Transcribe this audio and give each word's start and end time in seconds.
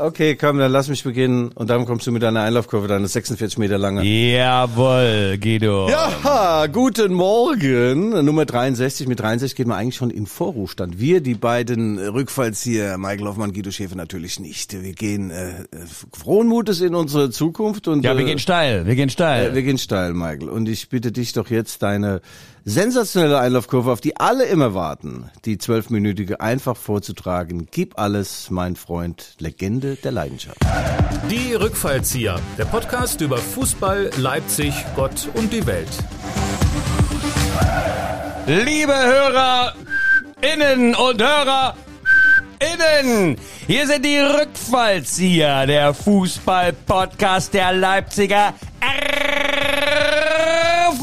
Okay, 0.00 0.36
komm, 0.36 0.58
dann 0.58 0.70
lass 0.72 0.88
mich 0.88 1.02
beginnen 1.04 1.50
und 1.54 1.70
dann 1.70 1.84
kommst 1.84 2.06
du 2.06 2.12
mit 2.12 2.22
deiner 2.22 2.42
Einlaufkurve, 2.42 2.88
deine 2.88 3.08
46 3.08 3.58
Meter 3.58 3.78
lange. 3.78 4.02
Jawohl, 4.04 5.38
Guido. 5.40 5.88
Ja, 5.88 6.66
guten 6.66 7.12
Morgen. 7.14 8.24
Nummer 8.24 8.44
63. 8.44 9.06
Mit 9.08 9.20
63 9.20 9.56
geht 9.56 9.66
man 9.66 9.78
eigentlich 9.78 9.96
schon 9.96 10.10
in 10.10 10.26
Vorruhestand. 10.26 10.98
Wir, 11.00 11.20
die 11.20 11.34
beiden 11.34 11.98
Rückfallzieher, 11.98 12.98
Michael 12.98 13.26
Hoffmann, 13.28 13.52
Guido 13.52 13.70
Schäfer 13.70 13.96
natürlich 13.96 14.40
nicht. 14.40 14.80
Wir 14.82 14.92
gehen 14.92 15.30
äh, 15.30 15.64
frohen 16.12 16.46
Mutes 16.48 16.80
in 16.80 16.94
unsere 16.94 17.30
Zukunft 17.30 17.88
und 17.88 18.04
Ja, 18.04 18.16
wir 18.16 18.24
äh, 18.24 18.28
gehen 18.28 18.38
steil, 18.38 18.86
wir 18.86 18.94
gehen 18.94 19.10
steil. 19.10 19.50
äh, 19.50 19.54
wir 19.54 19.62
gehen 19.62 19.78
steil, 19.78 20.12
Michael. 20.14 20.48
Und 20.48 20.68
ich 20.68 20.88
bitte 20.88 21.12
dich 21.12 21.32
doch 21.32 21.48
jetzt 21.50 21.82
deine 21.82 22.20
sensationelle 22.68 23.38
Einlaufkurve, 23.38 23.90
auf 23.90 24.02
die 24.02 24.18
alle 24.18 24.44
immer 24.44 24.74
warten, 24.74 25.30
die 25.46 25.56
zwölfminütige 25.56 26.40
einfach 26.40 26.76
vorzutragen. 26.76 27.66
Gib 27.70 27.98
alles, 27.98 28.50
mein 28.50 28.76
Freund, 28.76 29.36
Legende 29.38 29.96
der 29.96 30.12
Leidenschaft. 30.12 30.58
Die 31.30 31.54
Rückfallzieher, 31.54 32.38
der 32.58 32.66
Podcast 32.66 33.22
über 33.22 33.38
Fußball, 33.38 34.10
Leipzig, 34.18 34.74
Gott 34.94 35.28
und 35.34 35.50
die 35.50 35.66
Welt. 35.66 35.88
Liebe 38.46 38.94
Hörer, 38.94 39.74
innen 40.42 40.94
und 40.94 41.22
Hörer, 41.22 41.74
innen, 42.60 43.38
hier 43.66 43.86
sind 43.86 44.04
die 44.04 44.18
Rückfallzieher, 44.18 45.66
der 45.66 45.94
Fußball-Podcast 45.94 47.54
der 47.54 47.72
Leipziger 47.72 48.52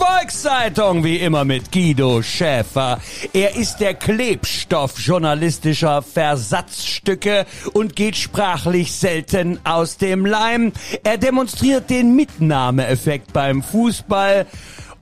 Volkszeitung, 0.06 1.04
wie 1.04 1.18
immer 1.18 1.46
mit 1.46 1.72
Guido 1.72 2.22
Schäfer. 2.22 3.00
Er 3.34 3.56
ist 3.56 3.78
der 3.78 3.96
Klebstoff 3.96 5.00
journalistischer 5.00 6.04
Versatzstücke 6.04 7.48
und 7.74 7.96
geht 7.96 8.16
sprachlich 8.16 8.92
selten 8.94 9.60
aus 9.64 9.98
dem 9.98 10.26
Leim. 10.28 10.74
Er 11.04 11.18
demonstriert 11.18 11.90
den 11.90 12.16
Mitnahmeeffekt 12.16 13.34
beim 13.34 13.64
Fußball 13.64 14.46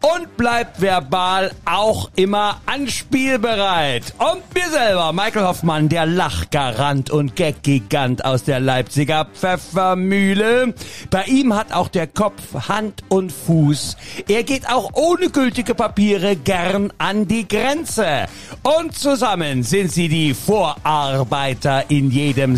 und 0.04 0.36
bleibt 0.36 0.82
verbal 0.82 1.52
auch 1.64 2.10
immer 2.16 2.60
anspielbereit. 2.66 4.14
Und 4.18 4.44
mir 4.54 4.70
selber, 4.70 5.14
Michael 5.14 5.46
Hoffmann, 5.46 5.88
der 5.88 6.06
Lachgarant 6.06 7.10
und 7.10 7.38
Gaggigant 7.38 8.26
aus 8.26 8.44
der 8.44 8.60
Leipziger 8.60 9.26
Pfeffermühle. 9.34 10.74
Bei 11.10 11.24
ihm 11.24 11.56
hat 11.56 11.72
auch 11.72 11.88
der 11.88 12.08
Kopf 12.08 12.68
Hand 12.68 13.02
und 13.08 13.32
Fuß. 13.32 13.96
Er 14.28 14.44
geht 14.44 14.70
auch 14.70 14.92
ohne 14.94 15.30
gültige 15.30 15.74
Papiere 15.74 16.36
gern 16.36 16.92
an 16.98 17.28
die 17.28 17.48
Grenze. 17.48 18.26
Und 18.62 18.98
zusammen 18.98 19.64
sind 19.64 19.92
sie 19.92 20.10
die 20.10 20.34
Vorarbeiter 20.34 21.90
in 21.90 22.12
jedem 22.12 22.58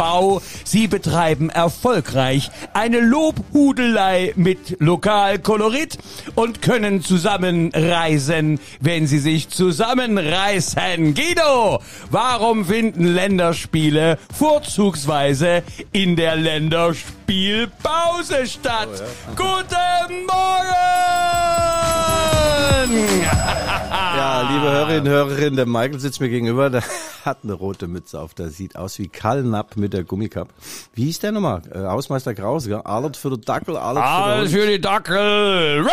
Satzbau. 0.00 0.40
Sie 0.64 0.88
betreiben 0.88 1.50
erfolgreich 1.50 2.50
eine 2.72 3.00
Lobhudelei 3.00 4.32
mit 4.36 4.80
Lokalkolorit 4.80 5.98
und 6.34 6.62
können 6.62 7.02
zusammen 7.02 7.70
reisen, 7.74 8.58
wenn 8.80 9.06
sie 9.06 9.18
sich 9.18 9.50
zusammenreißen. 9.50 11.12
Guido, 11.14 11.82
warum 12.10 12.64
finden 12.64 13.04
Länderspiele 13.04 14.16
vorzugsweise 14.36 15.62
in 15.92 16.16
der 16.16 16.34
Länderspielpause 16.36 18.46
statt? 18.46 18.88
Guten 19.36 20.24
Morgen! 20.26 20.80
Ja, 24.20 24.42
liebe 24.42 24.70
Hörerinnen 24.70 25.02
und 25.02 25.08
Hörerinnen, 25.08 25.56
der 25.56 25.66
Michael 25.66 26.00
sitzt 26.00 26.20
mir 26.20 26.28
gegenüber, 26.28 26.68
der 26.68 26.82
hat 27.24 27.38
eine 27.42 27.54
rote 27.54 27.86
Mütze 27.86 28.20
auf, 28.20 28.34
der 28.34 28.50
sieht 28.50 28.76
aus 28.76 28.98
wie 28.98 29.08
Karl 29.08 29.44
Napp 29.44 29.76
mit 29.76 29.89
der 29.90 30.04
Gummikapp. 30.04 30.48
Wie 30.94 31.04
hieß 31.04 31.18
der 31.20 31.32
nochmal? 31.32 31.62
Äh, 31.72 31.80
Hausmeister 31.80 32.34
Kraus, 32.34 32.66
gell? 32.66 32.80
Alles 32.84 33.18
für 33.18 33.30
den 33.30 33.40
Dackel, 33.42 33.76
alles 33.76 34.02
Alles 34.02 34.52
für 34.52 34.60
für 34.60 34.66
die 34.66 34.80
Dackel! 34.80 35.86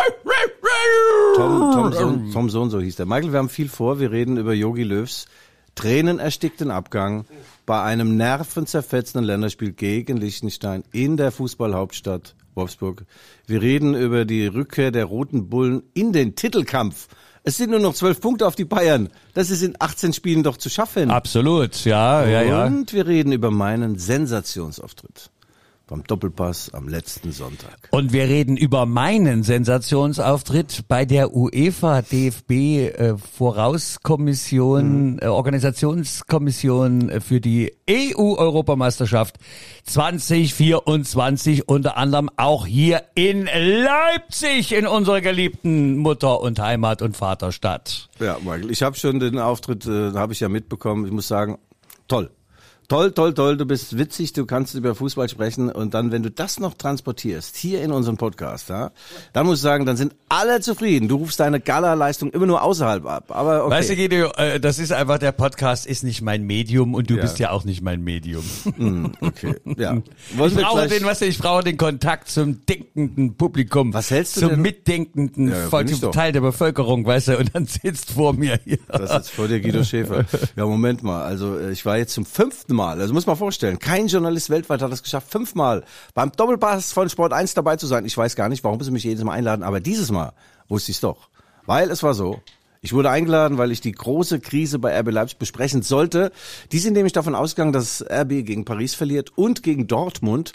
Tom, 1.36 1.72
Tom, 1.72 1.92
so, 1.92 2.32
Tom 2.32 2.50
so 2.50 2.62
und 2.62 2.70
so 2.70 2.80
hieß 2.80 2.96
der. 2.96 3.06
Michael, 3.06 3.32
wir 3.32 3.38
haben 3.38 3.48
viel 3.48 3.68
vor, 3.68 4.00
wir 4.00 4.10
reden 4.10 4.36
über 4.36 4.52
Yogi 4.52 4.82
Löws 4.82 5.26
tränenerstickten 5.78 6.72
Abgang 6.72 7.24
bei 7.64 7.80
einem 7.80 8.16
nervenzerfetzenden 8.16 9.24
Länderspiel 9.24 9.72
gegen 9.72 10.16
Liechtenstein 10.16 10.82
in 10.90 11.16
der 11.16 11.30
Fußballhauptstadt 11.30 12.34
Wolfsburg. 12.56 13.04
Wir 13.46 13.62
reden 13.62 13.94
über 13.94 14.24
die 14.24 14.48
Rückkehr 14.48 14.90
der 14.90 15.04
Roten 15.04 15.48
Bullen 15.48 15.84
in 15.94 16.12
den 16.12 16.34
Titelkampf. 16.34 17.06
Es 17.48 17.56
sind 17.56 17.70
nur 17.70 17.80
noch 17.80 17.94
zwölf 17.94 18.20
Punkte 18.20 18.46
auf 18.46 18.56
die 18.56 18.66
Bayern. 18.66 19.08
Das 19.32 19.48
ist 19.48 19.62
in 19.62 19.74
18 19.78 20.12
Spielen 20.12 20.42
doch 20.42 20.58
zu 20.58 20.68
schaffen. 20.68 21.10
Absolut, 21.10 21.82
ja, 21.86 22.26
ja, 22.26 22.42
ja. 22.42 22.66
Und 22.66 22.92
wir 22.92 23.06
reden 23.06 23.32
über 23.32 23.50
meinen 23.50 23.98
Sensationsauftritt 23.98 25.30
beim 25.88 26.04
Doppelpass 26.04 26.72
am 26.72 26.86
letzten 26.86 27.32
Sonntag. 27.32 27.88
Und 27.90 28.12
wir 28.12 28.24
reden 28.24 28.56
über 28.56 28.86
meinen 28.86 29.42
Sensationsauftritt 29.42 30.84
bei 30.86 31.04
der 31.04 31.34
UEFA 31.34 32.02
DFB 32.02 32.50
äh, 32.50 33.16
Vorauskommission, 33.16 35.18
äh, 35.20 35.26
Organisationskommission 35.26 37.08
äh, 37.08 37.20
für 37.20 37.40
die 37.40 37.72
EU 37.90 38.36
Europameisterschaft 38.36 39.38
2024 39.84 41.68
unter 41.68 41.96
anderem 41.96 42.30
auch 42.36 42.66
hier 42.66 43.02
in 43.14 43.46
Leipzig 43.46 44.72
in 44.72 44.86
unserer 44.86 45.22
geliebten 45.22 45.96
Mutter 45.96 46.40
und 46.40 46.60
Heimat 46.60 47.02
und 47.02 47.16
Vaterstadt. 47.16 48.08
Ja, 48.20 48.36
Michael, 48.40 48.70
ich 48.70 48.82
habe 48.82 48.96
schon 48.96 49.20
den 49.20 49.38
Auftritt, 49.38 49.86
äh, 49.86 50.12
habe 50.12 50.34
ich 50.34 50.40
ja 50.40 50.48
mitbekommen. 50.48 51.06
Ich 51.06 51.12
muss 51.12 51.28
sagen, 51.28 51.58
toll. 52.06 52.30
Toll, 52.90 53.12
toll, 53.12 53.34
toll, 53.34 53.58
du 53.58 53.66
bist 53.66 53.98
witzig, 53.98 54.32
du 54.32 54.46
kannst 54.46 54.74
über 54.74 54.94
Fußball 54.94 55.28
sprechen 55.28 55.70
und 55.70 55.92
dann, 55.92 56.10
wenn 56.10 56.22
du 56.22 56.30
das 56.30 56.58
noch 56.58 56.72
transportierst, 56.72 57.54
hier 57.54 57.82
in 57.82 57.92
unserem 57.92 58.16
Podcast, 58.16 58.70
ja, 58.70 58.92
dann 59.34 59.44
muss 59.44 59.58
ich 59.58 59.62
sagen, 59.62 59.84
dann 59.84 59.98
sind 59.98 60.14
alle 60.30 60.62
zufrieden. 60.62 61.06
Du 61.06 61.16
rufst 61.16 61.38
deine 61.38 61.60
Gala-Leistung 61.60 62.30
immer 62.30 62.46
nur 62.46 62.62
außerhalb 62.62 63.04
ab, 63.04 63.24
aber 63.28 63.66
okay. 63.66 63.74
Weißt 63.74 63.90
du, 63.90 63.96
Guido, 63.96 64.30
äh, 64.38 64.58
das 64.58 64.78
ist 64.78 64.90
einfach, 64.92 65.18
der 65.18 65.32
Podcast 65.32 65.84
ist 65.84 66.02
nicht 66.02 66.22
mein 66.22 66.44
Medium 66.44 66.94
und 66.94 67.10
du 67.10 67.16
Ja. 67.16 67.20
bist 67.20 67.38
ja 67.38 67.50
auch 67.50 67.64
nicht 67.64 67.82
mein 67.82 68.02
Medium. 68.02 68.42
Hm, 68.78 69.12
okay, 69.20 69.56
ja. 69.76 69.98
Ich 70.30 70.38
Wollen 70.38 70.54
brauche 70.54 70.88
den, 70.88 71.04
was 71.04 71.20
ich 71.20 71.36
brauche 71.38 71.64
den 71.64 71.76
Kontakt 71.76 72.30
zum 72.30 72.64
denkenden 72.64 73.34
Publikum. 73.34 73.92
Was 73.92 74.10
hältst 74.10 74.36
du 74.38 74.40
zum 74.40 74.48
denn- 74.50 74.62
mitdenkenden 74.62 75.48
Ja, 75.50 75.68
Volk-. 75.68 75.88
Teil 76.12 76.32
der 76.32 76.40
Bevölkerung, 76.40 77.04
weißt 77.04 77.28
du, 77.28 77.38
und 77.38 77.54
dann 77.54 77.66
sitzt 77.66 78.12
vor 78.12 78.32
mir 78.32 78.58
hier. 78.64 78.78
Das 78.88 79.26
ist 79.26 79.30
vor 79.32 79.46
dir 79.46 79.60
Guido 79.60 79.84
Schäfer. 79.84 80.24
Ja, 80.56 80.64
Moment 80.64 81.02
mal. 81.02 81.22
Also 81.24 81.58
äh, 81.58 81.70
ich 81.70 81.84
war 81.84 81.98
jetzt 81.98 82.14
zum 82.14 82.24
fünften 82.24 82.77
Mal. 82.78 83.00
Also 83.00 83.12
muss 83.12 83.26
man 83.26 83.36
vorstellen, 83.36 83.78
kein 83.78 84.06
Journalist 84.06 84.48
weltweit 84.48 84.80
hat 84.80 84.92
es 84.92 85.02
geschafft, 85.02 85.30
fünfmal 85.30 85.84
beim 86.14 86.32
Doppelpass 86.32 86.92
von 86.92 87.10
Sport 87.10 87.32
1 87.32 87.52
dabei 87.54 87.76
zu 87.76 87.86
sein. 87.86 88.06
Ich 88.06 88.16
weiß 88.16 88.36
gar 88.36 88.48
nicht, 88.48 88.64
warum 88.64 88.80
sie 88.80 88.90
mich 88.90 89.04
jedes 89.04 89.24
Mal 89.24 89.32
einladen, 89.32 89.62
aber 89.62 89.80
dieses 89.80 90.10
Mal 90.10 90.32
wusste 90.68 90.92
ich 90.92 90.96
es 90.96 91.00
doch. 91.00 91.28
Weil 91.66 91.90
es 91.90 92.02
war 92.02 92.14
so. 92.14 92.40
Ich 92.80 92.92
wurde 92.92 93.10
eingeladen, 93.10 93.58
weil 93.58 93.72
ich 93.72 93.80
die 93.80 93.92
große 93.92 94.38
Krise 94.38 94.78
bei 94.78 94.98
RB 94.98 95.10
Leipzig 95.10 95.38
besprechen 95.38 95.82
sollte. 95.82 96.30
Die 96.70 96.78
sind 96.78 96.92
nämlich 96.92 97.12
davon 97.12 97.34
ausgegangen, 97.34 97.72
dass 97.72 98.04
RB 98.08 98.44
gegen 98.46 98.64
Paris 98.64 98.94
verliert 98.94 99.36
und 99.36 99.62
gegen 99.62 99.88
Dortmund. 99.88 100.52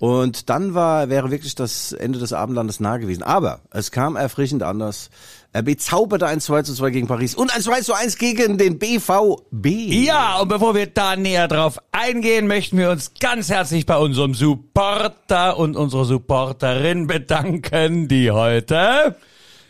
Und 0.00 0.50
dann 0.50 0.74
war, 0.74 1.08
wäre 1.08 1.30
wirklich 1.30 1.54
das 1.54 1.92
Ende 1.92 2.18
des 2.18 2.32
Abendlandes 2.32 2.80
nah 2.80 2.98
gewesen. 2.98 3.22
Aber 3.22 3.60
es 3.70 3.90
kam 3.90 4.16
erfrischend 4.16 4.62
anders. 4.62 5.08
RB 5.56 5.78
zauberte 5.78 6.26
ein 6.26 6.40
2 6.40 6.62
zu 6.62 6.74
2 6.74 6.90
gegen 6.90 7.06
Paris 7.06 7.36
und 7.36 7.54
ein 7.54 7.62
2 7.62 7.82
zu 7.82 7.92
1 7.94 8.18
gegen 8.18 8.58
den 8.58 8.80
BVB. 8.80 9.66
Ja, 9.66 10.40
und 10.40 10.48
bevor 10.48 10.74
wir 10.74 10.86
da 10.86 11.14
näher 11.14 11.46
drauf 11.46 11.78
eingehen, 11.92 12.48
möchten 12.48 12.76
wir 12.76 12.90
uns 12.90 13.12
ganz 13.20 13.50
herzlich 13.50 13.86
bei 13.86 13.96
unserem 13.96 14.34
Supporter 14.34 15.56
und 15.56 15.76
unserer 15.76 16.06
Supporterin 16.06 17.06
bedanken, 17.06 18.08
die 18.08 18.32
heute 18.32 19.14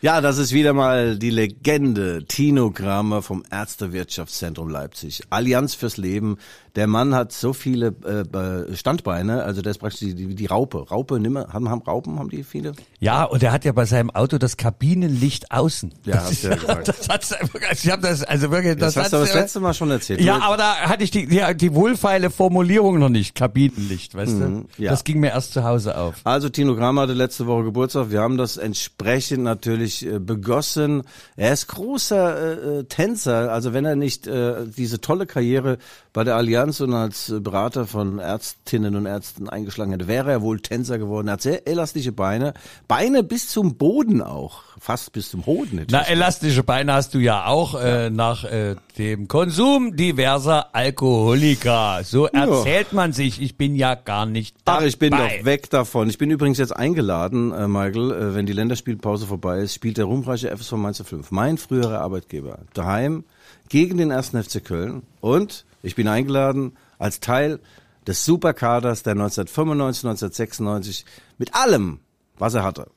Ja, 0.00 0.22
das 0.22 0.38
ist 0.38 0.52
wieder 0.52 0.72
mal 0.72 1.18
die 1.18 1.30
Legende 1.30 2.24
Tino 2.24 2.70
Kramer 2.70 3.20
vom 3.20 3.44
Ärztewirtschaftszentrum 3.50 4.70
Leipzig. 4.70 5.22
Allianz 5.28 5.74
fürs 5.74 5.98
Leben. 5.98 6.38
Der 6.76 6.88
Mann 6.88 7.14
hat 7.14 7.30
so 7.32 7.52
viele 7.52 7.94
äh, 8.04 8.74
Standbeine, 8.76 9.44
also 9.44 9.62
der 9.62 9.70
ist 9.70 9.78
praktisch 9.78 10.00
die, 10.00 10.14
die, 10.14 10.34
die 10.34 10.46
Raupe. 10.46 10.88
Raupe, 10.90 11.20
nimmer, 11.20 11.46
haben, 11.52 11.68
haben 11.68 11.82
Raupen, 11.82 12.18
haben 12.18 12.30
die 12.30 12.42
viele? 12.42 12.72
Ja, 12.98 13.22
und 13.24 13.42
er 13.44 13.52
hat 13.52 13.64
ja 13.64 13.70
bei 13.70 13.84
seinem 13.84 14.10
Auto 14.10 14.38
das 14.38 14.56
Kabinenlicht 14.56 15.52
außen. 15.52 15.94
Ja, 16.04 16.14
das 16.14 16.24
hast 16.30 16.42
du 16.44 16.48
ja 16.48 16.54
gesagt. 16.56 16.88
das 16.88 17.08
hat's, 17.08 17.34
ich 17.84 17.90
habe 17.92 18.02
das 18.02 18.24
also 18.24 18.50
wirklich 18.50 18.76
Das, 18.76 18.94
das, 18.94 19.04
hast 19.04 19.12
du 19.12 19.18
das 19.18 19.34
letzte 19.34 19.60
Mal 19.60 19.72
schon 19.74 19.90
erzählt. 19.92 20.20
Ja, 20.20 20.38
Du- 20.38 20.42
aber 20.44 20.56
da 20.56 20.74
hatte 20.80 21.04
ich 21.04 21.12
die, 21.12 21.26
die, 21.26 21.42
die 21.56 21.74
wohlfeile 21.74 22.30
Formulierung 22.30 22.98
noch 22.98 23.08
nicht. 23.08 23.36
Kabinenlicht, 23.36 24.14
weißt 24.16 24.32
du? 24.32 24.36
Mhm, 24.36 24.64
ja. 24.76 24.90
Das 24.90 25.04
ging 25.04 25.20
mir 25.20 25.28
erst 25.30 25.52
zu 25.52 25.62
Hause 25.62 25.96
auf. 25.96 26.16
Also 26.24 26.48
Tino 26.48 26.74
Kramer 26.74 27.02
hatte 27.02 27.12
letzte 27.12 27.46
Woche 27.46 27.62
Geburtstag. 27.64 28.10
Wir 28.10 28.20
haben 28.20 28.36
das 28.36 28.56
entsprechend 28.56 29.44
natürlich 29.44 30.04
äh, 30.04 30.18
begossen. 30.18 31.02
Er 31.36 31.52
ist 31.52 31.68
großer 31.68 32.36
äh, 32.36 32.78
äh, 32.80 32.84
Tänzer. 32.84 33.52
Also 33.52 33.72
wenn 33.72 33.84
er 33.84 33.94
nicht 33.94 34.26
äh, 34.26 34.66
diese 34.66 35.00
tolle 35.00 35.26
Karriere 35.26 35.78
bei 36.12 36.24
der 36.24 36.34
Allianz 36.36 36.63
Allianz 36.64 36.80
und 36.80 36.94
als 36.94 37.34
Berater 37.40 37.86
von 37.86 38.18
Ärztinnen 38.18 38.96
und 38.96 39.04
Ärzten 39.04 39.50
eingeschlagen 39.50 39.92
hätte, 39.92 40.08
wäre 40.08 40.30
er 40.30 40.40
wohl 40.40 40.60
Tänzer 40.60 40.98
geworden. 40.98 41.28
Er 41.28 41.34
hat 41.34 41.42
sehr 41.42 41.66
elastische 41.66 42.12
Beine. 42.12 42.54
Beine 42.88 43.22
bis 43.22 43.48
zum 43.48 43.76
Boden 43.76 44.22
auch. 44.22 44.62
Fast 44.80 45.12
bis 45.12 45.30
zum 45.30 45.44
Hoden. 45.44 45.78
hätte 45.78 45.92
Na, 45.92 46.02
elastische 46.02 46.62
Beine 46.62 46.94
hast 46.94 47.12
du 47.12 47.18
ja 47.18 47.46
auch 47.46 47.74
äh, 47.78 48.08
nach 48.08 48.44
äh, 48.44 48.76
dem 48.96 49.28
Konsum 49.28 49.94
diverser 49.94 50.74
Alkoholika. 50.74 52.02
So 52.02 52.26
erzählt 52.26 52.94
man 52.94 53.12
sich. 53.12 53.42
Ich 53.42 53.56
bin 53.58 53.74
ja 53.74 53.94
gar 53.94 54.24
nicht 54.24 54.56
Ach, 54.64 54.76
dabei. 54.76 54.86
ich 54.86 54.98
bin 54.98 55.10
doch 55.10 55.44
weg 55.44 55.68
davon. 55.68 56.08
Ich 56.08 56.16
bin 56.16 56.30
übrigens 56.30 56.56
jetzt 56.56 56.74
eingeladen, 56.74 57.52
äh, 57.52 57.68
Michael, 57.68 58.10
äh, 58.10 58.34
wenn 58.34 58.46
die 58.46 58.54
Länderspielpause 58.54 59.26
vorbei 59.26 59.60
ist, 59.60 59.74
spielt 59.74 59.98
der 59.98 60.06
ruhmreiche 60.06 60.50
FSV 60.50 60.72
Mainz 60.72 61.02
05, 61.04 61.30
mein 61.30 61.58
früherer 61.58 62.00
Arbeitgeber, 62.00 62.60
daheim 62.72 63.24
gegen 63.68 63.98
den 63.98 64.12
1. 64.12 64.30
FC 64.30 64.64
Köln. 64.64 65.02
Und 65.20 65.64
ich 65.84 65.94
bin 65.94 66.08
eingeladen 66.08 66.76
als 66.98 67.20
Teil 67.20 67.60
des 68.06 68.24
Superkaders, 68.24 69.02
der 69.02 69.12
1995, 69.12 70.04
1996 70.04 71.04
mit 71.38 71.54
allem, 71.54 72.00
was 72.38 72.54
er 72.54 72.64
hatte, 72.64 72.90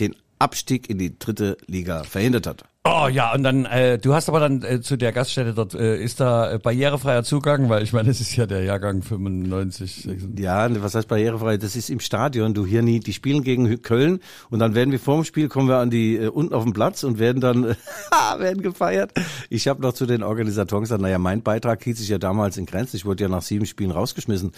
den 0.00 0.16
Abstieg 0.38 0.90
in 0.90 0.98
die 0.98 1.18
dritte 1.18 1.56
Liga 1.66 2.02
verhindert 2.04 2.46
hat. 2.46 2.64
Oh 2.84 3.06
ja, 3.06 3.32
und 3.32 3.44
dann, 3.44 3.64
äh, 3.64 3.96
du 3.96 4.12
hast 4.12 4.28
aber 4.28 4.40
dann 4.40 4.64
äh, 4.64 4.80
zu 4.80 4.96
der 4.96 5.12
Gaststätte 5.12 5.54
dort, 5.54 5.72
äh, 5.72 6.02
ist 6.02 6.18
da 6.18 6.54
äh, 6.54 6.58
barrierefreier 6.58 7.22
Zugang, 7.22 7.68
weil 7.68 7.84
ich 7.84 7.92
meine, 7.92 8.10
es 8.10 8.20
ist 8.20 8.34
ja 8.34 8.44
der 8.44 8.64
Jahrgang 8.64 9.02
95, 9.02 10.02
96. 10.02 10.44
Ja, 10.44 10.82
was 10.82 10.96
heißt 10.96 11.06
barrierefrei? 11.06 11.58
Das 11.58 11.76
ist 11.76 11.90
im 11.90 12.00
Stadion. 12.00 12.54
Du 12.54 12.66
hier 12.66 12.82
nie. 12.82 12.98
Die 12.98 13.12
spielen 13.12 13.44
gegen 13.44 13.82
Köln 13.82 14.18
und 14.50 14.58
dann 14.58 14.74
werden 14.74 14.90
wir 14.90 14.98
vorm 14.98 15.22
Spiel 15.22 15.48
kommen 15.48 15.68
wir 15.68 15.76
an 15.76 15.90
die 15.90 16.16
äh, 16.16 16.26
unten 16.26 16.54
auf 16.54 16.64
den 16.64 16.72
Platz 16.72 17.04
und 17.04 17.20
werden 17.20 17.40
dann 17.40 17.62
äh, 17.62 17.74
werden 18.40 18.62
gefeiert. 18.62 19.12
Ich 19.48 19.68
habe 19.68 19.80
noch 19.80 19.92
zu 19.92 20.04
den 20.04 20.24
Organisatoren 20.24 20.82
gesagt, 20.82 21.02
naja, 21.02 21.20
mein 21.20 21.44
Beitrag 21.44 21.84
hielt 21.84 21.98
sich 21.98 22.08
ja 22.08 22.18
damals 22.18 22.56
in 22.56 22.66
Grenzen. 22.66 22.96
Ich 22.96 23.04
wurde 23.04 23.22
ja 23.22 23.28
nach 23.28 23.42
sieben 23.42 23.66
Spielen 23.66 23.92
rausgeschmissen 23.92 24.50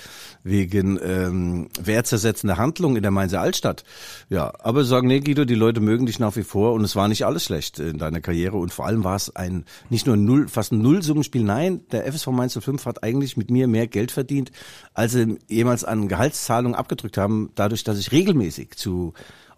wegen 0.42 0.98
ähm, 1.04 1.68
wertzersetzender 1.78 2.56
Handlung 2.56 2.96
in 2.96 3.02
der 3.02 3.10
Mainzer 3.10 3.42
Altstadt. 3.42 3.84
Ja, 4.30 4.50
aber 4.60 4.84
sagen, 4.84 5.08
nee, 5.08 5.20
Guido, 5.20 5.44
die 5.44 5.54
Leute 5.54 5.82
mögen 5.82 6.06
dich 6.06 6.18
nach 6.18 6.36
wie 6.36 6.42
vor 6.42 6.72
und 6.72 6.84
es 6.84 6.96
war 6.96 7.08
nicht 7.08 7.26
alles 7.26 7.44
schlecht 7.44 7.80
in 7.80 8.13
deiner 8.14 8.22
Karriere 8.22 8.56
und 8.56 8.72
vor 8.72 8.86
allem 8.86 9.04
war 9.04 9.16
es 9.16 9.34
ein 9.34 9.64
nicht 9.90 10.06
nur 10.06 10.16
null, 10.16 10.48
fast 10.48 10.72
ein 10.72 10.80
Nullsummenspiel. 10.80 11.42
Nein, 11.42 11.86
der 11.90 12.10
FSV 12.10 12.28
Mainz 12.28 12.58
05 12.58 12.86
hat 12.86 13.02
eigentlich 13.02 13.36
mit 13.36 13.50
mir 13.50 13.68
mehr 13.68 13.86
Geld 13.86 14.10
verdient, 14.10 14.52
als 14.94 15.12
sie 15.12 15.38
jemals 15.48 15.84
an 15.84 16.08
Gehaltszahlungen 16.08 16.74
abgedrückt 16.74 17.18
haben, 17.18 17.50
dadurch, 17.54 17.84
dass 17.84 17.98
ich 17.98 18.12
regelmäßig 18.12 18.76
zu 18.76 19.12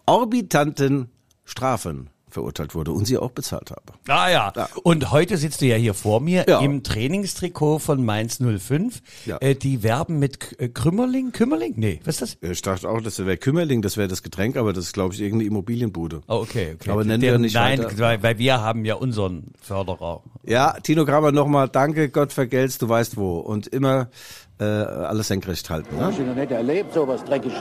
orbitanten 0.05 1.09
Strafen 1.45 2.09
verurteilt 2.37 2.75
wurde 2.75 2.91
und 2.91 3.05
sie 3.05 3.17
auch 3.17 3.31
bezahlt 3.31 3.71
habe. 3.71 3.81
Ah 4.07 4.29
ja. 4.29 4.53
Ja. 4.55 4.69
Und 4.83 5.09
heute 5.11 5.37
sitzt 5.37 5.61
du 5.61 5.65
ja 5.65 5.75
hier 5.75 5.95
vor 5.95 6.19
mir 6.21 6.45
Ja. 6.47 6.59
im 6.59 6.83
Trainingstrikot 6.83 7.79
von 7.79 8.05
Mainz 8.05 8.39
05. 8.39 9.01
Ja. 9.25 9.37
Äh, 9.41 9.55
die 9.55 9.81
werben 9.81 10.19
mit 10.19 10.39
K- 10.39 10.55
äh, 10.59 10.69
Krümmerling? 10.69 11.31
Kümmerling? 11.31 11.73
Nee, 11.77 11.99
was 12.05 12.21
ist 12.21 12.37
das? 12.43 12.51
Ich 12.51 12.61
dachte 12.61 12.87
auch, 12.87 13.01
das 13.01 13.17
wäre 13.17 13.37
Kümmerling, 13.37 13.81
das 13.81 13.97
wäre 13.97 14.07
das 14.07 14.21
Getränk, 14.21 14.55
aber 14.55 14.71
das 14.71 14.85
ist, 14.85 14.93
glaube 14.93 15.15
ich, 15.15 15.21
irgendeine 15.21 15.47
Immobilienbude. 15.47 16.21
Oh, 16.27 16.35
okay, 16.35 16.75
okay. 16.75 16.91
Aber 16.91 17.03
nennen 17.03 17.21
Der- 17.21 17.31
wir 17.33 17.39
nicht 17.39 17.55
Nein, 17.55 17.79
weiter. 17.79 17.97
weil, 17.97 18.21
weil 18.21 18.37
wir 18.37 18.61
haben 18.61 18.85
ja 18.85 18.95
unseren 18.95 19.45
Förderer. 19.59 20.21
Ja, 20.45 20.73
Tino 20.83 21.05
Kramer 21.05 21.31
nochmal, 21.31 21.69
danke, 21.69 22.09
Gott 22.09 22.33
vergelt's, 22.33 22.77
du 22.77 22.87
weißt 22.87 23.17
wo. 23.17 23.39
Und 23.39 23.65
immer 23.67 24.09
äh, 24.59 24.63
alles 24.63 25.27
senkrecht 25.27 25.69
halten. 25.69 25.95
Ne? 25.97 26.05
Hab 26.05 26.11
ich 26.11 26.19
noch 26.19 26.35
nicht 26.35 26.51
erlebt, 26.51 26.93
sowas 26.93 27.23
Dreckiges. 27.25 27.57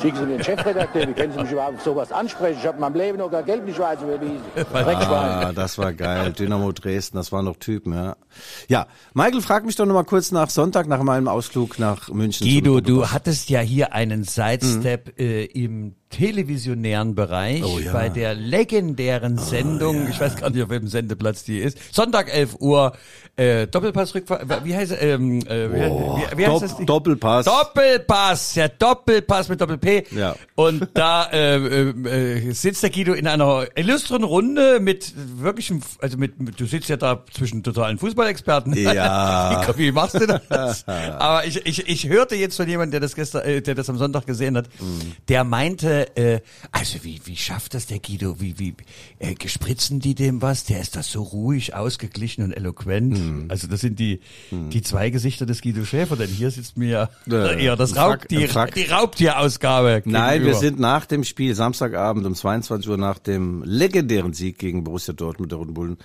Schicken 0.00 0.16
Sie 0.16 0.22
mir 0.22 0.36
den 0.36 0.44
Chefredakteur, 0.44 1.08
wie 1.08 1.12
können 1.12 1.32
Sie 1.32 1.40
mich 1.40 1.52
überhaupt 1.52 1.82
sowas 1.82 2.10
ansprechen? 2.10 2.58
Ich 2.60 2.66
habe 2.66 2.76
in 2.76 2.80
meinem 2.80 2.94
Leben 2.94 3.18
noch 3.18 3.30
gar 3.30 3.42
Geld 3.42 3.66
nicht 3.66 3.78
weiß 3.78 4.00
überwiesen. 4.02 4.40
Ah, 4.72 5.52
das 5.52 5.76
war 5.76 5.92
geil. 5.92 6.32
Dynamo 6.32 6.72
Dresden, 6.72 7.16
das 7.16 7.32
waren 7.32 7.44
noch 7.44 7.56
Typen, 7.56 7.92
ja. 7.92 8.16
Ja, 8.68 8.86
Michael, 9.12 9.42
frag 9.42 9.66
mich 9.66 9.76
doch 9.76 9.84
nochmal 9.84 10.04
kurz 10.04 10.32
nach 10.32 10.48
Sonntag, 10.48 10.86
nach 10.86 11.02
meinem 11.02 11.28
Ausflug 11.28 11.78
nach 11.78 12.08
München. 12.08 12.46
Guido, 12.46 12.80
du 12.80 13.10
hattest 13.10 13.50
ja 13.50 13.60
hier 13.60 13.92
einen 13.92 14.24
Sidestep 14.24 15.18
äh, 15.18 15.44
im 15.44 15.96
televisionären 16.10 17.14
Bereich 17.14 17.64
Oh 17.64 17.78
ja. 17.78 17.92
bei 17.92 18.08
der 18.08 18.34
legendären 18.34 19.38
Sendung, 19.38 20.08
ich 20.08 20.20
weiß 20.20 20.36
gar 20.36 20.50
nicht, 20.50 20.62
auf 20.62 20.68
welchem 20.68 20.88
Sendeplatz 20.88 21.44
die 21.44 21.58
ist, 21.58 21.78
Sonntag 21.94 22.32
11 22.34 22.56
Uhr, 22.60 22.92
äh, 23.36 23.66
Doppelpassrückfahrt, 23.68 24.64
wie 24.64 24.74
heißt 24.76 24.94
ähm, 25.00 25.40
äh, 25.46 25.70
wie, 25.70 25.76
wie, 26.34 26.38
wie 26.38 26.46
heißt 26.46 26.62
das? 26.62 26.76
Doppelpass. 26.84 27.46
Doppelpass, 27.46 28.54
ja 28.56 28.68
Doppelpass 28.68 29.48
mit 29.48 29.60
Doppel-P. 29.60 30.04
Ja. 30.10 30.34
Und 30.56 30.88
da 30.94 31.28
äh, 31.32 31.56
äh, 31.56 32.38
äh, 32.48 32.52
sitzt 32.52 32.82
der 32.82 32.90
Guido 32.90 33.12
in 33.14 33.26
einer 33.26 33.66
illustren 33.76 34.24
Runde 34.24 34.80
mit 34.80 35.14
wirklichem, 35.16 35.80
also 36.00 36.18
mit, 36.18 36.40
mit 36.40 36.58
du 36.60 36.66
sitzt 36.66 36.88
ja 36.88 36.96
da 36.96 37.24
zwischen 37.32 37.62
totalen 37.62 37.98
Fußballexperten. 37.98 38.74
Ja. 38.74 39.64
wie, 39.76 39.86
wie 39.86 39.92
machst 39.92 40.16
du 40.20 40.26
das? 40.26 40.84
Aber 40.88 41.46
ich, 41.46 41.64
ich, 41.66 41.88
ich 41.88 42.08
hörte 42.08 42.34
jetzt 42.34 42.56
von 42.56 42.68
jemandem, 42.68 42.90
der 42.92 43.00
das 43.00 43.14
gestern, 43.14 43.42
äh, 43.44 43.62
der 43.62 43.74
das 43.76 43.88
am 43.88 43.96
Sonntag 43.96 44.26
gesehen 44.26 44.56
hat, 44.56 44.68
Mhm. 44.80 45.12
der 45.28 45.44
meinte, 45.44 45.99
äh, 46.16 46.40
also 46.72 47.02
wie, 47.02 47.20
wie 47.24 47.36
schafft 47.36 47.74
das 47.74 47.86
der 47.86 47.98
Guido? 47.98 48.40
Wie, 48.40 48.58
wie 48.58 48.74
äh, 49.18 49.34
gespritzen 49.34 50.00
die 50.00 50.14
dem 50.14 50.42
was? 50.42 50.64
Der 50.64 50.80
ist 50.80 50.96
das 50.96 51.10
so 51.10 51.22
ruhig, 51.22 51.74
ausgeglichen 51.74 52.44
und 52.44 52.52
eloquent. 52.52 53.18
Mhm. 53.18 53.44
Also 53.48 53.66
das 53.66 53.80
sind 53.80 53.98
die, 53.98 54.20
die 54.50 54.82
zwei 54.82 55.10
Gesichter 55.10 55.46
des 55.46 55.62
Guido 55.62 55.84
Schäfer, 55.84 56.16
denn 56.16 56.28
hier 56.28 56.50
sitzt 56.50 56.76
mir 56.76 57.08
Äh, 57.30 57.64
eher 57.64 57.76
das 57.76 57.96
Raubtier, 57.96 58.48
die 58.74 58.84
Raubtierausgabe. 58.84 60.02
Nein, 60.04 60.44
wir 60.44 60.54
sind 60.54 60.78
nach 60.78 61.06
dem 61.06 61.24
Spiel, 61.24 61.54
Samstagabend 61.54 62.26
um 62.26 62.34
22 62.34 62.88
Uhr 62.90 62.96
nach 62.96 63.18
dem 63.18 63.62
legendären 63.64 64.32
Sieg 64.32 64.58
gegen 64.58 64.84
Borussia 64.84 65.14
Dortmund 65.14 65.52
der 65.52 65.58
Roten 65.58 65.74
Bullen, 65.74 65.98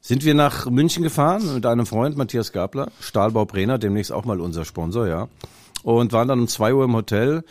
sind 0.00 0.24
wir 0.24 0.34
nach 0.34 0.66
München 0.70 1.02
gefahren 1.02 1.54
mit 1.54 1.66
einem 1.66 1.86
Freund, 1.86 2.16
Matthias 2.16 2.52
Gabler, 2.52 2.92
Stahlbau 3.00 3.44
Brenner, 3.44 3.78
demnächst 3.78 4.12
auch 4.12 4.24
mal 4.24 4.40
unser 4.40 4.64
Sponsor, 4.64 5.08
ja. 5.08 5.28
Und 5.82 6.12
waren 6.12 6.28
dann 6.28 6.40
um 6.40 6.48
zwei 6.48 6.74
Uhr 6.74 6.84
im 6.84 6.94
Hotel 6.94 7.44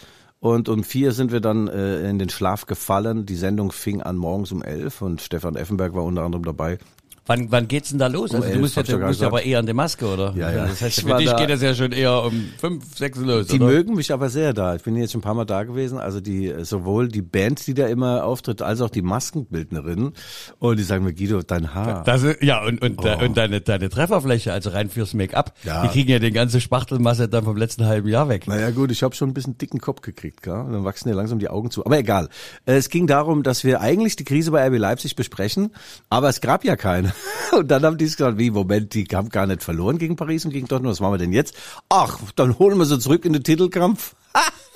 und 0.46 0.70
um 0.70 0.84
vier 0.84 1.12
sind 1.12 1.32
wir 1.32 1.40
dann 1.40 1.68
äh, 1.68 2.08
in 2.08 2.20
den 2.20 2.30
Schlaf 2.30 2.68
gefallen. 2.68 3.26
Die 3.26 3.36
Sendung 3.36 3.72
fing 3.72 4.04
an 4.04 4.16
morgens 4.16 4.52
um 4.52 4.62
elf 4.62 5.02
und 5.02 5.20
Stefan 5.20 5.56
Effenberg 5.56 5.96
war 5.96 6.04
unter 6.04 6.22
anderem 6.22 6.46
dabei. 6.46 6.78
Wann, 7.28 7.52
wann 7.52 7.68
geht's 7.68 7.90
denn 7.90 7.98
da 7.98 8.06
los? 8.06 8.36
Also 8.36 8.48
du 8.54 8.60
musst 8.60 8.76
ja, 8.76 8.84
du 8.84 9.00
musst 9.00 9.20
ja 9.20 9.26
aber 9.28 9.42
eher 9.42 9.58
an 9.58 9.66
der 9.66 9.74
Maske, 9.74 10.06
oder? 10.06 10.34
Ja, 10.38 10.52
ja. 10.52 10.68
Das 10.68 10.80
heißt, 10.82 11.00
Ich 11.00 11.04
für 11.06 11.18
dich 11.18 11.28
da- 11.30 11.38
geht 11.38 11.50
das 11.50 11.60
ja 11.64 11.74
schon 11.74 11.92
eher 11.92 12.24
um 12.24 12.50
fünf, 12.60 12.96
sechs 12.96 13.18
los, 13.18 13.48
Die 13.48 13.56
oder? 13.56 13.66
mögen 13.66 13.96
mich 13.96 14.14
aber 14.14 14.30
sehr 14.30 14.54
da. 14.54 14.76
Ich 14.76 14.84
bin 14.84 14.96
jetzt 14.96 15.12
schon 15.14 15.20
ein 15.20 15.24
paar 15.24 15.34
Mal 15.34 15.46
da 15.46 15.64
gewesen. 15.64 15.98
Also 15.98 16.22
die 16.22 16.54
sowohl 16.62 17.08
die 17.08 17.24
Band, 17.24 17.66
die 17.66 17.74
da 17.74 17.88
immer 17.88 18.26
auftritt, 18.26 18.62
als 18.62 18.80
auch 18.82 18.92
die 18.92 19.02
Maskenbildnerinnen. 19.02 20.14
Und 20.60 20.78
die 20.78 20.84
sagen 20.84 21.04
mir, 21.04 21.14
Guido, 21.16 21.42
dein 21.42 21.74
Haar. 21.74 22.04
Das, 22.04 22.22
ist- 22.22 22.44
ja, 22.44 22.64
und, 22.64 22.80
und, 22.84 23.04
äh, 23.04 23.16
und 23.26 23.36
deine, 23.38 23.60
deine 23.60 23.90
Trefferfläche, 23.90 24.54
also 24.54 24.70
rein 24.70 24.92
fürs 24.92 25.16
Make-up, 25.16 25.54
Ja. 25.64 25.82
die 25.82 25.88
kriegen 25.88 26.12
ja 26.12 26.20
die 26.20 26.32
ganze 26.32 26.62
Spachtelmasse 26.62 27.28
dann 27.28 27.44
vom 27.44 27.58
letzten 27.58 27.86
halben 27.88 28.08
Jahr 28.08 28.30
weg. 28.30 28.48
Naja 28.48 28.70
gut, 28.70 28.92
ich 28.92 29.02
habe 29.02 29.16
schon 29.16 29.30
ein 29.30 29.34
bisschen 29.34 29.58
dicken 29.58 29.80
Kopf 29.80 30.02
gekriegt, 30.02 30.44
gell? 30.44 30.54
Und 30.54 30.74
dann 30.74 30.84
wachsen 30.84 31.10
dir 31.10 31.16
langsam 31.16 31.40
die 31.40 31.50
Augen 31.50 31.72
zu. 31.72 31.84
Aber 31.88 31.98
egal. 31.98 32.30
Äh, 32.68 32.74
Es 32.76 32.90
ging 32.90 33.08
darum, 33.08 33.42
dass 33.42 33.64
wir 33.64 33.82
eigentlich 33.82 34.16
die 34.16 34.26
Krise 34.26 34.52
bei 34.52 34.64
RB 34.68 34.78
Leipzig 34.78 35.16
besprechen, 35.16 35.72
aber 36.12 36.30
es 36.30 36.40
gab 36.40 36.64
ja 36.64 36.76
keine. 36.76 37.15
Und 37.58 37.70
dann 37.70 37.84
haben 37.84 37.98
die 37.98 38.06
gesagt, 38.06 38.38
wie, 38.38 38.52
Moment, 38.52 38.94
die 38.94 39.06
haben 39.14 39.30
gar 39.30 39.48
nicht 39.48 39.64
verloren 39.64 39.98
gegen 39.98 40.16
Paris 40.16 40.46
und 40.46 40.52
gegen 40.52 40.68
Dortmund, 40.68 40.92
was 40.92 41.00
machen 41.00 41.14
wir 41.14 41.18
denn 41.18 41.34
jetzt? 41.34 41.56
Ach, 41.90 42.20
dann 42.36 42.60
holen 42.60 42.78
wir 42.78 42.86
sie 42.86 43.00
zurück 43.00 43.26
in 43.26 43.34
den 43.34 43.44
Titelkampf. 43.44 44.16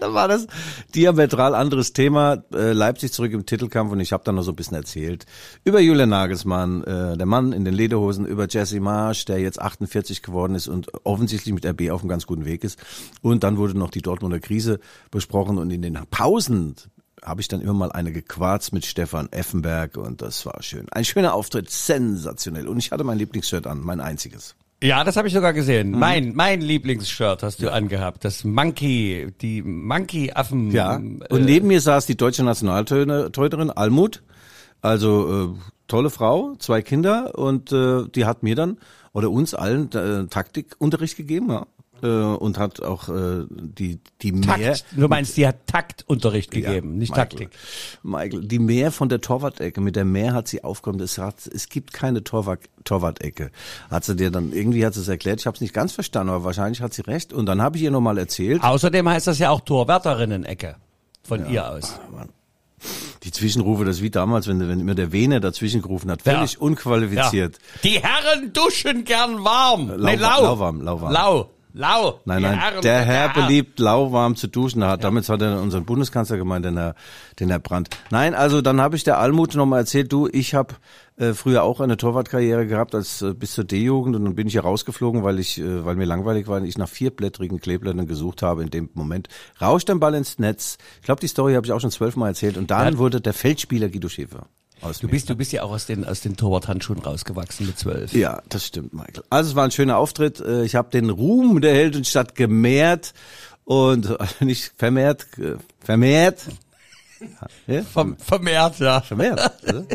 da 0.00 0.14
war 0.14 0.28
das 0.28 0.46
diametral 0.94 1.54
anderes 1.54 1.92
Thema. 1.92 2.44
Äh, 2.52 2.72
Leipzig 2.72 3.12
zurück 3.12 3.32
im 3.32 3.44
Titelkampf 3.44 3.92
und 3.92 4.00
ich 4.00 4.12
habe 4.12 4.24
dann 4.24 4.36
noch 4.36 4.42
so 4.42 4.52
ein 4.52 4.56
bisschen 4.56 4.76
erzählt 4.76 5.26
über 5.64 5.80
Julian 5.80 6.08
Nagelsmann, 6.08 6.84
äh, 6.84 7.16
der 7.16 7.26
Mann 7.26 7.52
in 7.52 7.64
den 7.64 7.74
Lederhosen, 7.74 8.24
über 8.24 8.46
Jesse 8.48 8.80
Marsch, 8.80 9.26
der 9.26 9.38
jetzt 9.38 9.60
48 9.60 10.22
geworden 10.22 10.54
ist 10.54 10.68
und 10.68 10.88
offensichtlich 11.04 11.54
mit 11.54 11.66
RB 11.66 11.90
auf 11.90 12.00
einem 12.00 12.08
ganz 12.08 12.26
guten 12.26 12.44
Weg 12.44 12.64
ist. 12.64 12.78
Und 13.20 13.44
dann 13.44 13.58
wurde 13.58 13.78
noch 13.78 13.90
die 13.90 14.02
Dortmunder 14.02 14.40
Krise 14.40 14.80
besprochen 15.10 15.58
und 15.58 15.70
in 15.70 15.82
den 15.82 15.98
Pausen 16.10 16.76
habe 17.24 17.40
ich 17.40 17.48
dann 17.48 17.60
immer 17.60 17.74
mal 17.74 17.92
eine 17.92 18.12
gequarzt 18.12 18.72
mit 18.72 18.84
Stefan 18.84 19.28
Effenberg 19.32 19.96
und 19.96 20.22
das 20.22 20.44
war 20.46 20.62
schön. 20.62 20.86
Ein 20.90 21.04
schöner 21.04 21.34
Auftritt, 21.34 21.70
sensationell. 21.70 22.68
Und 22.68 22.78
ich 22.78 22.92
hatte 22.92 23.04
mein 23.04 23.18
Lieblingsshirt 23.18 23.66
an, 23.66 23.80
mein 23.80 24.00
einziges. 24.00 24.54
Ja, 24.82 25.04
das 25.04 25.16
habe 25.16 25.26
ich 25.26 25.34
sogar 25.34 25.52
gesehen. 25.54 25.92
Mhm. 25.92 25.98
Mein, 25.98 26.34
mein 26.34 26.60
Lieblingsshirt 26.60 27.42
hast 27.42 27.62
du 27.62 27.72
angehabt. 27.72 28.24
Das 28.24 28.44
Monkey, 28.44 29.32
die 29.40 29.62
Monkey-Affen. 29.62 30.70
Ja. 30.70 30.96
äh, 30.96 31.00
Und 31.30 31.44
neben 31.44 31.68
mir 31.68 31.80
saß 31.80 32.06
die 32.06 32.16
deutsche 32.16 32.44
Nationaltorhüterin 32.44 33.70
Almut. 33.70 34.22
Also 34.82 35.54
äh, 35.56 35.58
tolle 35.88 36.10
Frau, 36.10 36.54
zwei 36.58 36.82
Kinder 36.82 37.38
und 37.38 37.72
äh, 37.72 38.04
die 38.14 38.26
hat 38.26 38.42
mir 38.42 38.54
dann 38.54 38.78
oder 39.12 39.30
uns 39.30 39.54
allen 39.54 39.90
äh, 39.92 40.26
Taktikunterricht 40.26 41.16
gegeben, 41.16 41.50
ja. 41.50 41.66
Äh, 42.02 42.06
und 42.08 42.58
hat 42.58 42.82
auch 42.82 43.08
äh, 43.08 43.44
die 43.50 43.98
die 44.22 44.32
mehr 44.32 44.46
Takt. 44.74 44.84
Du 44.92 45.08
meinst, 45.08 45.36
die 45.36 45.46
hat 45.46 45.66
Taktunterricht 45.66 46.50
gegeben, 46.50 46.92
Ja, 46.92 46.98
nicht 46.98 47.10
Michael. 47.10 47.28
Taktik. 47.28 47.48
Michael, 48.02 48.40
die 48.46 48.58
Mehr 48.58 48.92
von 48.92 49.08
der 49.08 49.20
Torwart-Ecke, 49.20 49.80
mit 49.80 49.96
der 49.96 50.04
Mehr 50.04 50.34
hat 50.34 50.48
sie 50.48 50.62
aufgekommen, 50.64 51.00
es, 51.00 51.18
hat, 51.18 51.46
es 51.46 51.68
gibt 51.68 51.92
keine 51.92 52.22
Torwart, 52.24 52.60
Torwart-Ecke. 52.84 53.50
Hat 53.90 54.04
sie 54.04 54.14
dir 54.16 54.30
dann, 54.30 54.52
irgendwie 54.52 54.84
hat 54.84 54.94
sie 54.94 55.00
es 55.00 55.08
erklärt, 55.08 55.40
ich 55.40 55.46
habe 55.46 55.54
es 55.54 55.60
nicht 55.60 55.72
ganz 55.74 55.92
verstanden, 55.92 56.30
aber 56.32 56.44
wahrscheinlich 56.44 56.80
hat 56.82 56.92
sie 56.94 57.02
recht. 57.02 57.32
Und 57.32 57.46
dann 57.46 57.62
habe 57.62 57.76
ich 57.78 57.82
ihr 57.84 57.90
nochmal 57.90 58.18
erzählt, 58.18 58.62
Außerdem 58.62 59.08
heißt 59.08 59.26
das 59.26 59.38
ja 59.38 59.50
auch 59.50 59.60
Torwärterinnen-Ecke. 59.60 60.76
Von 61.24 61.50
ihr 61.50 61.68
aus. 61.68 61.98
Die 63.24 63.32
Zwischenrufe, 63.32 63.84
das 63.84 63.96
ist 63.96 64.02
wie 64.02 64.10
damals, 64.10 64.46
wenn, 64.46 64.60
wenn 64.68 64.78
immer 64.78 64.94
der 64.94 65.10
Vene 65.10 65.40
dazwischen 65.40 65.82
gerufen 65.82 66.10
hat. 66.10 66.22
Völlig 66.22 66.52
Ja. 66.52 66.58
unqualifiziert. 66.60 67.58
Die 67.82 67.98
Herren 68.00 68.52
duschen 68.52 69.04
gern 69.04 69.42
warm. 69.42 69.88
Lau- 69.88 69.96
nee, 70.10 70.14
lau. 70.16 70.42
lauwarm, 70.42 70.82
lauwarm. 70.82 71.12
Lau. 71.12 71.50
Lau. 71.78 72.20
Nein, 72.24 72.40
nein, 72.40 72.58
Herren- 72.58 72.80
der 72.80 73.00
Herr 73.02 73.26
Ja. 73.26 73.32
beliebt 73.34 73.78
lauwarm 73.78 74.34
zu 74.34 74.46
duschen. 74.48 74.82
Hat, 74.82 75.04
Damit 75.04 75.28
hat 75.28 75.42
er 75.42 75.60
unseren 75.60 75.84
Bundeskanzler 75.84 76.38
gemeint, 76.38 76.64
den 76.64 76.78
Herr, 76.78 76.94
den 77.38 77.50
Herr 77.50 77.58
Brandt. 77.58 77.90
Nein, 78.10 78.34
also 78.34 78.62
dann 78.62 78.80
habe 78.80 78.96
ich 78.96 79.04
der 79.04 79.18
Almut 79.18 79.54
nochmal 79.54 79.80
erzählt, 79.80 80.10
du, 80.10 80.26
ich 80.32 80.54
habe 80.54 80.74
äh, 81.18 81.34
früher 81.34 81.62
auch 81.64 81.80
eine 81.80 81.98
Torwartkarriere 81.98 82.66
gehabt 82.66 82.94
als 82.94 83.20
äh, 83.20 83.34
bis 83.34 83.52
zur 83.52 83.64
D-Jugend 83.64 84.16
und 84.16 84.24
dann 84.24 84.34
bin 84.34 84.46
ich 84.46 84.54
hier 84.54 84.62
rausgeflogen, 84.62 85.22
weil 85.22 85.38
ich, 85.38 85.58
äh, 85.60 85.84
weil 85.84 85.96
mir 85.96 86.06
langweilig 86.06 86.46
war 86.48 86.56
und 86.62 86.64
ich 86.66 86.78
nach 86.78 86.88
vierblättrigen 86.88 87.60
Kleeblättern 87.60 88.06
gesucht 88.06 88.40
habe. 88.40 88.62
In 88.62 88.70
dem 88.70 88.88
Moment 88.94 89.28
rauscht 89.60 89.90
ein 89.90 90.00
Ball 90.00 90.14
ins 90.14 90.38
Netz. 90.38 90.78
Ich 91.00 91.04
glaube, 91.06 91.20
die 91.20 91.28
Story 91.28 91.54
habe 91.54 91.66
ich 91.66 91.72
auch 91.72 91.80
schon 91.80 91.90
zwölfmal 91.90 92.30
erzählt 92.30 92.56
und 92.56 92.70
dann 92.70 92.94
Ja. 92.94 92.98
wurde 92.98 93.20
der 93.20 93.34
Feldspieler 93.34 93.90
Guido 93.90 94.08
Schäfer. 94.08 94.46
Aus 94.82 94.98
Du 94.98 95.08
bist, 95.08 95.28
du 95.30 95.34
bist 95.36 95.52
ja 95.52 95.62
auch 95.62 95.70
aus 95.70 95.86
den, 95.86 96.04
aus 96.04 96.20
den 96.20 96.36
Torwarthandschuhen 96.36 97.00
rausgewachsen 97.00 97.66
mit 97.66 97.78
zwölf. 97.78 98.12
Ja, 98.12 98.42
das 98.48 98.66
stimmt, 98.66 98.92
Michael. 98.92 99.22
Also 99.30 99.50
es 99.50 99.56
war 99.56 99.64
ein 99.64 99.70
schöner 99.70 99.96
Auftritt. 99.96 100.40
Äh, 100.40 100.64
Ich 100.64 100.74
habe 100.74 100.90
den 100.90 101.10
Ruhm 101.10 101.60
der 101.60 101.74
Heldenstadt 101.74 102.34
gemehrt 102.34 103.14
und 103.64 104.16
nicht 104.40 104.72
vermehrt, 104.76 105.26
äh, 105.38 105.56
vermehrt. 105.80 106.42
Ja? 107.66 107.82
Verm 107.82 108.16
vermehrt, 108.18 108.78
ja. 108.78 109.00
Vermehrt, 109.00 109.40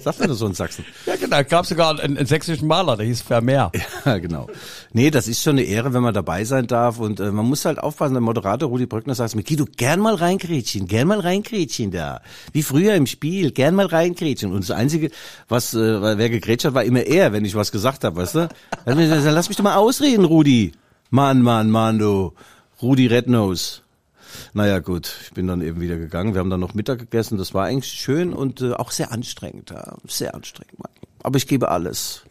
sagt 0.04 0.20
man 0.20 0.30
das 0.30 0.40
so 0.40 0.48
in 0.48 0.54
Sachsen? 0.54 0.86
Ja, 1.06 1.16
genau. 1.16 1.44
Gab 1.44 1.66
sogar 1.66 2.00
einen, 2.00 2.18
einen 2.18 2.26
sächsischen 2.26 2.68
Maler, 2.68 2.98
der 2.98 3.06
hieß 3.06 3.22
Vermeer. 3.22 3.72
Ja, 4.06 4.18
genau. 4.18 4.48
Nee, 4.94 5.12
das 5.12 5.28
ist 5.28 5.44
schon 5.44 5.58
eine 5.58 5.64
Ehre, 5.64 5.94
wenn 5.94 6.02
man 6.02 6.14
dabei 6.14 6.44
sein 6.44 6.66
darf 6.66 7.00
und 7.00 7.20
äh, 7.20 7.32
man 7.32 7.46
muss 7.46 7.66
halt 7.66 7.80
aufpassen. 7.80 8.14
Der 8.14 8.22
Moderator 8.22 8.68
Rudi 8.70 8.86
Brückner 8.86 9.14
sagt 9.16 9.36
mir, 9.36 9.44
Guido, 9.44 9.66
gern 9.78 10.00
mal 10.00 10.16
reinkrätschen, 10.16 10.88
gern 10.88 11.08
mal 11.08 11.20
reinkrätschen 11.20 11.92
da. 11.92 12.22
Wie 12.52 12.64
früher 12.64 12.96
im 12.96 13.06
Spiel, 13.06 13.52
gern 13.52 13.76
mal 13.76 13.86
reinkrätschen. 13.86 14.52
Und 14.52 14.62
das 14.62 14.72
Einzige, 14.72 15.12
was, 15.48 15.74
äh, 15.74 16.18
wer 16.18 16.30
gegrätscht 16.30 16.66
hat, 16.66 16.74
war 16.74 16.84
immer 16.84 17.02
er, 17.02 17.34
wenn 17.34 17.46
ich 17.46 17.56
was 17.56 17.72
gesagt 17.72 18.04
habe, 18.04 18.16
weißt 18.18 18.36
du? 18.36 18.50
Dann 18.86 18.98
gesagt, 18.98 19.24
Lass 19.24 19.50
mich 19.50 19.58
doch 19.58 19.64
mal 19.64 19.76
ausreden, 19.76 20.26
Rudi. 20.26 20.74
Mann, 21.10 21.42
Mann, 21.42 21.70
Mann, 21.70 22.00
du. 22.00 22.34
Rudi 22.82 23.08
Rednose. 23.08 23.82
Naja, 24.54 24.80
gut, 24.80 25.16
ich 25.24 25.32
bin 25.32 25.48
dann 25.48 25.62
eben 25.62 25.82
wieder 25.82 25.98
gegangen. 25.98 26.34
Wir 26.34 26.40
haben 26.40 26.50
dann 26.50 26.60
noch 26.60 26.74
Mittag 26.74 27.00
gegessen. 27.00 27.38
Das 27.38 27.54
war 27.54 27.66
eigentlich 27.66 27.92
schön 27.92 28.34
und 28.34 28.62
äh, 28.62 28.74
auch 28.74 28.92
sehr 28.92 29.12
anstrengend. 29.12 29.72
Ja. 29.72 29.98
Sehr 30.08 30.36
anstrengend. 30.36 30.76
Aber 31.24 31.38
ich 31.38 31.48
gebe 31.48 31.70
alles. 31.70 32.24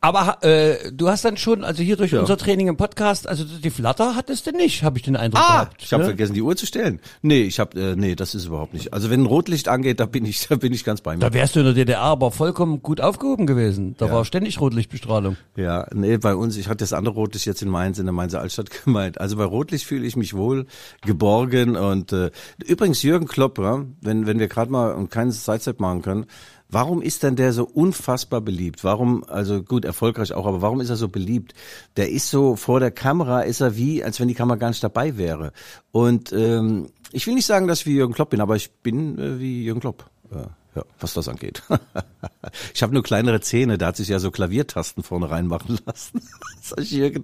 Aber 0.00 0.42
äh, 0.42 0.90
du 0.92 1.08
hast 1.08 1.24
dann 1.24 1.36
schon, 1.36 1.62
also 1.62 1.82
hier 1.82 1.96
durch 1.96 2.14
unser 2.14 2.36
Training 2.38 2.68
im 2.68 2.76
Podcast, 2.76 3.28
also 3.28 3.44
die 3.44 3.70
Flatter 3.70 4.16
hattest 4.16 4.46
du 4.46 4.52
nicht, 4.52 4.82
habe 4.82 4.96
ich 4.98 5.04
den 5.04 5.16
Eindruck 5.16 5.42
gehabt. 5.42 5.72
Ah, 5.74 5.82
ich 5.82 5.92
habe 5.92 6.02
ne? 6.04 6.08
vergessen, 6.08 6.34
die 6.34 6.42
Uhr 6.42 6.56
zu 6.56 6.64
stellen. 6.66 7.00
Nee, 7.22 7.42
ich 7.42 7.60
habe, 7.60 7.78
äh, 7.78 7.96
nee, 7.96 8.14
das 8.14 8.34
ist 8.34 8.46
überhaupt 8.46 8.72
nicht. 8.72 8.94
Also 8.94 9.10
wenn 9.10 9.22
ein 9.22 9.26
Rotlicht 9.26 9.68
angeht, 9.68 10.00
da 10.00 10.06
bin 10.06 10.24
ich, 10.24 10.46
da 10.48 10.56
bin 10.56 10.72
ich 10.72 10.84
ganz 10.84 11.02
bei 11.02 11.14
mir. 11.14 11.20
Da 11.20 11.32
wärst 11.34 11.54
du 11.56 11.60
in 11.60 11.66
der 11.66 11.74
DDR 11.74 12.00
aber 12.00 12.30
vollkommen 12.30 12.82
gut 12.82 13.00
aufgehoben 13.00 13.46
gewesen. 13.46 13.94
Da 13.98 14.06
Ja. 14.06 14.12
war 14.14 14.24
ständig 14.24 14.60
Rotlichtbestrahlung. 14.60 15.36
Ja, 15.56 15.86
nee, 15.92 16.16
bei 16.16 16.34
uns, 16.34 16.56
ich 16.56 16.68
hatte 16.68 16.78
das 16.78 16.92
andere 16.94 17.14
Rotlicht 17.14 17.44
jetzt 17.46 17.60
in 17.62 17.68
Mainz, 17.68 17.98
in 17.98 18.06
der 18.06 18.12
Mainzer 18.14 18.40
Altstadt 18.40 18.70
gemeint. 18.84 19.20
Also 19.20 19.36
bei 19.36 19.44
Rotlicht 19.44 19.84
fühle 19.84 20.06
ich 20.06 20.16
mich 20.16 20.34
wohl 20.34 20.66
geborgen 21.04 21.76
und 21.76 22.12
äh, 22.12 22.30
übrigens 22.64 23.02
Jürgen 23.02 23.26
Klopp, 23.26 23.58
ja, 23.58 23.84
wenn, 24.00 24.26
wenn 24.26 24.38
wir 24.38 24.48
gerade 24.48 24.70
mal 24.72 24.92
und 24.94 25.10
keinen 25.10 25.30
Sidestep 25.32 25.80
machen 25.80 26.02
können, 26.02 26.26
warum 26.70 27.02
ist 27.02 27.22
denn 27.22 27.36
der 27.36 27.52
so 27.52 27.64
unfassbar 27.64 28.40
beliebt? 28.40 28.84
Warum, 28.84 29.24
also 29.24 29.62
gut, 29.62 29.84
erfolgreich 29.84 30.32
auch, 30.32 30.46
aber 30.46 30.62
warum 30.62 30.80
ist 30.80 30.90
er 30.90 30.96
so 30.96 31.08
beliebt? 31.08 31.54
Der 31.96 32.10
ist 32.10 32.30
so 32.30 32.56
vor 32.56 32.80
der 32.80 32.90
Kamera, 32.90 33.42
ist 33.42 33.60
er 33.60 33.76
wie, 33.76 34.02
als 34.02 34.20
wenn 34.20 34.28
die 34.28 34.34
Kamera 34.34 34.56
gar 34.56 34.68
nicht 34.68 34.82
dabei 34.82 35.16
wäre. 35.16 35.52
Und 35.92 36.32
ähm, 36.32 36.90
ich 37.12 37.26
will 37.26 37.34
nicht 37.34 37.46
sagen, 37.46 37.66
dass 37.66 37.80
ich 37.80 37.86
wie 37.86 37.94
Jürgen 37.94 38.14
Klopp 38.14 38.30
bin, 38.30 38.40
aber 38.40 38.56
ich 38.56 38.70
bin 38.70 39.18
äh, 39.18 39.38
wie 39.38 39.64
Jürgen 39.64 39.80
Klopp. 39.80 40.08
Ja, 40.32 40.46
ja, 40.76 40.84
was 41.00 41.14
das 41.14 41.28
angeht. 41.28 41.62
ich 42.74 42.82
habe 42.82 42.94
nur 42.94 43.02
kleinere 43.02 43.40
Zähne, 43.40 43.76
da 43.76 43.86
hat 43.86 43.96
sich 43.96 44.08
ja 44.08 44.20
so 44.20 44.30
Klaviertasten 44.30 45.02
vorne 45.02 45.30
reinmachen 45.30 45.78
lassen. 45.84 46.22
Sag 46.62 46.80
ich, 46.80 47.20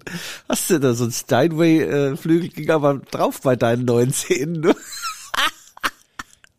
hast 0.49 0.71
du 0.71 0.81
da 0.81 0.95
so 0.95 1.05
ein 1.05 1.13
Steinway-Flügel, 1.13 2.49
ging 2.49 2.71
aber 2.71 2.99
drauf 2.99 3.41
bei 3.43 3.55
deinen 3.55 3.85
neuen 3.85 4.13
Zähnen. 4.13 4.61
Ne? 4.61 4.75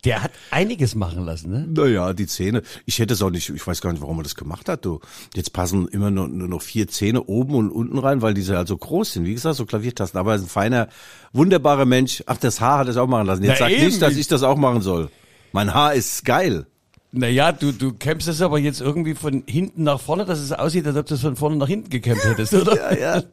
Der 0.08 0.24
hat 0.24 0.32
einiges 0.52 0.96
machen 0.96 1.26
lassen, 1.26 1.52
ne? 1.52 1.68
Naja, 1.68 2.14
die 2.14 2.28
Zähne. 2.28 2.62
Ich 2.86 3.00
hätte 3.00 3.14
es 3.14 3.22
auch 3.22 3.30
nicht, 3.30 3.50
ich 3.50 3.68
weiß 3.68 3.82
gar 3.82 3.92
nicht, 3.92 4.02
warum 4.02 4.20
er 4.20 4.24
das 4.24 4.36
gemacht 4.36 4.70
hat, 4.70 4.86
du. 4.86 5.02
Jetzt 5.36 5.52
passen 5.52 5.88
immer 5.90 6.12
nur, 6.12 6.28
nur 6.28 6.48
noch 6.48 6.62
vier 6.62 6.88
Zähne 6.88 7.24
oben 7.24 7.56
und 7.56 7.70
unten 7.72 7.98
rein, 7.98 8.22
weil 8.22 8.34
diese 8.34 8.56
halt 8.56 8.68
so 8.68 8.78
groß 8.78 9.14
sind. 9.14 9.26
Wie 9.26 9.34
gesagt, 9.34 9.56
so 9.56 9.66
Klaviertasten. 9.66 10.20
Aber 10.20 10.32
er 10.32 10.36
ist 10.38 10.44
ein 10.44 10.48
feiner, 10.48 10.88
wunderbarer 11.34 11.86
Mensch. 11.86 12.24
Ach, 12.26 12.38
das 12.38 12.62
Haar 12.62 12.80
hat 12.80 12.88
er 12.88 12.92
es 12.92 12.98
auch 12.98 13.08
machen 13.08 13.28
lassen. 13.28 13.44
Jetzt 13.44 13.60
Na 13.60 13.66
sag 13.68 13.72
eben. 13.72 13.86
nicht, 13.86 14.02
dass 14.02 14.16
ich 14.16 14.28
das 14.28 14.44
auch 14.44 14.58
machen 14.58 14.82
soll. 14.82 15.10
Mein 15.52 15.74
Haar 15.74 15.94
ist 15.94 16.24
geil. 16.24 16.66
Naja, 17.12 17.54
du, 17.54 17.72
du 17.72 17.94
kämpfst 17.94 18.28
es 18.28 18.42
aber 18.42 18.60
jetzt 18.60 18.82
irgendwie 18.82 19.16
von 19.16 19.44
hinten 19.48 19.84
nach 19.84 20.00
vorne, 20.00 20.26
dass 20.26 20.40
es 20.40 20.52
aussieht, 20.52 20.86
als 20.86 20.98
ob 20.98 21.06
du 21.06 21.16
es 21.16 21.22
von 21.22 21.38
vorne 21.38 21.56
nach 21.56 21.68
hinten 21.68 21.90
gekämpft 21.90 22.26
hättest, 22.26 22.54
oder? 22.54 22.76
Ja, 22.76 23.16
ja. 23.16 23.24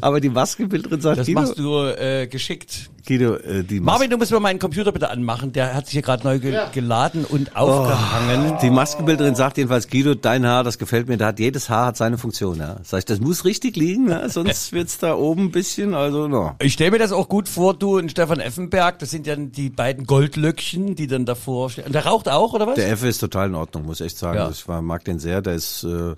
Aber 0.00 0.20
die 0.20 0.30
Maskenbildnerin 0.30 1.00
sagt, 1.02 1.18
Das 1.18 1.26
Guido, 1.26 1.40
machst 1.40 1.58
du 1.58 1.84
äh, 1.84 2.26
geschickt. 2.26 2.90
Guido, 3.06 3.36
äh, 3.36 3.64
die, 3.64 3.80
Mas 3.80 3.94
Marvin, 3.94 4.10
du 4.10 4.16
musst 4.16 4.30
mir 4.30 4.40
meinen 4.40 4.58
Computer 4.58 4.92
bitte 4.92 5.10
anmachen. 5.10 5.52
Der 5.52 5.74
hat 5.74 5.86
sich 5.86 5.92
hier 5.92 6.02
gerade 6.02 6.24
neu 6.24 6.38
ge 6.38 6.58
geladen 6.72 7.24
und 7.24 7.54
aufgehangen. 7.54 8.56
die 8.62 8.70
Maskenbildnerin 8.70 9.34
sagt 9.34 9.58
jedenfalls, 9.58 9.88
Guido, 9.88 10.14
dein 10.14 10.46
Haar, 10.46 10.64
das 10.64 10.78
gefällt 10.78 11.08
mir, 11.08 11.16
da 11.16 11.28
hat 11.28 11.38
jedes 11.38 11.68
Haar 11.68 11.86
hat 11.86 11.96
seine 11.96 12.16
Funktion, 12.16 12.58
ja. 12.58 12.76
Sag 12.82 13.00
ich, 13.00 13.04
das 13.04 13.20
muss 13.20 13.44
richtig 13.44 13.76
liegen, 13.76 14.10
ja? 14.10 14.28
sonst 14.30 14.72
wird's 14.72 14.98
da 14.98 15.14
oben 15.14 15.44
ein 15.44 15.50
bisschen, 15.50 15.94
also, 15.94 16.28
no. 16.28 16.54
Ich 16.60 16.72
stelle 16.72 16.92
mir 16.92 16.98
das 16.98 17.12
auch 17.12 17.28
gut 17.28 17.48
vor, 17.48 17.74
du 17.74 17.98
und 17.98 18.10
Stefan 18.10 18.40
Effenberg, 18.40 18.98
das 18.98 19.10
sind 19.10 19.26
ja 19.26 19.36
die 19.36 19.70
beiden 19.70 20.06
Goldlöckchen, 20.06 20.94
die 20.94 21.06
dann 21.06 21.26
davor 21.26 21.70
stehen. 21.70 21.86
Und 21.86 21.94
der 21.94 22.06
raucht 22.06 22.28
auch, 22.28 22.52
oder 22.54 22.66
was? 22.66 22.74
Der 22.74 22.90
Effe 22.90 23.08
ist 23.08 23.22
total 23.30 23.48
in 23.48 23.54
Ordnung, 23.54 23.86
muss 23.86 24.00
ich 24.00 24.06
echt 24.06 24.18
sagen. 24.18 24.38
Ja. 24.38 24.46
Also 24.46 24.56
ich 24.58 24.68
war, 24.68 24.82
mag 24.82 25.04
den 25.04 25.18
sehr, 25.18 25.42
der 25.42 25.54
ist, 25.54 25.84
äh, 25.84 26.14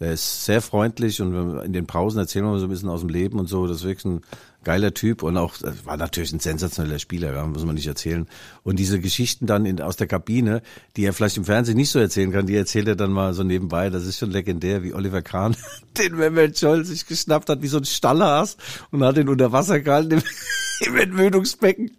der 0.00 0.12
ist 0.12 0.44
sehr 0.44 0.60
freundlich 0.60 1.20
und 1.20 1.60
in 1.60 1.72
den 1.72 1.86
Pausen 1.86 2.18
erzählen 2.18 2.44
wir 2.44 2.58
so 2.58 2.66
ein 2.66 2.70
bisschen 2.70 2.88
aus 2.88 3.00
dem 3.00 3.08
Leben 3.08 3.38
und 3.38 3.48
so, 3.48 3.66
das 3.66 3.78
ist 3.78 3.84
wirklich 3.84 4.04
ein 4.04 4.22
geiler 4.64 4.94
Typ 4.94 5.22
und 5.22 5.36
auch, 5.36 5.54
äh, 5.62 5.72
war 5.84 5.96
natürlich 5.96 6.32
ein 6.32 6.40
sensationeller 6.40 6.98
Spieler, 6.98 7.32
ja, 7.32 7.46
muss 7.46 7.64
man 7.64 7.74
nicht 7.74 7.86
erzählen. 7.86 8.26
Und 8.62 8.78
diese 8.78 9.00
Geschichten 9.00 9.46
dann 9.46 9.66
in, 9.66 9.80
aus 9.80 9.96
der 9.96 10.06
Kabine, 10.06 10.62
die 10.96 11.04
er 11.04 11.12
vielleicht 11.12 11.36
im 11.36 11.44
Fernsehen 11.44 11.76
nicht 11.76 11.90
so 11.90 11.98
erzählen 11.98 12.32
kann, 12.32 12.46
die 12.46 12.56
erzählt 12.56 12.88
er 12.88 12.96
dann 12.96 13.12
mal 13.12 13.34
so 13.34 13.42
nebenbei, 13.42 13.90
das 13.90 14.06
ist 14.06 14.18
schon 14.18 14.30
legendär, 14.30 14.82
wie 14.82 14.94
Oliver 14.94 15.22
Kahn 15.22 15.56
den 15.98 16.16
Mehmet 16.16 16.58
Scholl 16.58 16.84
sich 16.84 17.06
geschnappt 17.06 17.48
hat, 17.48 17.62
wie 17.62 17.68
so 17.68 17.78
ein 17.78 17.84
Stallhas 17.84 18.56
und 18.90 19.04
hat 19.04 19.18
ihn 19.18 19.28
unter 19.28 19.52
Wasser 19.52 19.80
gehalten 19.80 20.12
im, 20.12 20.22
im 20.86 20.96
Entwöhnungsbecken. 20.96 21.90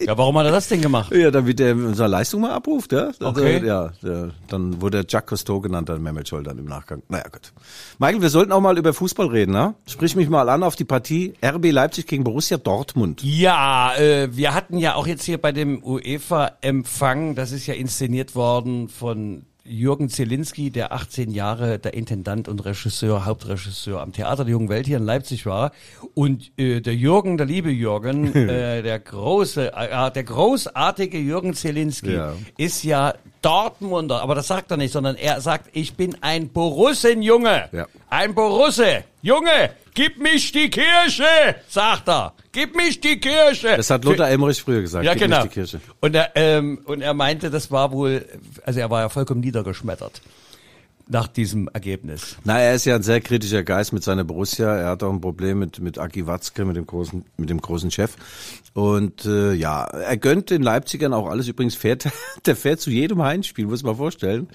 Ja, 0.00 0.18
warum 0.18 0.36
hat 0.38 0.46
er 0.46 0.52
das 0.52 0.66
denn 0.68 0.80
gemacht? 0.80 1.14
Ja, 1.14 1.30
damit 1.30 1.60
er 1.60 1.72
unsere 1.74 2.08
Leistung 2.08 2.40
mal 2.40 2.50
abruft, 2.52 2.92
ja. 2.92 3.06
Also, 3.06 3.26
Okay. 3.26 3.64
Ja, 3.64 3.92
der, 4.02 4.30
dann 4.48 4.80
wurde 4.80 4.98
er 4.98 5.04
Jacques 5.08 5.28
Cousteau 5.28 5.60
genannt, 5.60 5.88
dann 5.88 6.02
Mehmet 6.02 6.28
Scholl 6.28 6.42
dann 6.42 6.58
im 6.58 6.64
Nachgang. 6.64 7.02
Naja, 7.08 7.24
gut. 7.30 7.52
Michael, 7.98 8.20
wir 8.20 8.28
sollten 8.28 8.50
auch 8.50 8.60
mal 8.60 8.76
über 8.76 8.92
Fußball 8.92 9.28
reden, 9.28 9.52
ne? 9.52 9.74
Sprich 9.86 10.16
mich 10.16 10.28
mal 10.28 10.48
an 10.48 10.64
auf 10.64 10.74
die 10.74 10.84
Partie 10.84 11.34
RB 11.44 11.70
Leipzig 11.70 12.06
gegen 12.06 12.24
Borussia 12.24 12.56
Dortmund. 12.56 13.22
Ja, 13.22 13.94
äh, 13.96 14.36
wir 14.36 14.52
hatten 14.52 14.78
ja 14.78 14.96
auch 14.96 15.06
jetzt 15.06 15.22
hier 15.24 15.38
bei 15.38 15.52
dem 15.52 15.82
UEFA-Empfang, 15.84 17.36
das 17.36 17.52
ist 17.52 17.66
ja 17.66 17.74
inszeniert 17.74 18.34
worden 18.34 18.88
von 18.88 19.44
Jürgen 19.66 20.10
Zielinski, 20.10 20.70
der 20.70 20.92
18 20.92 21.30
Jahre 21.30 21.78
der 21.78 21.94
Intendant 21.94 22.48
und 22.48 22.64
Regisseur, 22.64 23.24
Hauptregisseur 23.24 24.00
am 24.00 24.12
Theater 24.12 24.44
der 24.44 24.52
Jungen 24.52 24.68
Welt 24.68 24.86
hier 24.86 24.98
in 24.98 25.04
Leipzig 25.04 25.46
war. 25.46 25.72
Und 26.12 26.52
äh, 26.58 26.80
der 26.80 26.94
Jürgen, 26.94 27.38
der 27.38 27.46
liebe 27.46 27.70
Jürgen, 27.70 28.34
äh, 28.34 28.82
der 28.82 28.98
große, 28.98 29.72
äh, 29.74 30.10
der 30.10 30.24
großartige 30.24 31.18
Jürgen 31.18 31.54
Zielinski 31.54 32.12
Ja. 32.14 32.34
ist 32.58 32.84
ja 32.84 33.14
Dortmunder, 33.44 34.22
aber 34.22 34.34
das 34.34 34.46
sagt 34.46 34.70
er 34.70 34.76
nicht, 34.76 34.92
sondern 34.92 35.16
er 35.16 35.40
sagt, 35.40 35.68
ich 35.72 35.94
bin 35.94 36.16
ein 36.22 36.48
Borussenjunge. 36.48 37.68
Ja. 37.72 37.86
Ein 38.08 38.34
Borusse. 38.34 39.04
Junge, 39.22 39.70
gib 39.94 40.18
mich 40.18 40.52
die 40.52 40.70
Kirche, 40.70 41.56
sagt 41.68 42.08
er. 42.08 42.32
Gib 42.52 42.76
mich 42.76 43.00
die 43.00 43.18
Kirche. 43.20 43.76
Das 43.76 43.90
hat 43.90 44.04
Lothar 44.04 44.30
Emmerich 44.30 44.62
früher 44.62 44.80
gesagt. 44.80 45.04
Ja, 45.04 45.14
Gib 45.14 45.24
genau. 45.24 45.44
Und 46.00 46.14
er, 46.14 46.30
ähm, 46.34 46.80
und 46.84 47.02
er 47.02 47.14
meinte, 47.14 47.50
das 47.50 47.70
war 47.70 47.92
wohl, 47.92 48.24
also 48.64 48.80
er 48.80 48.90
war 48.90 49.02
ja 49.02 49.08
vollkommen 49.08 49.40
niedergeschmettert 49.40 50.22
nach 51.08 51.26
diesem 51.28 51.68
Ergebnis. 51.68 52.36
Na, 52.44 52.58
er 52.58 52.74
ist 52.74 52.86
ja 52.86 52.94
ein 52.96 53.02
sehr 53.02 53.20
kritischer 53.20 53.62
Geist 53.62 53.92
mit 53.92 54.02
seiner 54.02 54.24
Borussia. 54.24 54.74
Er 54.74 54.88
hat 54.88 55.02
auch 55.02 55.12
ein 55.12 55.20
Problem 55.20 55.58
mit 55.58 55.78
mit 55.80 55.98
Aki 55.98 56.26
Watzke, 56.26 56.64
mit 56.64 56.76
dem 56.76 56.86
großen 56.86 57.24
mit 57.36 57.50
dem 57.50 57.60
großen 57.60 57.90
Chef. 57.90 58.16
Und 58.72 59.24
äh, 59.26 59.52
ja, 59.52 59.84
er 59.84 60.16
gönnt 60.16 60.50
den 60.50 60.62
Leipzigern 60.62 61.12
auch 61.12 61.28
alles. 61.28 61.46
Übrigens 61.48 61.74
fährt 61.74 62.06
er- 62.06 62.12
der 62.46 62.56
fährt 62.56 62.80
zu 62.80 62.90
jedem 62.90 63.22
Heimspiel, 63.22 63.66
muss 63.66 63.82
man 63.82 63.96
vorstellen. 63.96 64.48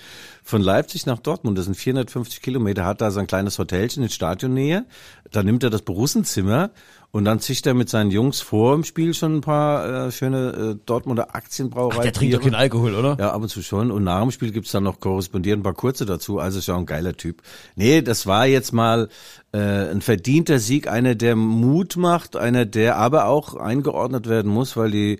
Von 0.44 0.62
Leipzig 0.62 1.06
nach 1.06 1.20
Dortmund, 1.20 1.58
das 1.58 1.66
sind 1.66 1.76
450 1.76 2.42
Kilometer, 2.42 2.84
hat 2.86 3.02
da 3.02 3.12
sein 3.12 3.28
kleines 3.28 3.60
Hotelchen 3.60 4.02
in 4.04 4.10
Stadionnähe. 4.10 4.86
Da 5.32 5.44
nimmt 5.44 5.64
er 5.64 5.70
das 5.70 5.84
Borussenzimmer 5.84 6.72
Und 7.12 7.26
dann 7.26 7.40
zischt 7.40 7.66
er 7.66 7.74
mit 7.74 7.90
seinen 7.90 8.12
Jungs 8.12 8.40
vor 8.40 8.76
im 8.76 8.84
Spiel 8.84 9.16
schon 9.16 9.38
ein 9.38 9.42
paar 9.42 10.08
äh, 10.08 10.12
schöne 10.12 10.76
äh, 10.78 10.86
Dortmunder 10.86 11.34
Aktienbrauerei. 11.34 12.04
Der 12.04 12.14
trinkt 12.14 12.36
doch 12.36 12.42
keinen 12.42 12.54
Alkohol, 12.54 12.94
oder? 12.94 13.18
Ja, 13.20 13.32
ab 13.32 13.42
und 13.42 13.50
zu 13.50 13.64
schon. 13.64 13.90
Und 13.90 14.04
nach 14.04 14.22
dem 14.22 14.30
Spiel 14.30 14.52
gibt's 14.52 14.72
dann 14.72 14.84
noch 14.84 15.00
korrespondierend 15.00 15.62
ein 15.62 15.64
paar 15.64 15.74
kurze 15.74 16.06
dazu. 16.06 16.38
Also 16.38 16.60
ist 16.60 16.68
ja 16.68 16.76
auch 16.76 16.80
ein 16.80 16.86
geiler 16.86 17.14
Typ. 17.14 17.42
Nee, 17.76 18.04
das 18.04 18.28
war 18.28 18.46
jetzt 18.46 18.74
mal 18.74 19.10
äh, 19.54 19.58
ein 19.58 20.02
verdienter 20.02 20.60
Sieg, 20.60 20.88
einer, 20.88 21.16
der 21.16 21.36
Mut 21.36 21.98
macht, 21.98 22.36
einer, 22.36 22.66
der 22.66 22.98
aber 22.98 23.26
auch 23.26 23.56
eingeordnet 23.56 24.30
werden 24.30 24.52
muss, 24.52 24.78
weil 24.78 24.92
die, 24.92 25.20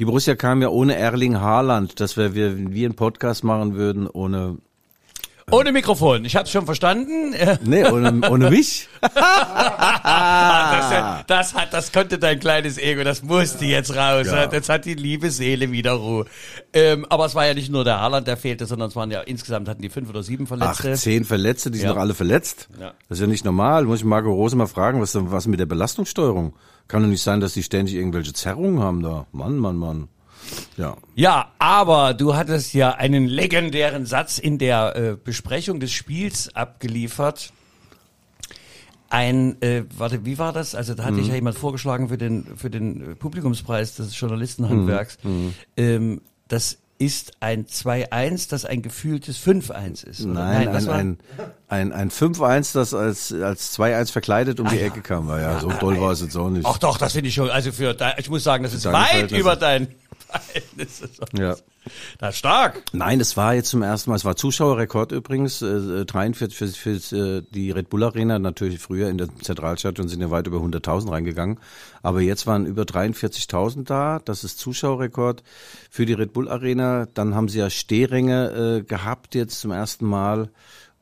die 0.00 0.06
Borussia 0.06 0.34
kam 0.34 0.60
ja 0.60 0.70
ohne 0.70 0.96
Erling 0.96 1.38
Haaland, 1.40 2.00
dass 2.00 2.16
wir, 2.16 2.34
wir, 2.34 2.72
wir 2.72 2.86
einen 2.86 2.96
Podcast 2.96 3.44
machen 3.44 3.76
würden 3.76 4.08
ohne 4.08 4.56
Ohne 5.50 5.72
Mikrofon. 5.72 6.24
Ich 6.24 6.36
hab's 6.36 6.50
schon 6.50 6.66
verstanden. 6.66 7.34
Nee, 7.62 7.84
ohne, 7.86 8.28
ohne 8.30 8.50
mich? 8.50 8.88
Das, 9.00 9.12
das 11.26 11.54
hat, 11.54 11.72
das 11.72 11.92
konnte 11.92 12.18
dein 12.18 12.40
kleines 12.40 12.78
Ego, 12.78 13.04
das 13.04 13.22
musste 13.22 13.64
jetzt 13.64 13.94
raus. 13.94 14.26
Ja. 14.26 14.50
Jetzt 14.50 14.68
hat 14.68 14.84
die 14.84 14.94
liebe 14.94 15.30
Seele 15.30 15.70
wieder 15.70 15.92
Ruhe. 15.92 16.26
Ähm, 16.72 17.06
aber 17.08 17.26
es 17.26 17.34
war 17.34 17.46
ja 17.46 17.54
nicht 17.54 17.70
nur 17.70 17.84
der 17.84 18.00
Haaland, 18.00 18.26
der 18.26 18.36
fehlte, 18.36 18.66
sondern 18.66 18.88
es 18.88 18.96
waren 18.96 19.10
ja 19.10 19.20
insgesamt 19.20 19.68
hatten 19.68 19.82
die 19.82 19.90
fünf 19.90 20.08
oder 20.08 20.22
sieben 20.22 20.44
Ach, 20.44 20.48
Verletzte. 20.76 20.94
zehn 20.94 21.24
Verletzte, 21.24 21.70
die 21.70 21.78
sind 21.78 21.88
Ja. 21.88 21.94
doch 21.94 22.00
alle 22.00 22.14
verletzt. 22.14 22.68
Ja. 22.78 22.92
Das 23.08 23.18
ist 23.18 23.22
ja 23.22 23.26
nicht 23.26 23.44
normal. 23.44 23.84
Muss 23.84 24.00
ich 24.00 24.04
Marco 24.04 24.32
Rose 24.32 24.56
mal 24.56 24.66
fragen, 24.66 25.00
was, 25.00 25.16
was 25.18 25.46
mit 25.46 25.60
der 25.60 25.66
Belastungssteuerung? 25.66 26.54
Kann 26.86 27.02
doch 27.02 27.08
nicht 27.08 27.22
sein, 27.22 27.40
dass 27.40 27.54
die 27.54 27.62
ständig 27.62 27.94
irgendwelche 27.94 28.32
Zerrungen 28.32 28.80
haben 28.82 29.02
da. 29.02 29.26
Mann, 29.32 29.58
Mann, 29.58 29.76
Mann. 29.76 30.08
Ja. 30.76 30.96
Ja, 31.14 31.52
aber 31.58 32.14
du 32.14 32.34
hattest 32.34 32.74
ja 32.74 32.92
einen 32.92 33.26
legendären 33.26 34.06
Satz 34.06 34.38
in 34.38 34.58
der 34.58 34.96
äh, 34.96 35.16
Besprechung 35.16 35.80
des 35.80 35.92
Spiels 35.92 36.54
abgeliefert. 36.54 37.52
Ein, 39.10 39.60
äh, 39.62 39.84
warte, 39.96 40.24
wie 40.24 40.38
war 40.38 40.52
das? 40.52 40.74
Also 40.74 40.94
da 40.94 41.04
hatte 41.04 41.20
ich 41.20 41.28
ja 41.28 41.34
jemand 41.34 41.56
vorgeschlagen 41.56 42.08
für 42.08 42.18
den 42.18 42.44
für 42.56 42.68
den 42.68 43.12
äh, 43.12 43.14
Publikumspreis 43.14 43.96
des 43.96 44.18
Journalistenhandwerks. 44.18 45.18
Ähm, 45.76 46.20
das 46.46 46.78
ist 46.98 47.32
ein 47.40 47.66
2-1, 47.66 48.50
das 48.50 48.64
ein 48.64 48.82
gefühltes 48.82 49.38
5-1 49.38 50.06
ist. 50.06 50.24
Nein, 50.26 50.72
das 50.72 50.88
ein, 50.88 51.18
ein, 51.38 51.50
ein, 51.68 51.92
ein 51.92 52.10
5-1, 52.10 52.72
das 52.72 52.94
als, 52.94 53.32
als 53.32 53.78
2-1 53.78 54.10
verkleidet 54.10 54.58
um 54.58 54.68
die 54.68 54.80
Ecke 54.80 55.02
kam. 55.02 55.28
War 55.28 55.40
ja, 55.40 55.60
so 55.60 55.70
toll 55.70 56.00
war 56.00 56.12
es 56.12 56.22
jetzt 56.22 56.36
auch 56.36 56.48
nicht. 56.48 56.66
Ach 56.66 56.78
doch, 56.78 56.96
das 56.96 57.12
finde 57.12 57.28
ich 57.28 57.34
schon. 57.34 57.50
Also 57.50 57.72
für, 57.72 57.96
ich 58.16 58.30
muss 58.30 58.42
sagen, 58.42 58.64
das 58.64 58.72
ist 58.72 58.86
weit 58.86 59.30
über 59.32 59.54
dein 59.54 59.88
Verhältnis. 60.28 61.02
Ja. 61.36 61.56
Das 62.18 62.34
ist 62.34 62.38
stark. 62.38 62.82
Nein, 62.92 63.20
es 63.20 63.36
war 63.36 63.54
jetzt 63.54 63.70
zum 63.70 63.82
ersten 63.82 64.10
Mal, 64.10 64.16
es 64.16 64.24
war 64.24 64.36
Zuschauerrekord 64.36 65.12
übrigens, 65.12 65.62
äh, 65.62 66.04
43 66.04 66.58
für, 66.58 66.68
für 66.68 67.16
äh, 67.16 67.42
die 67.50 67.70
Red 67.70 67.88
Bull 67.88 68.04
Arena, 68.04 68.38
natürlich 68.38 68.78
früher 68.78 69.08
in 69.08 69.16
der 69.16 69.28
Zentralstadion 69.40 70.08
sind 70.08 70.20
ja 70.20 70.30
weit 70.30 70.46
über 70.46 70.58
100.000 70.58 71.10
reingegangen, 71.10 71.58
aber 72.02 72.20
jetzt 72.20 72.46
waren 72.46 72.66
über 72.66 72.82
43.000 72.82 73.84
da, 73.84 74.20
das 74.22 74.44
ist 74.44 74.58
Zuschauerrekord 74.58 75.42
für 75.90 76.04
die 76.04 76.12
Red 76.12 76.34
Bull 76.34 76.48
Arena, 76.48 77.06
dann 77.14 77.34
haben 77.34 77.48
sie 77.48 77.60
ja 77.60 77.70
Stehränge 77.70 78.80
äh, 78.80 78.82
gehabt 78.82 79.34
jetzt 79.34 79.60
zum 79.60 79.70
ersten 79.70 80.06
Mal 80.06 80.50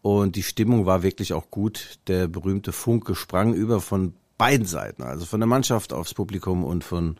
und 0.07 0.37
die 0.37 0.45
Stimmung 0.45 0.87
war 0.87 1.03
wirklich 1.03 1.33
auch 1.33 1.51
gut, 1.51 1.99
der 2.07 2.29
berühmte 2.29 2.71
Funke 2.71 3.17
sprang 3.17 3.55
über 3.55 3.81
von 3.81 4.15
beiden 4.39 4.65
Seiten, 4.65 5.03
also 5.03 5.25
von 5.25 5.41
der 5.41 5.49
Mannschaft 5.49 5.93
aufs 5.93 6.15
Publikum 6.15 6.63
und 6.63 6.85
von 6.85 7.17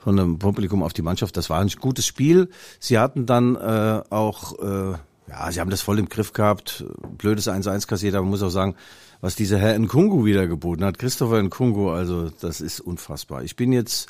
von 0.00 0.16
dem 0.16 0.40
Publikum 0.40 0.82
auf 0.82 0.92
die 0.92 1.02
Mannschaft. 1.02 1.36
Das 1.36 1.50
war 1.50 1.60
ein 1.60 1.68
gutes 1.68 2.04
Spiel. 2.04 2.48
Sie 2.80 2.98
hatten 2.98 3.26
dann 3.26 3.54
äh, 3.54 4.02
auch, 4.10 4.58
äh, 4.58 4.98
ja, 5.28 5.52
sie 5.52 5.60
haben 5.60 5.70
das 5.70 5.82
voll 5.82 6.00
im 6.00 6.08
Griff 6.08 6.32
gehabt. 6.32 6.84
Blödes 7.16 7.46
1-1 7.46 7.86
kassiert, 7.86 8.16
aber 8.16 8.26
muss 8.26 8.42
auch 8.42 8.50
sagen, 8.50 8.74
was 9.20 9.36
dieser 9.36 9.58
Herr 9.58 9.78
Nkungu 9.78 10.24
wieder 10.24 10.48
geboten 10.48 10.84
hat. 10.84 10.98
Christopher 10.98 11.40
Nkungu, 11.40 11.90
also 11.90 12.30
das 12.40 12.60
ist 12.60 12.80
unfassbar. 12.80 13.44
Ich 13.44 13.54
bin 13.54 13.72
jetzt 13.72 14.08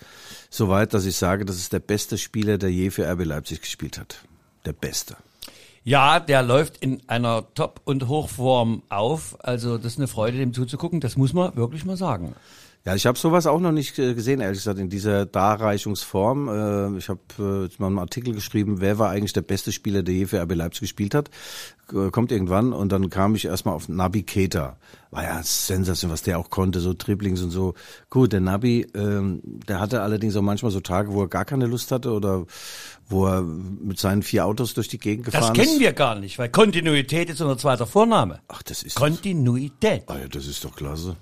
so 0.49 0.69
weit, 0.69 0.95
dass 0.95 1.05
ich 1.05 1.17
sage, 1.17 1.45
das 1.45 1.57
ist 1.57 1.75
der 1.75 1.81
beste 1.81 2.17
Spieler, 2.17 2.57
der 2.57 2.71
je 2.71 2.89
für 2.89 3.07
RB 3.11 3.27
Leipzig 3.27 3.61
gespielt 3.61 3.99
hat. 3.99 4.25
Der 4.65 4.73
beste. 4.73 5.17
Ja, 5.87 6.19
der 6.19 6.43
läuft 6.43 6.79
in 6.79 7.01
einer 7.07 7.45
Top- 7.55 7.81
und 7.85 8.09
Hochform 8.09 8.83
auf. 8.89 9.37
Also 9.39 9.79
das 9.79 9.93
ist 9.93 9.99
eine 9.99 10.09
Freude, 10.09 10.37
dem 10.37 10.53
zuzugucken. 10.53 10.99
Das 10.99 11.17
muss 11.17 11.33
man 11.33 11.55
wirklich 11.55 11.85
mal 11.85 11.97
sagen. 11.97 12.35
Ja, 12.87 12.95
ich 12.95 13.05
habe 13.05 13.19
sowas 13.19 13.49
auch 13.49 13.59
noch 13.59 13.73
nicht 13.73 13.99
äh, 13.99 14.15
gesehen, 14.15 14.41
ehrlich 14.41 14.59
gesagt, 14.61 14.79
in 14.79 14.89
dieser 14.89 15.27
Darreichungsform. 15.27 16.49
Äh, 16.95 16.99
Ich 16.99 17.09
habe 17.09 17.21
äh, 17.39 17.63
jetzt 17.65 17.81
mal 17.81 17.89
einen 17.89 17.99
Artikel 17.99 18.33
geschrieben, 18.33 18.81
wer 18.81 18.99
war 19.01 19.11
eigentlich 19.11 19.33
der 19.33 19.43
beste 19.43 19.73
Spieler, 19.73 20.05
der 20.05 20.15
je 20.15 20.27
für 20.27 20.41
RB 20.41 20.55
Leipzig 20.55 20.83
gespielt 20.83 21.15
hat. 21.15 21.31
Kommt 22.11 22.33
irgendwann 22.33 22.73
und 22.73 22.91
dann 22.91 23.11
kam 23.11 23.37
ich 23.37 23.45
erstmal 23.45 23.75
auf 23.75 23.89
Nabi 23.89 24.25
Keita. 24.25 24.77
War 25.13 25.23
ja 25.23 25.41
Sensation, 25.45 26.11
was 26.11 26.23
der 26.23 26.37
auch 26.37 26.51
konnte, 26.51 26.81
so 26.81 26.95
Dribblings 26.97 27.43
und 27.43 27.51
so. 27.51 27.75
Gut, 28.11 28.33
der 28.33 28.41
Nabi, 28.41 28.87
ähm, 28.95 29.41
der 29.45 29.79
hatte 29.79 30.03
allerdings 30.03 30.35
auch 30.35 30.43
manchmal 30.43 30.73
so 30.73 30.81
Tage, 30.81 31.13
wo 31.13 31.23
er 31.23 31.29
gar 31.29 31.45
keine 31.45 31.67
Lust 31.67 31.93
hatte 31.93 32.11
oder 32.11 32.45
wo 33.09 33.27
er 33.29 33.43
mit 33.43 34.01
seinen 34.01 34.25
vier 34.25 34.47
Autos 34.47 34.75
durch 34.75 34.89
die 34.89 34.99
Gegend 34.99 35.29
Das 35.29 35.35
gefahren 35.35 35.55
kennen 35.55 35.75
ist. 35.75 35.81
wir 35.81 35.93
gar 35.93 36.17
nicht, 36.17 36.41
weil 36.41 36.49
Kontinuität 36.49 37.31
ist 37.31 37.41
unser 37.41 37.57
zweiter 37.57 37.87
Vorname. 37.87 38.41
Ach, 38.49 38.65
das 38.65 38.83
ist 38.83 38.97
Kontinuität. 38.97 40.03
Ah 40.09 40.19
ja, 40.19 40.27
das 40.29 40.47
ist 40.49 40.65
doch 40.65 40.75
klasse. 40.75 41.17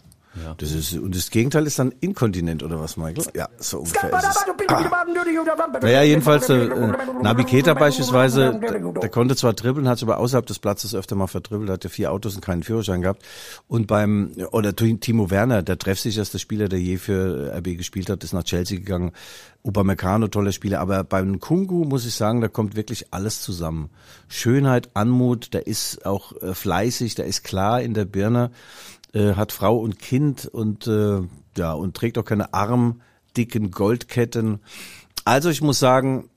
Das 0.58 0.72
ist, 0.72 0.94
und 0.94 1.14
das 1.14 1.30
Gegenteil 1.30 1.66
ist 1.66 1.78
dann 1.78 1.92
inkontinent 2.00 2.62
oder 2.62 2.80
was, 2.80 2.96
Michael? 2.96 3.24
Ja, 3.34 3.48
so 3.58 3.78
ungefähr 3.78 4.12
ist 4.12 4.24
es. 4.24 4.44
Ah. 4.68 5.04
Naja, 5.80 6.02
jedenfalls, 6.02 6.48
äh, 6.48 6.64
äh, 6.64 6.92
Nabi 7.22 7.44
Keita 7.44 7.75
beispielsweise, 7.75 8.58
der, 8.60 8.80
der 8.80 9.08
konnte 9.10 9.36
zwar 9.36 9.52
dribbeln, 9.52 9.88
hat 9.88 9.99
es 9.99 10.02
aber 10.02 10.18
außerhalb 10.18 10.47
des 10.47 10.58
Platzes 10.58 10.94
öfter 10.94 11.14
mal 11.14 11.28
verdribbelt, 11.28 11.70
hat 11.70 11.84
ja 11.84 11.90
vier 11.90 12.12
Autos 12.12 12.34
und 12.34 12.44
keinen 12.44 12.62
Führerschein 12.62 13.02
gehabt. 13.02 13.23
Und 13.68 13.86
beim, 13.86 14.32
oder 14.50 14.75
Timo 14.75 15.30
Werner, 15.30 15.62
der 15.62 15.78
treffsicherste 15.78 16.38
Spieler, 16.38 16.68
der 16.68 16.80
je 16.80 16.97
für 16.97 17.52
RB 17.56 17.76
gespielt 17.76 18.10
hat, 18.10 18.25
ist 18.25 18.32
nach 18.32 18.44
Chelsea 18.44 18.78
gegangen. 18.78 19.12
Upamecano, 19.62 20.28
toller 20.28 20.52
Spieler, 20.52 20.80
aber 20.80 21.04
beim 21.04 21.40
Kungu 21.40 21.84
muss 21.84 22.04
ich 22.04 22.14
sagen, 22.14 22.42
da 22.42 22.49
kommt 22.49 22.76
wirklich 22.76 23.06
alles 23.12 23.40
zusammen. 23.40 23.88
Schönheit, 24.28 24.90
Anmut, 24.92 25.54
der 25.54 25.66
ist 25.66 26.04
auch 26.04 26.32
äh, 26.42 26.52
fleißig, 26.52 27.14
der 27.14 27.25
ist 27.25 27.44
klar 27.44 27.80
in 27.80 27.94
der 27.94 28.04
Birne, 28.04 28.50
äh, 29.14 29.34
hat 29.34 29.52
Frau 29.52 29.78
und 29.78 29.98
Kind 29.98 30.46
und 30.46 30.86
äh, 30.86 31.20
ja 31.56 31.72
und 31.72 31.96
trägt 31.96 32.18
auch 32.18 32.24
keine 32.24 32.52
armdicken 32.52 33.70
Goldketten. 33.70 34.60
Also 35.24 35.48
ich 35.48 35.62
muss 35.62 35.78
sagen, 35.78 36.28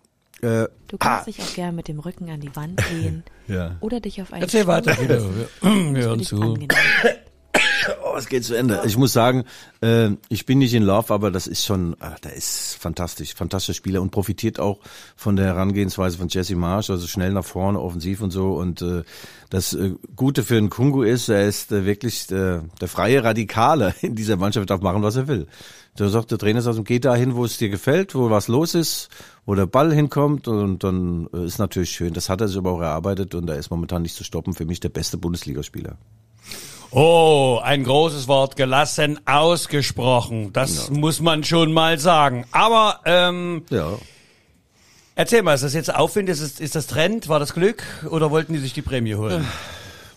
äh, 0.41 0.67
Du 0.87 0.97
kannst 0.97 1.27
dich 1.27 1.41
auch 1.41 1.53
gerne 1.55 1.73
mit 1.73 1.87
dem 1.89 1.99
Rücken 1.99 2.29
an 2.29 2.39
die 2.39 2.55
Wand 2.55 2.81
lehnen 2.91 3.23
Ja. 3.47 3.75
oder 3.81 3.99
dich 3.99 4.21
auf 4.21 4.31
einen 4.31 4.43
Erzähl 4.43 4.61
Stuhl 4.61 4.73
weiter. 4.73 4.93
setzen. 4.93 5.09
Wir, 5.09 5.17
Das 5.17 5.63
wir 5.63 6.01
für 6.01 6.07
hören 6.07 6.23
zu. 6.23 6.57
Es 8.17 8.27
geht 8.27 8.43
zu 8.43 8.55
Ende. 8.55 8.81
Ich 8.85 8.97
muss 8.97 9.13
sagen, 9.13 9.43
äh, 9.81 10.09
ich 10.29 10.45
bin 10.45 10.59
nicht 10.59 10.73
in 10.73 10.83
Love, 10.83 11.13
aber 11.13 11.31
das 11.31 11.47
ist 11.47 11.65
schon, 11.65 11.95
ah, 11.99 12.15
der 12.23 12.33
ist 12.33 12.75
fantastisch, 12.79 13.33
fantastischer 13.33 13.75
Spieler 13.75 14.01
und 14.01 14.11
profitiert 14.11 14.59
auch 14.59 14.79
von 15.15 15.35
der 15.35 15.45
Herangehensweise 15.45 16.17
von 16.17 16.27
Jesse 16.27 16.55
Marsch, 16.55 16.89
also 16.89 17.07
schnell 17.07 17.31
nach 17.31 17.45
vorne, 17.45 17.79
offensiv 17.79 18.21
und 18.21 18.31
so. 18.31 18.53
Und 18.53 18.81
äh, 18.81 19.03
das 19.49 19.73
äh, 19.73 19.93
Gute 20.15 20.43
für 20.43 20.57
einen 20.57 20.69
Kungu 20.69 21.03
ist, 21.03 21.29
er 21.29 21.47
ist 21.47 21.71
äh, 21.71 21.85
wirklich 21.85 22.27
der, 22.27 22.65
der 22.81 22.87
freie 22.87 23.23
Radikale 23.23 23.93
in 24.01 24.15
dieser 24.15 24.37
Mannschaft, 24.37 24.69
darf 24.69 24.81
machen, 24.81 25.03
was 25.03 25.15
er 25.15 25.27
will. 25.27 25.47
Der 25.97 26.09
sagt, 26.09 26.29
der 26.31 26.37
Trainer 26.37 26.61
sagt, 26.61 26.83
geh 26.85 26.99
dahin, 26.99 27.35
wo 27.35 27.45
es 27.45 27.57
dir 27.57 27.69
gefällt, 27.69 28.13
wo 28.13 28.29
was 28.29 28.47
los 28.47 28.75
ist, 28.75 29.09
wo 29.45 29.55
der 29.55 29.65
Ball 29.65 29.91
hinkommt 29.91 30.47
und 30.47 30.83
dann 30.83 31.27
äh, 31.33 31.45
ist 31.45 31.57
natürlich 31.57 31.89
schön. 31.91 32.13
Das 32.13 32.29
hat 32.29 32.41
er 32.41 32.47
sich 32.47 32.57
aber 32.57 32.71
auch 32.71 32.81
erarbeitet 32.81 33.33
und 33.33 33.49
er 33.49 33.57
ist 33.57 33.71
momentan 33.71 34.03
nicht 34.03 34.15
zu 34.15 34.23
stoppen. 34.23 34.53
Für 34.53 34.65
mich 34.65 34.79
der 34.79 34.89
beste 34.89 35.17
Bundesligaspieler. 35.17 35.97
Oh, 36.91 37.59
ein 37.63 37.83
großes 37.83 38.27
Wort, 38.27 38.55
gelassen 38.55 39.19
ausgesprochen. 39.27 40.53
Das 40.53 40.89
muss 40.89 41.19
man 41.21 41.43
schon 41.43 41.73
mal 41.73 41.99
sagen. 41.99 42.45
Aber 42.51 43.01
ähm, 43.05 43.63
Ja. 43.69 43.93
erzähl 45.15 45.43
mal, 45.43 45.53
ist 45.53 45.63
das 45.63 45.73
jetzt 45.73 45.93
Aufwind? 45.93 46.29
Ist, 46.29 46.39
es, 46.41 46.59
ist 46.59 46.75
das 46.75 46.87
Trend? 46.87 47.27
War 47.27 47.39
das 47.39 47.53
Glück? 47.53 47.83
Oder 48.09 48.31
wollten 48.31 48.53
die 48.53 48.59
sich 48.59 48.73
die 48.73 48.81
Prämie 48.81 49.15
holen? 49.15 49.45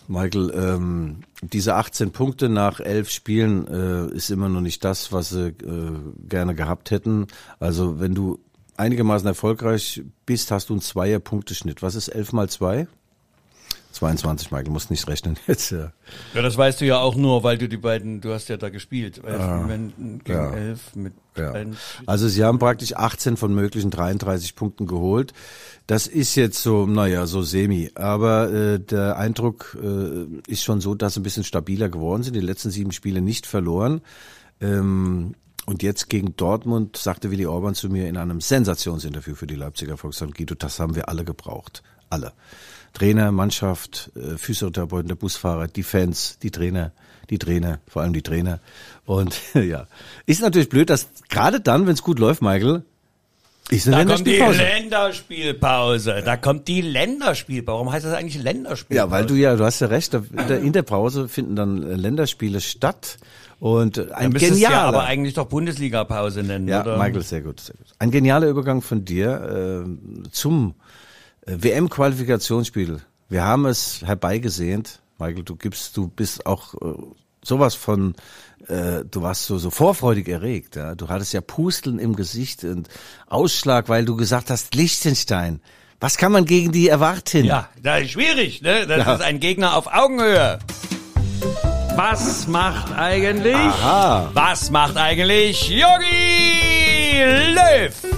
Michael, 0.07 0.51
ähm, 0.55 1.21
diese 1.41 1.75
18 1.75 2.11
Punkte 2.11 2.49
nach 2.49 2.79
elf 2.79 3.09
Spielen 3.09 3.67
äh, 3.67 4.13
ist 4.15 4.29
immer 4.29 4.49
noch 4.49 4.61
nicht 4.61 4.83
das, 4.83 5.11
was 5.11 5.29
sie 5.29 5.49
äh, 5.49 5.53
gerne 6.27 6.55
gehabt 6.55 6.91
hätten. 6.91 7.27
Also 7.59 7.99
wenn 7.99 8.15
du 8.15 8.39
einigermaßen 8.77 9.27
erfolgreich 9.27 10.01
bist, 10.25 10.51
hast 10.51 10.69
du 10.69 10.73
einen 10.73 10.81
Zweier-Punkteschnitt. 10.81 11.81
Was 11.81 11.95
ist 11.95 12.07
elf 12.07 12.33
mal 12.33 12.49
zwei? 12.49 12.87
22, 14.01 14.49
Michael, 14.49 14.71
musst 14.71 14.89
nicht 14.89 15.07
rechnen 15.07 15.37
jetzt. 15.47 15.69
Ja. 15.69 15.93
Ja, 16.33 16.41
das 16.41 16.57
weißt 16.57 16.81
du 16.81 16.85
ja 16.85 16.97
auch 16.97 17.15
nur, 17.15 17.43
weil 17.43 17.59
du 17.59 17.69
die 17.69 17.77
beiden, 17.77 18.19
du 18.19 18.33
hast 18.33 18.49
ja 18.49 18.57
da 18.57 18.69
gespielt. 18.69 19.21
Elf 19.23 19.39
wenn, 19.67 19.93
gegen 20.23 20.39
ja. 20.39 20.51
elf 20.51 20.95
mit 20.95 21.13
Ja. 21.37 21.53
Also 22.07 22.27
sie 22.27 22.43
haben 22.43 22.57
praktisch 22.57 22.95
18 22.95 23.37
von 23.37 23.53
möglichen 23.53 23.91
33 23.91 24.55
Punkten 24.55 24.87
geholt. 24.87 25.33
Das 25.85 26.07
ist 26.07 26.33
jetzt 26.33 26.63
so, 26.63 26.87
naja, 26.87 27.27
so 27.27 27.43
semi. 27.43 27.91
Aber 27.93 28.51
äh, 28.51 28.79
der 28.79 29.17
Eindruck 29.17 29.77
äh, 29.79 30.51
ist 30.51 30.63
schon 30.63 30.81
so, 30.81 30.95
dass 30.95 31.13
sie 31.13 31.19
ein 31.19 31.23
bisschen 31.23 31.43
stabiler 31.43 31.87
geworden 31.87 32.23
sind. 32.23 32.35
Die 32.35 32.39
letzten 32.39 32.71
sieben 32.71 32.93
Spiele 32.93 33.21
nicht 33.21 33.45
verloren. 33.45 34.01
Ähm, 34.61 35.35
und 35.67 35.83
jetzt 35.83 36.09
gegen 36.09 36.35
Dortmund 36.37 36.97
sagte 36.97 37.29
Willi 37.29 37.45
Orban 37.45 37.75
zu 37.75 37.87
mir 37.87 38.09
in 38.09 38.17
einem 38.17 38.41
Sensationsinterview 38.41 39.35
für 39.35 39.45
die 39.45 39.55
Leipziger 39.55 39.95
Volkswagen, 39.95 40.33
Guido, 40.33 40.55
das 40.55 40.79
haben 40.79 40.95
wir 40.95 41.07
alle 41.07 41.23
gebraucht. 41.23 41.83
alle. 42.09 42.33
Trainer, 42.93 43.31
Mannschaft, 43.31 44.11
äh, 44.15 44.37
Physiotherapeuten, 44.37 45.07
der 45.07 45.15
Busfahrer, 45.15 45.67
die 45.67 45.83
Fans, 45.83 46.37
die 46.41 46.51
Trainer, 46.51 46.91
die 47.29 47.37
Trainer, 47.37 47.79
vor 47.87 48.01
allem 48.01 48.13
die 48.13 48.21
Trainer. 48.21 48.59
Und 49.05 49.39
ja, 49.53 49.87
ist 50.25 50.41
natürlich 50.41 50.69
blöd, 50.69 50.89
dass 50.89 51.09
gerade 51.29 51.61
dann, 51.61 51.87
wenn 51.87 51.93
es 51.93 52.03
gut 52.03 52.19
läuft, 52.19 52.41
Michael, 52.41 52.83
ist 53.69 53.87
eine 53.87 54.03
Da 54.05 54.15
kommt 54.15 54.27
die 54.27 54.31
Länderspielpause. 54.31 54.57
Länderspielpause. 54.63 56.21
Da 56.25 56.35
kommt 56.35 56.67
die 56.67 56.81
Länderspielpause. 56.81 57.67
Warum 57.67 57.91
heißt 57.91 58.05
das 58.05 58.13
eigentlich 58.13 58.41
Länderspielpause? 58.43 59.07
Ja, 59.07 59.11
weil 59.11 59.25
du 59.25 59.35
ja, 59.35 59.55
du 59.55 59.63
hast 59.63 59.79
ja 59.79 59.87
recht, 59.87 60.13
in 60.13 60.73
der, 60.73 60.81
Pause 60.83 61.29
finden 61.29 61.55
dann 61.55 61.81
äh, 61.83 61.95
Länderspiele 61.95 62.59
statt 62.59 63.17
und 63.61 64.11
ein 64.11 64.31
du 64.31 64.39
ja 64.39 64.49
genialer. 64.49 64.83
aber 64.87 65.03
eigentlich 65.05 65.35
doch 65.35 65.45
Bundesliga-Pause 65.45 66.43
nennen, 66.43 66.67
Ja, 66.67 66.81
oder? 66.81 66.97
Michael, 66.97 67.21
sehr 67.21 67.41
gut, 67.41 67.61
sehr 67.61 67.75
gut. 67.77 67.87
Ein 67.99 68.11
genialer 68.11 68.47
Übergang 68.47 68.81
von 68.81 69.05
dir 69.05 69.85
äh, 69.85 70.29
zum 70.31 70.73
WM-Qualifikationsspiel. 71.45 73.01
Wir 73.29 73.43
haben 73.43 73.65
es 73.65 74.01
herbeigesehnt. 74.05 74.99
Michael, 75.19 75.43
du 75.43 75.55
gibst, 75.55 75.95
du 75.97 76.07
bist 76.07 76.45
auch 76.45 76.73
äh, 76.75 76.93
sowas 77.43 77.75
von, 77.75 78.15
äh, 78.67 79.03
du 79.09 79.21
warst 79.21 79.45
so, 79.45 79.57
so 79.57 79.69
vorfreudig 79.69 80.27
erregt. 80.27 80.75
Ja? 80.75 80.95
Du 80.95 81.09
hattest 81.09 81.33
ja 81.33 81.41
Pusteln 81.41 81.99
im 81.99 82.15
Gesicht 82.15 82.63
und 82.63 82.89
Ausschlag, 83.27 83.87
weil 83.89 84.05
du 84.05 84.15
gesagt 84.15 84.49
hast, 84.49 84.73
Liechtenstein. 84.75 85.61
Was 85.99 86.17
kann 86.17 86.31
man 86.31 86.45
gegen 86.45 86.71
die 86.71 86.87
erwarten? 86.89 87.45
Ja, 87.45 87.69
das 87.81 88.01
ist 88.03 88.11
schwierig, 88.11 88.61
ne? 88.63 88.87
Das 88.87 89.05
Ja. 89.05 89.13
ist 89.13 89.21
ein 89.21 89.39
Gegner 89.39 89.75
auf 89.77 89.85
Augenhöhe. 89.85 90.57
Was 91.95 92.47
macht 92.47 92.91
eigentlich? 92.93 93.53
Aha. 93.55 94.31
Was 94.33 94.71
macht 94.71 94.97
eigentlich 94.97 95.69
Jogi 95.69 97.21
Löw? 97.53 98.10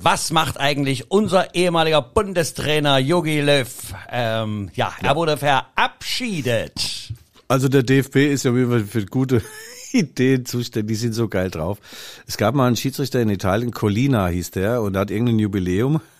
Was 0.00 0.30
macht 0.30 0.60
eigentlich 0.60 1.10
unser 1.10 1.56
ehemaliger 1.56 2.00
Bundestrainer 2.00 2.98
Jogi 2.98 3.40
Löw? 3.40 3.68
Ähm, 4.08 4.70
ja, 4.74 4.92
er 5.02 5.16
wurde 5.16 5.36
verabschiedet. 5.36 7.12
Also 7.48 7.68
der 7.68 7.82
DFB 7.82 8.16
ist 8.16 8.44
ja 8.44 8.52
immer 8.52 8.78
für 8.80 9.04
gute 9.06 9.42
Ideen 9.92 10.46
zuständig, 10.46 10.88
die 10.88 11.00
sind 11.00 11.14
so 11.14 11.28
geil 11.28 11.50
drauf. 11.50 11.78
Es 12.28 12.36
gab 12.36 12.54
mal 12.54 12.68
einen 12.68 12.76
Schiedsrichter 12.76 13.20
in 13.20 13.28
Italien, 13.28 13.72
Colina 13.72 14.28
hieß 14.28 14.52
der, 14.52 14.82
und 14.82 14.92
der 14.92 15.00
hat 15.00 15.10
irgendein 15.10 15.38
Jubiläum. 15.38 16.00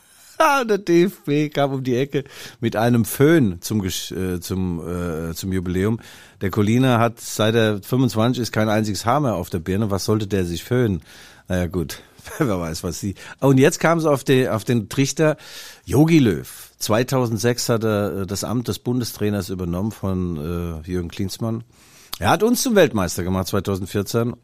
Ah, 0.40 0.62
der 0.62 0.78
DFB 0.78 1.52
kam 1.52 1.72
um 1.72 1.82
die 1.82 1.96
Ecke 1.96 2.22
mit 2.60 2.76
einem 2.76 3.04
Föhn 3.04 3.60
zum, 3.60 3.84
äh, 3.84 4.38
zum, 4.38 4.80
äh, 4.86 5.34
zum 5.34 5.52
Jubiläum. 5.52 5.98
Der 6.40 6.50
Colina 6.50 7.00
hat 7.00 7.18
seit 7.18 7.56
er 7.56 7.82
25 7.82 8.42
ist 8.42 8.52
kein 8.52 8.68
einziges 8.68 9.04
Haar 9.04 9.18
mehr 9.18 9.34
auf 9.34 9.50
der 9.50 9.58
Birne. 9.58 9.90
Was 9.90 10.04
sollte 10.04 10.28
der 10.28 10.44
sich 10.44 10.62
föhnen? 10.62 11.02
Naja 11.48 11.66
gut, 11.66 12.04
wer 12.38 12.60
weiß 12.60 12.84
was 12.84 13.00
sie. 13.00 13.14
Und 13.40 13.58
jetzt 13.58 13.80
kam 13.80 13.98
es 13.98 14.04
auf, 14.04 14.24
den 14.24 14.48
auf 14.48 14.64
den 14.64 14.88
Trichter 14.88 15.36
Yogi 15.84 16.18
Löw. 16.18 16.70
2006 16.78 17.68
hat 17.68 17.84
er 17.84 18.22
äh, 18.22 18.26
das 18.26 18.44
Amt 18.44 18.68
des 18.68 18.78
Bundestrainers 18.78 19.48
übernommen 19.48 19.92
von 19.92 20.82
äh, 20.84 20.88
Jürgen 20.88 21.08
Klinsmann. 21.08 21.64
Er 22.18 22.30
hat 22.30 22.42
uns 22.42 22.62
zum 22.62 22.74
Weltmeister 22.74 23.22
gemacht 23.22 23.46
2014 23.48 24.34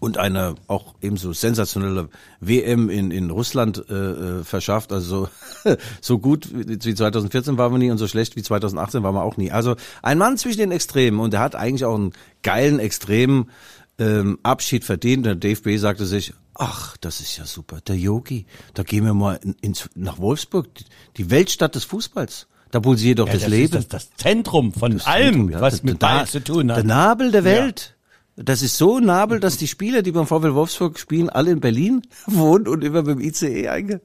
und 0.00 0.18
eine 0.18 0.54
auch 0.66 0.94
ebenso 1.00 1.32
sensationelle 1.32 2.08
WM 2.40 2.90
in, 2.90 3.10
in 3.10 3.30
Russland 3.30 3.84
äh, 3.88 3.94
äh, 3.94 4.44
verschafft. 4.44 4.92
Also 4.92 5.28
so, 5.64 5.76
so 6.00 6.18
gut 6.18 6.48
wie 6.52 6.94
2014 6.94 7.58
waren 7.58 7.72
wir 7.72 7.78
nie 7.78 7.90
und 7.90 7.98
so 7.98 8.08
schlecht 8.08 8.36
wie 8.36 8.42
2018 8.42 9.02
waren 9.02 9.14
wir 9.14 9.22
auch 9.22 9.36
nie. 9.36 9.52
Also 9.52 9.76
ein 10.02 10.18
Mann 10.18 10.38
zwischen 10.38 10.58
den 10.58 10.72
Extremen 10.72 11.20
und 11.20 11.34
er 11.34 11.40
hat 11.40 11.54
eigentlich 11.54 11.84
auch 11.84 11.94
einen 11.94 12.12
geilen 12.42 12.78
extremen 12.78 13.50
ähm, 13.98 14.38
Abschied 14.42 14.84
verdient. 14.84 15.26
Der 15.26 15.34
DFB 15.34 15.76
sagte 15.78 16.06
sich, 16.06 16.32
ach, 16.54 16.96
das 16.98 17.20
ist 17.20 17.36
ja 17.36 17.44
super, 17.46 17.80
der 17.80 17.96
Yogi, 17.96 18.46
da 18.74 18.82
gehen 18.82 19.04
wir 19.04 19.14
mal 19.14 19.38
in, 19.42 19.54
ins, 19.60 19.88
nach 19.94 20.18
Wolfsburg, 20.18 20.68
die, 21.16 21.30
Weltstadt 21.30 21.74
des 21.74 21.84
Fußballs. 21.84 22.46
Da 22.70 22.80
pulsiert 22.80 23.18
doch 23.18 23.26
Ja, 23.26 23.34
das, 23.34 23.42
das 23.42 23.50
Leben. 23.50 23.76
ist 23.78 23.92
das, 23.92 24.08
das 24.08 24.16
Zentrum 24.16 24.72
von 24.72 24.92
Das 24.92 25.06
allem, 25.06 25.24
Zentrum, 25.34 25.50
ja. 25.50 25.60
was 25.60 25.76
Der- 25.82 25.84
mit 25.92 26.02
der 26.02 26.06
Ball 26.06 26.26
zu 26.26 26.42
tun 26.42 26.68
Der 26.68 26.78
hat. 26.78 26.84
Nabel 26.86 27.30
der 27.30 27.44
Welt. 27.44 27.96
Das 28.34 28.62
ist 28.62 28.78
so 28.78 28.98
nabel, 28.98 29.40
dass 29.40 29.58
die 29.58 29.68
Spieler, 29.68 30.00
die 30.00 30.10
beim 30.10 30.26
VfL 30.26 30.54
Wolfsburg 30.54 30.98
spielen, 30.98 31.28
alle 31.28 31.50
in 31.50 31.60
Berlin 31.60 32.00
wohnen 32.26 32.66
und 32.66 32.82
immer 32.82 33.02
mit 33.02 33.18
dem 33.18 33.20
ICE 33.20 33.68
einge. 33.68 34.00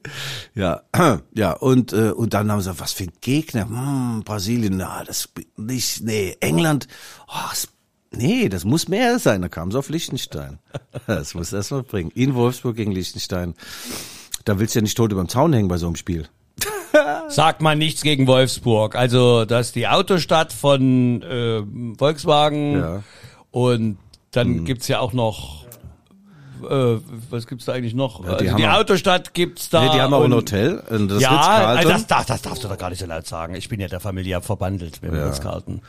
Ja, 0.54 0.82
ja 1.34 1.52
und 1.52 1.94
äh, 1.94 2.10
und 2.10 2.34
dann 2.34 2.52
haben 2.52 2.60
sie 2.60 2.64
gesagt, 2.68 2.80
was 2.80 2.92
für 2.92 3.04
ein 3.04 3.12
Gegner. 3.22 3.66
Hm, 3.70 4.22
Brasilien, 4.26 4.76
na, 4.76 5.02
das 5.02 5.30
nicht, 5.56 6.02
nee, 6.04 6.36
England. 6.40 6.88
Oh, 7.26 7.32
das, 7.48 7.68
nee, 8.12 8.48
das 8.48 8.64
muss 8.64 8.88
mehr 8.88 9.18
sein. 9.18 9.42
Da 9.42 9.48
kamen 9.48 9.70
sie 9.72 9.78
auf 9.78 9.88
Liechtenstein. 9.88 10.58
Das 11.06 11.34
muss 11.34 11.52
erst 11.52 11.70
mal 11.70 11.82
bringen. 11.82 12.10
In 12.14 12.34
Wolfsburg 12.34 12.76
gegen 12.76 12.92
Liechtenstein. 12.92 13.54
Da 14.44 14.58
willst 14.58 14.74
du 14.74 14.78
ja 14.80 14.82
nicht 14.82 14.96
tot 14.96 15.10
über 15.12 15.22
dem 15.22 15.28
Zaun 15.28 15.52
hängen 15.52 15.68
bei 15.68 15.78
so 15.78 15.86
einem 15.86 15.96
Spiel. 15.96 16.26
Sagt 17.28 17.60
man 17.62 17.78
nichts 17.78 18.02
gegen 18.02 18.26
Wolfsburg. 18.26 18.94
Also, 18.94 19.44
das 19.44 19.68
ist 19.68 19.76
die 19.76 19.88
Autostadt 19.88 20.52
von 20.52 21.22
äh, 21.22 21.62
Volkswagen 21.98 22.72
Ja. 22.78 22.90
Mhm. 22.98 23.02
und 23.50 23.98
dann 24.32 24.64
gibt's 24.64 24.88
ja 24.88 25.00
auch 25.00 25.12
noch 25.14 25.64
äh, 26.68 26.96
was 27.30 27.46
gibt's 27.46 27.66
da 27.66 27.72
eigentlich 27.72 27.94
noch? 27.94 28.24
Ja, 28.26 28.34
die 28.36 28.46
also 28.48 28.56
die 28.56 28.66
auch- 28.66 28.74
Autostadt 28.80 29.32
gibt's 29.32 29.70
da. 29.70 29.84
Nee, 29.84 29.90
die 29.94 30.00
haben 30.00 30.12
auch 30.12 30.24
ein 30.24 30.34
Hotel. 30.34 30.82
Und 30.90 31.08
das 31.08 31.22
ja, 31.22 31.30
also 31.30 31.88
das, 31.88 32.06
das, 32.06 32.26
das 32.26 32.42
darfst 32.42 32.64
du 32.64 32.68
doch 32.68 32.76
gar 32.78 32.90
nicht 32.90 32.98
so 32.98 33.06
laut 33.06 33.26
sagen. 33.26 33.54
Ich 33.54 33.68
bin 33.68 33.78
ja 33.80 33.86
der 33.88 34.00
Familie 34.00 34.40
verbandelt 34.42 35.00
mit 35.02 35.14
Ja. 35.14 35.26
Ritz-Carlton. 35.26 35.80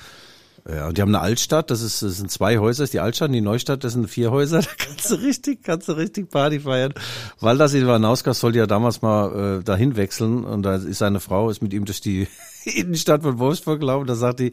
Ja, 0.67 0.87
und 0.87 0.97
die 0.97 1.01
haben 1.01 1.13
eine 1.13 1.23
Altstadt, 1.23 1.71
das, 1.71 1.81
ist, 1.81 2.01
das 2.01 2.17
sind 2.17 2.31
zwei 2.31 2.57
Häuser, 2.57 2.83
ist 2.83 2.93
die 2.93 2.99
Altstadt, 2.99 3.29
und 3.29 3.33
die 3.33 3.41
Neustadt, 3.41 3.83
das 3.83 3.93
sind 3.93 4.09
vier 4.09 4.31
Häuser, 4.31 4.61
da 4.61 4.69
kannst 4.77 5.09
du 5.11 5.15
richtig, 5.15 5.63
kannst 5.63 5.87
du 5.87 5.93
richtig 5.93 6.29
Party 6.29 6.59
feiern. 6.59 6.93
Weil 7.39 7.57
das 7.57 7.73
Ivanauskas 7.73 8.39
sollte 8.39 8.59
ja 8.59 8.67
damals 8.67 9.01
mal 9.01 9.59
äh, 9.59 9.63
dahin 9.63 9.95
wechseln 9.95 10.43
und 10.43 10.63
da 10.63 10.75
ist 10.75 10.99
seine 10.99 11.19
Frau, 11.19 11.49
ist 11.49 11.61
mit 11.61 11.73
ihm 11.73 11.85
durch 11.85 12.01
die 12.01 12.27
Innenstadt 12.65 13.23
von 13.23 13.39
Wolfsburg 13.39 13.79
gelaufen, 13.79 14.07
da 14.07 14.15
sagt 14.15 14.39
die, 14.39 14.51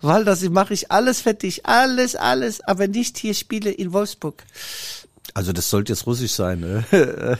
Waldas, 0.00 0.42
mache 0.50 0.74
ich 0.74 0.90
alles 0.90 1.24
dich, 1.42 1.66
alles, 1.66 2.16
alles, 2.16 2.60
aber 2.60 2.88
nicht 2.88 3.18
hier 3.18 3.34
Spiele 3.34 3.70
in 3.70 3.92
Wolfsburg. 3.92 4.44
Also 5.32 5.52
das 5.52 5.70
sollte 5.70 5.92
jetzt 5.92 6.06
russisch 6.06 6.32
sein, 6.32 6.60
ne? 6.60 6.84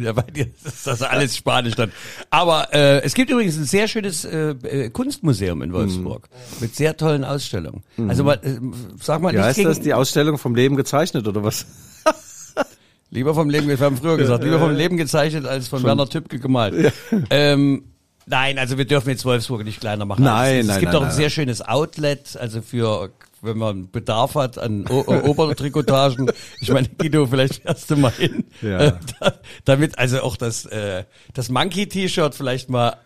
Ja, 0.00 0.12
bei 0.12 0.22
dir 0.22 0.46
ist 0.64 0.86
das 0.86 1.02
alles 1.02 1.36
Spanisch 1.36 1.74
dann. 1.74 1.92
Aber 2.30 2.72
äh, 2.74 3.02
es 3.02 3.14
gibt 3.14 3.30
übrigens 3.30 3.56
ein 3.56 3.64
sehr 3.64 3.86
schönes 3.88 4.24
äh, 4.24 4.50
äh, 4.50 4.90
Kunstmuseum 4.90 5.62
in 5.62 5.72
Wolfsburg 5.72 6.28
mit 6.60 6.74
sehr 6.74 6.96
tollen 6.96 7.24
Ausstellungen. 7.24 7.82
Also 8.08 8.24
mal, 8.24 8.40
äh, 8.42 8.58
sag 9.00 9.20
mal 9.20 9.36
heißt 9.36 9.56
gegen, 9.56 9.68
das, 9.68 9.80
die 9.80 9.94
Ausstellung 9.94 10.38
vom 10.38 10.54
Leben 10.54 10.76
gezeichnet 10.76 11.26
oder 11.28 11.44
was? 11.44 11.66
lieber 13.10 13.34
vom 13.34 13.48
Leben, 13.48 13.68
wir 13.68 13.78
haben 13.78 13.96
früher 13.96 14.16
gesagt, 14.16 14.42
lieber 14.44 14.58
vom 14.58 14.74
Leben 14.74 14.96
gezeichnet 14.96 15.46
als 15.46 15.68
von, 15.68 15.82
Werner 15.84 16.08
Tübke 16.08 16.38
gemalt. 16.40 16.92
Ähm, 17.30 17.84
nein, 18.26 18.58
also 18.58 18.76
wir 18.76 18.86
dürfen 18.86 19.10
jetzt 19.10 19.24
Wolfsburg 19.24 19.64
nicht 19.64 19.80
kleiner 19.80 20.04
machen. 20.04 20.24
Nein, 20.24 20.34
als 20.34 20.50
es 20.52 20.60
ist. 20.60 20.66
nein, 20.66 20.74
Es 20.74 20.80
gibt 20.80 20.92
nein, 20.92 20.96
auch 20.96 21.02
ein 21.02 21.08
nein. 21.08 21.16
sehr 21.16 21.30
schönes 21.30 21.62
Outlet, 21.62 22.36
also 22.36 22.60
für 22.60 23.10
wenn 23.44 23.58
man 23.58 23.90
Bedarf 23.90 24.34
hat 24.34 24.58
an 24.58 24.86
o 24.88 25.04
o- 25.06 25.28
Obertrikotagen. 25.30 26.30
Ich 26.60 26.70
meine, 26.70 26.88
Guido, 26.88 27.26
vielleicht 27.26 27.62
fährst 27.62 27.90
du 27.90 27.96
mal 27.96 28.10
hin. 28.12 28.44
Ja. 28.62 28.78
Äh, 28.80 28.92
da, 29.20 29.34
damit 29.64 29.98
also 29.98 30.20
auch 30.22 30.36
das, 30.36 30.64
äh, 30.66 31.04
das 31.34 31.48
Monkey-T-Shirt 31.50 32.34
vielleicht 32.34 32.68
mal 32.70 32.96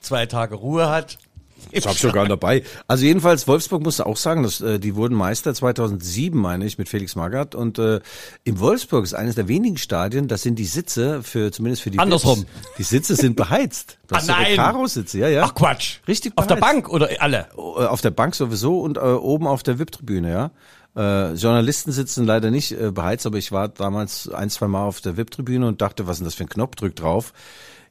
zwei 0.00 0.26
Tage 0.26 0.56
Ruhe 0.56 0.88
hat. 0.90 1.18
Ich 1.70 1.86
hab 1.86 1.94
sogar 1.96 2.26
dabei. 2.26 2.62
Also 2.86 3.04
jedenfalls, 3.04 3.46
Wolfsburg 3.48 3.82
musste 3.82 4.06
auch 4.06 4.16
sagen, 4.16 4.42
dass, 4.42 4.60
äh, 4.60 4.78
die 4.78 4.94
wurden 4.94 5.14
Meister 5.16 5.54
2007, 5.54 6.38
meine 6.40 6.64
ich, 6.66 6.78
mit 6.78 6.88
Felix 6.88 7.16
Magath. 7.16 7.54
Und 7.54 7.78
äh, 7.78 8.00
in 8.44 8.58
Wolfsburg 8.60 9.04
ist 9.04 9.14
eines 9.14 9.34
der 9.34 9.48
wenigen 9.48 9.76
Stadien, 9.76 10.28
das 10.28 10.42
sind 10.42 10.58
die 10.58 10.64
Sitze 10.66 11.22
für 11.22 11.50
zumindest 11.52 11.82
für 11.82 11.90
die 11.90 11.98
Andersrum. 11.98 12.40
Vips. 12.40 12.48
Die 12.78 12.82
Sitze 12.82 13.16
sind 13.16 13.36
beheizt. 13.36 13.98
Ah, 14.10 14.16
Das 14.18 14.26
sind 14.26 14.34
nein. 14.36 14.46
Recaro-Sitze, 14.50 15.18
ja, 15.18 15.28
ja. 15.28 15.44
Ach 15.44 15.54
Quatsch. 15.54 16.00
Richtig 16.06 16.34
Auf 16.36 16.46
der 16.46 16.56
beheizt. 16.56 16.74
Bank 16.74 16.88
oder 16.90 17.08
alle? 17.20 17.46
Äh, 17.56 17.58
Auf 17.86 18.02
der 18.02 18.10
Bank 18.10 18.34
sowieso 18.34 18.80
und 18.80 18.98
äh, 18.98 19.00
oben 19.00 19.46
auf 19.46 19.62
der 19.62 19.78
VIP-Tribüne, 19.78 20.30
ja. 20.30 20.50
Äh, 21.30 21.32
Journalisten 21.34 21.90
sitzen 21.90 22.26
leider 22.26 22.50
nicht 22.50 22.72
äh, 22.72 22.90
beheizt, 22.92 23.24
aber 23.26 23.38
ich 23.38 23.50
war 23.50 23.68
damals 23.68 24.28
ein, 24.28 24.50
zwei 24.50 24.68
Mal 24.68 24.84
auf 24.84 25.00
der 25.00 25.16
VIP-Tribüne 25.16 25.66
und 25.66 25.80
dachte, 25.80 26.06
was 26.06 26.16
ist 26.16 26.18
denn 26.20 26.24
das 26.26 26.34
für 26.34 26.44
ein 26.44 26.50
Knopf, 26.50 26.76
drück 26.76 26.94
drauf. 26.94 27.32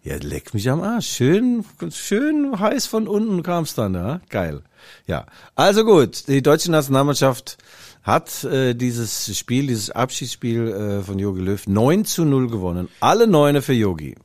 Ja, 0.04 0.18
leck 0.18 0.54
mich 0.54 0.70
am 0.70 0.82
Arsch. 0.82 1.08
Schön, 1.08 1.64
schön 1.90 2.60
heiß 2.60 2.88
von 2.88 3.08
unten 3.08 3.42
kam's 3.42 3.74
dann, 3.74 3.94
ja. 3.96 4.20
Geil. 4.30 4.62
Ja. 5.08 5.26
Also 5.56 5.86
gut, 5.86 6.28
die 6.28 6.42
deutsche 6.42 6.72
Nationalmannschaft 6.72 7.58
hat 8.04 8.44
äh, 8.44 8.74
dieses 8.74 9.38
Spiel, 9.38 9.68
dieses 9.68 9.90
Abschiedsspiel 9.92 10.68
äh, 10.68 11.04
von 11.04 11.20
Jogi 11.20 11.40
Löw 11.42 11.66
9 11.68 12.04
zu 12.04 12.26
0 12.26 12.50
gewonnen. 12.50 12.90
Alle 13.00 13.28
Neune 13.28 13.62
für 13.62 13.72
Yogi. 13.74 14.16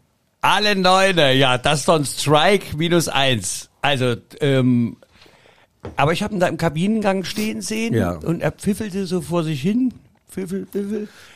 Alle 0.40 0.74
Neune, 0.74 1.34
ja, 1.34 1.58
das 1.58 1.80
ist 1.80 1.88
doch 1.88 1.94
ein 1.96 2.04
Strike 2.04 2.76
minus 2.76 3.06
eins. 3.08 3.70
Also, 3.80 4.16
ähm, 4.40 4.96
aber 5.94 6.12
ich 6.12 6.24
habe 6.24 6.34
ihn 6.34 6.40
da 6.40 6.48
im 6.48 6.56
Kabinengang 6.56 7.22
stehen 7.22 7.60
sehen 7.62 7.94
Ja. 7.94 8.14
und 8.16 8.40
er 8.40 8.50
pfiffelte 8.50 9.06
so 9.06 9.20
vor 9.20 9.44
sich 9.44 9.62
hin. 9.62 9.94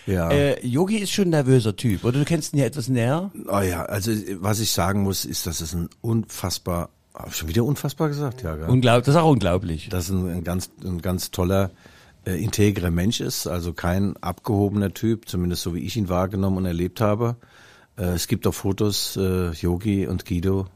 Ja. 0.06 0.30
Äh, 0.30 0.66
Yogi 0.66 0.98
ist 0.98 1.12
schon 1.12 1.26
ein 1.26 1.30
nervöser 1.30 1.76
Typ, 1.76 2.04
oder 2.04 2.18
du 2.18 2.24
kennst 2.24 2.52
ihn 2.52 2.58
ja 2.58 2.66
etwas 2.66 2.88
näher. 2.88 3.30
Oh 3.48 3.60
ja, 3.60 3.84
also 3.84 4.12
was 4.40 4.60
ich 4.60 4.72
sagen 4.72 5.02
muss, 5.02 5.24
ist, 5.24 5.46
dass 5.46 5.60
es 5.60 5.74
ein 5.74 5.88
unfassbar, 6.00 6.90
hab 7.14 7.28
ich 7.28 7.36
schon 7.36 7.48
wieder 7.48 7.64
unfassbar 7.64 8.08
gesagt, 8.08 8.42
ja, 8.42 8.56
gell? 8.56 8.68
Unglaublich, 8.68 9.06
das 9.06 9.14
ist 9.14 9.20
auch 9.20 9.30
unglaublich. 9.30 9.88
dass 9.88 10.08
ein, 10.08 10.28
ein 10.28 10.44
ganz, 10.44 10.70
ein 10.84 11.00
ganz 11.02 11.30
toller, 11.30 11.70
äh, 12.24 12.42
integrer 12.42 12.90
Mensch 12.90 13.20
ist, 13.20 13.46
also 13.46 13.72
kein 13.72 14.16
abgehobener 14.18 14.94
Typ, 14.94 15.28
zumindest 15.28 15.62
so 15.62 15.74
wie 15.74 15.80
ich 15.80 15.96
ihn 15.96 16.08
wahrgenommen 16.08 16.58
und 16.58 16.66
erlebt 16.66 17.00
habe. 17.00 17.36
Äh, 17.96 18.04
es 18.04 18.28
gibt 18.28 18.46
auch 18.46 18.54
Fotos, 18.54 19.16
äh, 19.16 19.50
Yogi 19.50 20.06
und 20.06 20.24
Guido 20.24 20.66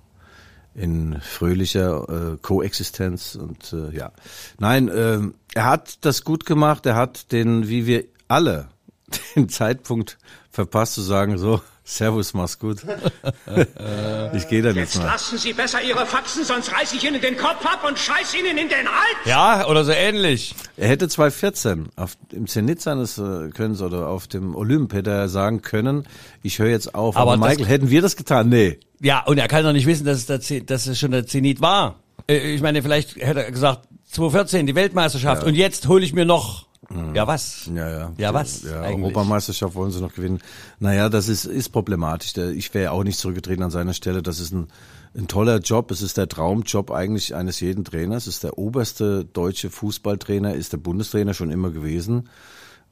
in 0.76 1.20
fröhlicher 1.20 2.34
äh, 2.34 2.36
Koexistenz 2.40 3.34
und 3.34 3.72
äh, 3.72 3.96
ja. 3.96 4.12
Nein, 4.58 4.90
ähm, 4.94 5.34
er 5.54 5.64
hat 5.64 6.04
das 6.04 6.22
gut 6.22 6.44
gemacht, 6.44 6.84
er 6.86 6.96
hat 6.96 7.32
den, 7.32 7.68
wie 7.68 7.86
wir 7.86 8.04
alle, 8.28 8.68
den 9.36 9.48
Zeitpunkt 9.48 10.18
verpasst 10.50 10.94
zu 10.94 11.02
sagen, 11.02 11.38
so, 11.38 11.60
Servus, 11.88 12.34
mach's 12.34 12.58
gut. 12.58 12.78
ich 14.34 14.48
gehe 14.48 14.60
dann 14.60 14.74
jetzt 14.74 14.94
Jetzt 14.94 14.98
mal. 14.98 15.04
lassen 15.06 15.38
Sie 15.38 15.52
besser 15.52 15.80
Ihre 15.82 16.04
Faxen, 16.04 16.44
sonst 16.44 16.72
reiß 16.72 16.92
ich 16.94 17.04
Ihnen 17.04 17.20
den 17.20 17.36
Kopf 17.36 17.64
ab 17.64 17.84
und 17.86 17.96
scheiß 17.96 18.34
Ihnen 18.34 18.58
in 18.58 18.68
den 18.68 18.86
Hals. 18.88 19.16
Ja, 19.24 19.66
oder 19.68 19.84
so 19.84 19.92
ähnlich. 19.92 20.54
Er 20.76 20.88
hätte 20.88 21.08
2014 21.08 21.88
auf, 21.94 22.16
im 22.32 22.48
Zenit 22.48 22.82
seines 22.82 23.18
äh, 23.18 23.50
Könnens 23.50 23.80
oder 23.82 24.08
auf 24.08 24.26
dem 24.26 24.56
Olymp 24.56 24.92
hätte 24.94 25.10
er 25.10 25.28
sagen 25.28 25.62
können, 25.62 26.08
ich 26.42 26.58
höre 26.58 26.70
jetzt 26.70 26.94
auf. 26.96 27.16
Aber 27.16 27.34
Aber, 27.34 27.46
Michael, 27.48 27.66
hätten 27.66 27.88
wir 27.88 28.02
das 28.02 28.16
getan? 28.16 28.48
Nee. 28.48 28.80
Ja, 29.00 29.22
und 29.24 29.38
er 29.38 29.46
kann 29.46 29.62
doch 29.62 29.72
nicht 29.72 29.86
wissen, 29.86 30.04
dass 30.06 30.18
es, 30.18 30.26
der, 30.26 30.60
dass 30.62 30.86
es 30.88 30.98
schon 30.98 31.12
der 31.12 31.26
Zenit 31.26 31.60
war. 31.60 32.00
Äh, 32.28 32.54
Ich 32.54 32.62
meine, 32.62 32.82
vielleicht 32.82 33.14
hätte 33.16 33.44
er 33.44 33.52
gesagt, 33.52 33.86
2014 34.10 34.66
die 34.66 34.74
Weltmeisterschaft 34.74 35.44
und 35.44 35.54
jetzt 35.54 35.86
hole 35.86 36.04
ich 36.04 36.12
mir 36.14 36.24
noch, 36.24 36.65
ja 37.14 37.26
was? 37.26 37.68
Ja, 37.74 37.88
ja. 37.88 38.12
Ja, 38.16 38.34
was 38.34 38.62
Ja, 38.62 38.82
eigentlich? 38.82 39.04
Europameisterschaft 39.04 39.74
wollen 39.74 39.90
sie 39.90 40.00
noch 40.00 40.14
gewinnen. 40.14 40.40
Naja, 40.78 41.08
das 41.08 41.28
ist, 41.28 41.44
ist 41.44 41.70
problematisch. 41.70 42.36
Ich 42.36 42.72
wäre 42.74 42.92
auch 42.92 43.04
nicht 43.04 43.18
zurückgetreten 43.18 43.62
an 43.62 43.70
seiner 43.70 43.92
Stelle. 43.92 44.22
Das 44.22 44.40
ist 44.40 44.52
ein, 44.52 44.68
ein 45.16 45.26
toller 45.28 45.58
Job. 45.58 45.90
Es 45.90 46.02
ist 46.02 46.16
der 46.16 46.28
Traumjob 46.28 46.90
eigentlich 46.90 47.34
eines 47.34 47.60
jeden 47.60 47.84
Trainers. 47.84 48.26
Es 48.26 48.34
ist 48.34 48.44
der 48.44 48.58
oberste 48.58 49.24
deutsche 49.24 49.70
Fußballtrainer, 49.70 50.54
ist 50.54 50.72
der 50.72 50.78
Bundestrainer 50.78 51.34
schon 51.34 51.50
immer 51.50 51.70
gewesen. 51.70 52.28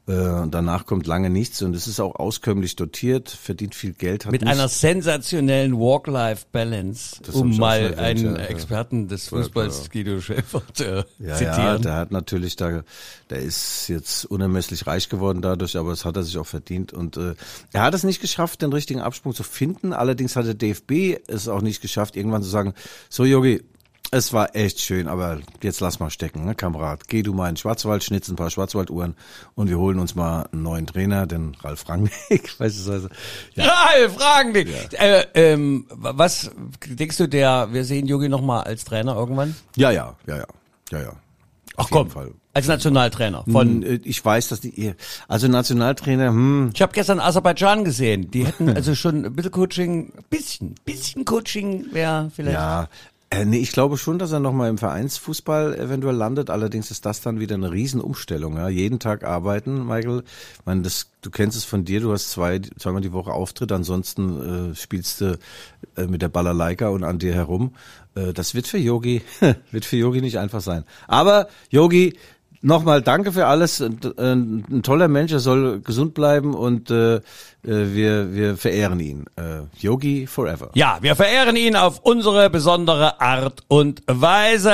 Äh, 0.07 0.47
danach 0.51 0.85
kommt 0.85 1.07
lange 1.07 1.31
nichts 1.31 1.63
und 1.63 1.75
es 1.75 1.87
ist 1.87 1.99
auch 1.99 2.15
auskömmlich 2.15 2.75
dotiert, 2.75 3.27
verdient 3.29 3.73
viel 3.73 3.93
Geld. 3.93 4.25
Hat 4.25 4.31
Mit 4.31 4.45
einer 4.45 4.67
sensationellen 4.67 5.73
hab 5.79 7.33
um 7.33 7.57
mal 7.57 7.79
erwähnt, 7.79 7.99
einen 7.99 8.35
ja. 8.35 8.43
Experten 8.43 9.07
des 9.07 9.29
Fußballs. 9.29 9.89
Guido 9.89 10.21
Schäfer, 10.21 10.61
zu 10.73 11.05
Ja, 11.17 11.33
zitieren. 11.33 11.57
ja, 11.57 11.77
der 11.79 11.95
hat 11.95 12.11
natürlich 12.11 12.55
da, 12.55 12.83
der 13.31 13.39
ist 13.39 13.87
jetzt 13.87 14.25
unermesslich 14.25 14.85
reich 14.85 15.09
geworden 15.09 15.41
dadurch, 15.41 15.75
aber 15.75 15.89
das 15.89 16.05
hat 16.05 16.15
er 16.17 16.23
sich 16.23 16.37
auch 16.37 16.45
verdient 16.45 16.93
und 16.93 17.17
äh, 17.17 17.33
er 17.73 17.81
hat 17.81 17.95
es 17.95 18.03
nicht 18.03 18.21
geschafft, 18.21 18.61
den 18.61 18.73
richtigen 18.73 18.99
Absprung 18.99 19.33
zu 19.33 19.41
finden. 19.41 19.91
Allerdings 19.91 20.35
hat 20.35 20.45
der 20.45 20.53
DFB 20.53 21.17
es 21.27 21.47
auch 21.47 21.61
nicht 21.61 21.81
geschafft, 21.81 22.15
irgendwann 22.15 22.43
zu 22.43 22.49
sagen: 22.49 22.75
So, 23.09 23.25
Yogi, 23.25 23.63
es 24.15 24.31
war 24.31 24.55
echt 24.55 24.79
schön, 24.79 25.09
aber 25.09 25.39
jetzt 25.61 25.81
lass 25.81 25.99
mal 25.99 26.09
stecken, 26.09 26.45
ne, 26.45 26.55
Kamerad. 26.55 27.09
Geh 27.09 27.21
du 27.21 27.33
mal 27.33 27.49
in 27.49 27.55
den 27.55 27.57
Schwarzwald, 27.57 28.01
schnitz 28.01 28.29
ein 28.29 28.37
paar 28.37 28.49
Schwarzwalduhren 28.49 29.15
und 29.55 29.69
wir 29.69 29.77
holen 29.77 29.99
uns 29.99 30.15
mal 30.15 30.47
einen 30.53 30.63
neuen 30.63 30.87
Trainer, 30.87 31.27
den 31.27 31.55
Ralf 31.61 31.87
Rangnick, 31.89 32.13
beispielsweise. 32.57 33.09
Ja, 33.55 33.65
Ralf, 33.93 34.13
fragen 34.13 34.53
dich. 34.53 34.67
Äh, 34.93 35.25
ähm, 35.33 35.85
was 35.89 36.49
denkst 36.87 37.17
du, 37.17 37.27
der, 37.27 37.73
wir 37.73 37.83
sehen 37.83 38.07
Jogi 38.07 38.29
noch 38.29 38.41
mal 38.41 38.61
als 38.61 38.85
Trainer 38.85 39.15
irgendwann? 39.15 39.53
ja, 39.75 39.91
ja, 39.91 40.15
ja, 40.27 40.37
ja, 40.37 40.45
ja. 40.91 41.01
ja. 41.01 41.13
Auf 41.77 41.89
komm, 41.89 42.09
Fall. 42.09 42.31
als 42.53 42.67
Nationaltrainer 42.67 43.43
von. 43.43 43.83
Von, 43.83 43.99
ich 44.05 44.23
weiß, 44.23 44.47
dass 44.47 44.61
die, 44.61 44.93
also 45.27 45.49
Nationaltrainer, 45.49 46.29
hm, 46.29 46.71
Ich 46.73 46.81
habe 46.81 46.93
gestern 46.93 47.19
Aserbaidschan 47.19 47.83
gesehen. 47.83 48.31
Die 48.31 48.45
hätten 48.45 48.69
also 48.69 48.95
schon 48.95 49.25
ein 49.25 49.33
bisschen 49.33 49.51
Coaching, 49.51 50.13
bisschen, 50.29 50.75
bisschen 50.85 51.25
Coaching 51.25 51.87
wäre 51.91 52.31
vielleicht. 52.33 52.53
Ja, 52.55 52.87
äh, 53.31 53.43
nee, 53.43 53.57
ich 53.57 53.71
glaube 53.71 53.97
schon, 53.97 54.19
dass 54.19 54.31
er 54.31 54.39
nochmal 54.39 54.69
im 54.69 54.77
Vereinsfußball 54.77 55.79
eventuell 55.79 56.15
landet. 56.15 56.49
Allerdings 56.49 56.91
ist 56.91 57.05
das 57.05 57.21
dann 57.21 57.39
wieder 57.39 57.55
eine 57.55 57.71
Riesenumstellung. 57.71 58.57
Ja? 58.57 58.69
Jeden 58.69 58.99
Tag 58.99 59.23
arbeiten, 59.23 59.85
Michael. 59.85 60.23
Ich 60.59 60.65
meine, 60.65 60.83
das, 60.83 61.07
du 61.21 61.31
kennst 61.31 61.57
es 61.57 61.65
von 61.65 61.85
dir, 61.85 62.01
du 62.01 62.11
hast 62.11 62.29
zwei, 62.29 62.59
zweimal 62.77 63.01
die 63.01 63.13
Woche 63.13 63.31
Auftritt, 63.31 63.71
ansonsten 63.71 64.71
äh, 64.71 64.75
spielst 64.75 65.21
du 65.21 65.39
äh, 65.97 66.05
mit 66.05 66.21
der 66.21 66.29
Balalaika 66.29 66.89
und 66.89 67.03
an 67.03 67.17
dir 67.17 67.33
herum. 67.33 67.73
Äh, 68.15 68.31
das 68.33 68.53
wird 68.53 68.67
für 68.67 68.77
Yogi, 68.77 69.21
wird 69.71 69.85
für 69.85 69.97
Yogi 69.97 70.21
nicht 70.21 70.37
einfach 70.37 70.61
sein. 70.61 70.83
Aber 71.07 71.47
Yogi, 71.69 72.17
Nochmal 72.65 73.03
danke 73.03 73.31
für 73.31 73.45
alles. 73.45 73.79
Ein, 73.79 73.99
ein, 74.17 74.65
ein 74.71 74.81
toller 74.81 75.07
Mensch, 75.07 75.31
er 75.31 75.39
soll 75.39 75.81
gesund 75.81 76.15
bleiben 76.15 76.55
und 76.55 76.89
äh, 76.89 77.17
äh, 77.17 77.21
wir, 77.63 78.33
wir 78.33 78.57
verehren 78.57 78.99
ihn. 78.99 79.25
Äh, 79.35 79.61
Yogi 79.79 80.25
forever. 80.25 80.71
Ja, 80.73 80.97
wir 81.01 81.15
verehren 81.15 81.55
ihn 81.57 81.75
auf 81.75 81.99
unsere 81.99 82.49
besondere 82.49 83.21
Art 83.21 83.61
und 83.67 84.01
Weise. 84.07 84.71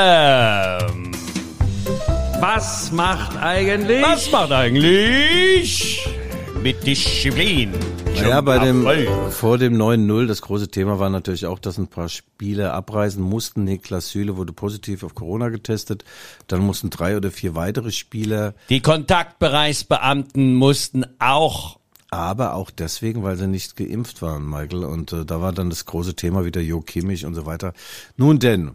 Was 2.39 2.93
macht 2.93 3.37
eigentlich? 3.41 4.01
Was 4.01 4.31
macht 4.31 4.53
eigentlich 4.53 6.20
mit 6.63 6.85
Disziplin? 6.85 7.73
Ja, 8.15 8.41
bei 8.41 8.59
dem, 8.59 8.87
vor 9.31 9.57
dem 9.57 9.75
9-0, 9.77 10.27
das 10.27 10.41
große 10.41 10.67
Thema 10.67 10.99
war 10.99 11.09
natürlich 11.09 11.45
auch, 11.45 11.59
dass 11.59 11.77
ein 11.77 11.87
paar 11.87 12.09
Spieler 12.09 12.73
abreisen 12.73 13.23
mussten. 13.23 13.63
Niklas 13.63 14.09
Süle 14.09 14.37
wurde 14.37 14.53
positiv 14.53 15.03
auf 15.03 15.15
Corona 15.15 15.49
getestet. 15.49 16.03
Dann 16.47 16.61
mussten 16.61 16.89
drei 16.89 17.17
oder 17.17 17.31
vier 17.31 17.55
weitere 17.55 17.91
Spieler, 17.91 18.53
Die 18.69 18.81
Kontaktbereichsbeamten 18.81 20.55
mussten 20.55 21.05
auch 21.19 21.79
aber 22.13 22.55
auch 22.55 22.71
deswegen, 22.71 23.23
weil 23.23 23.37
sie 23.37 23.47
nicht 23.47 23.77
geimpft 23.77 24.21
waren, 24.21 24.45
Michael. 24.45 24.83
Und 24.83 25.13
äh, 25.13 25.23
da 25.23 25.39
war 25.39 25.53
dann 25.53 25.69
das 25.69 25.85
große 25.85 26.13
Thema 26.13 26.43
wieder 26.43 26.59
Jo 26.59 26.81
Kimmich 26.81 27.25
und 27.25 27.35
so 27.35 27.45
weiter. 27.45 27.71
Nun 28.17 28.37
denn, 28.37 28.71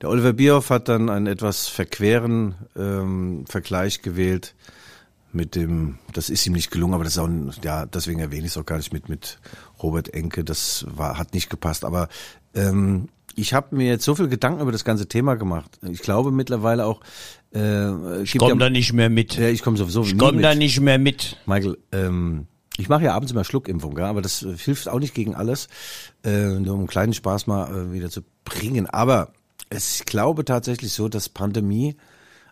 der 0.00 0.10
Oliver 0.10 0.32
Bierhoff 0.32 0.70
hat 0.70 0.88
dann 0.88 1.10
einen 1.10 1.26
etwas 1.26 1.66
verqueren 1.66 2.54
ähm, 2.76 3.46
Vergleich 3.48 4.02
gewählt 4.02 4.54
mit 5.34 5.54
dem, 5.54 5.98
das 6.12 6.30
ist 6.30 6.46
ihm 6.46 6.52
nicht 6.52 6.70
gelungen, 6.70 6.94
aber 6.94 7.04
das 7.04 7.14
ist 7.14 7.18
auch, 7.18 7.28
ja, 7.64 7.86
deswegen 7.86 8.20
erwähne 8.20 8.46
ich 8.46 8.52
es 8.52 8.56
auch 8.56 8.66
gar 8.66 8.76
nicht 8.76 8.92
mit, 8.92 9.08
mit 9.08 9.38
Robert 9.82 10.12
Enke, 10.14 10.44
das 10.44 10.86
war, 10.88 11.18
hat 11.18 11.34
nicht 11.34 11.50
gepasst, 11.50 11.84
aber 11.84 12.08
ähm, 12.54 13.08
ich 13.34 13.54
habe 13.54 13.74
mir 13.76 13.86
jetzt 13.88 14.04
so 14.04 14.14
viel 14.14 14.28
Gedanken 14.28 14.60
über 14.60 14.72
das 14.72 14.84
ganze 14.84 15.06
Thema 15.08 15.36
gemacht. 15.36 15.78
Ich 15.88 16.00
glaube 16.02 16.30
mittlerweile 16.32 16.84
auch, 16.86 17.00
äh, 17.54 18.22
Ich 18.22 18.36
komme 18.36 18.58
da 18.58 18.68
nicht 18.68 18.92
mehr 18.92 19.08
mit. 19.08 19.36
ja, 19.36 19.48
ich 19.48 19.62
komme 19.62 19.76
sowieso 19.78 20.02
Ich 20.02 20.12
nie 20.12 20.18
komme 20.18 20.32
mit. 20.36 20.44
da 20.44 20.54
nicht 20.54 20.80
mehr 20.80 20.98
mit. 20.98 21.38
Michael, 21.46 21.78
ähm, 21.92 22.46
ich 22.76 22.88
mache 22.88 23.04
ja 23.04 23.14
abends 23.14 23.32
immer 23.32 23.44
Schluckimpfung, 23.44 23.96
ja, 23.98 24.06
aber 24.06 24.20
das 24.22 24.42
äh, 24.42 24.56
hilft 24.56 24.88
auch 24.88 24.98
nicht 24.98 25.14
gegen 25.14 25.34
alles, 25.34 25.68
äh, 26.24 26.46
nur 26.58 26.74
um 26.74 26.80
einen 26.80 26.88
kleinen 26.88 27.14
Spaß 27.14 27.46
mal 27.46 27.74
äh, 27.74 27.92
wieder 27.92 28.10
zu 28.10 28.20
bringen. 28.44 28.86
Aber 28.86 29.32
es, 29.70 30.00
ich 30.00 30.04
glaube 30.04 30.44
tatsächlich 30.44 30.92
so, 30.92 31.08
dass 31.08 31.28
Pandemie, 31.30 31.96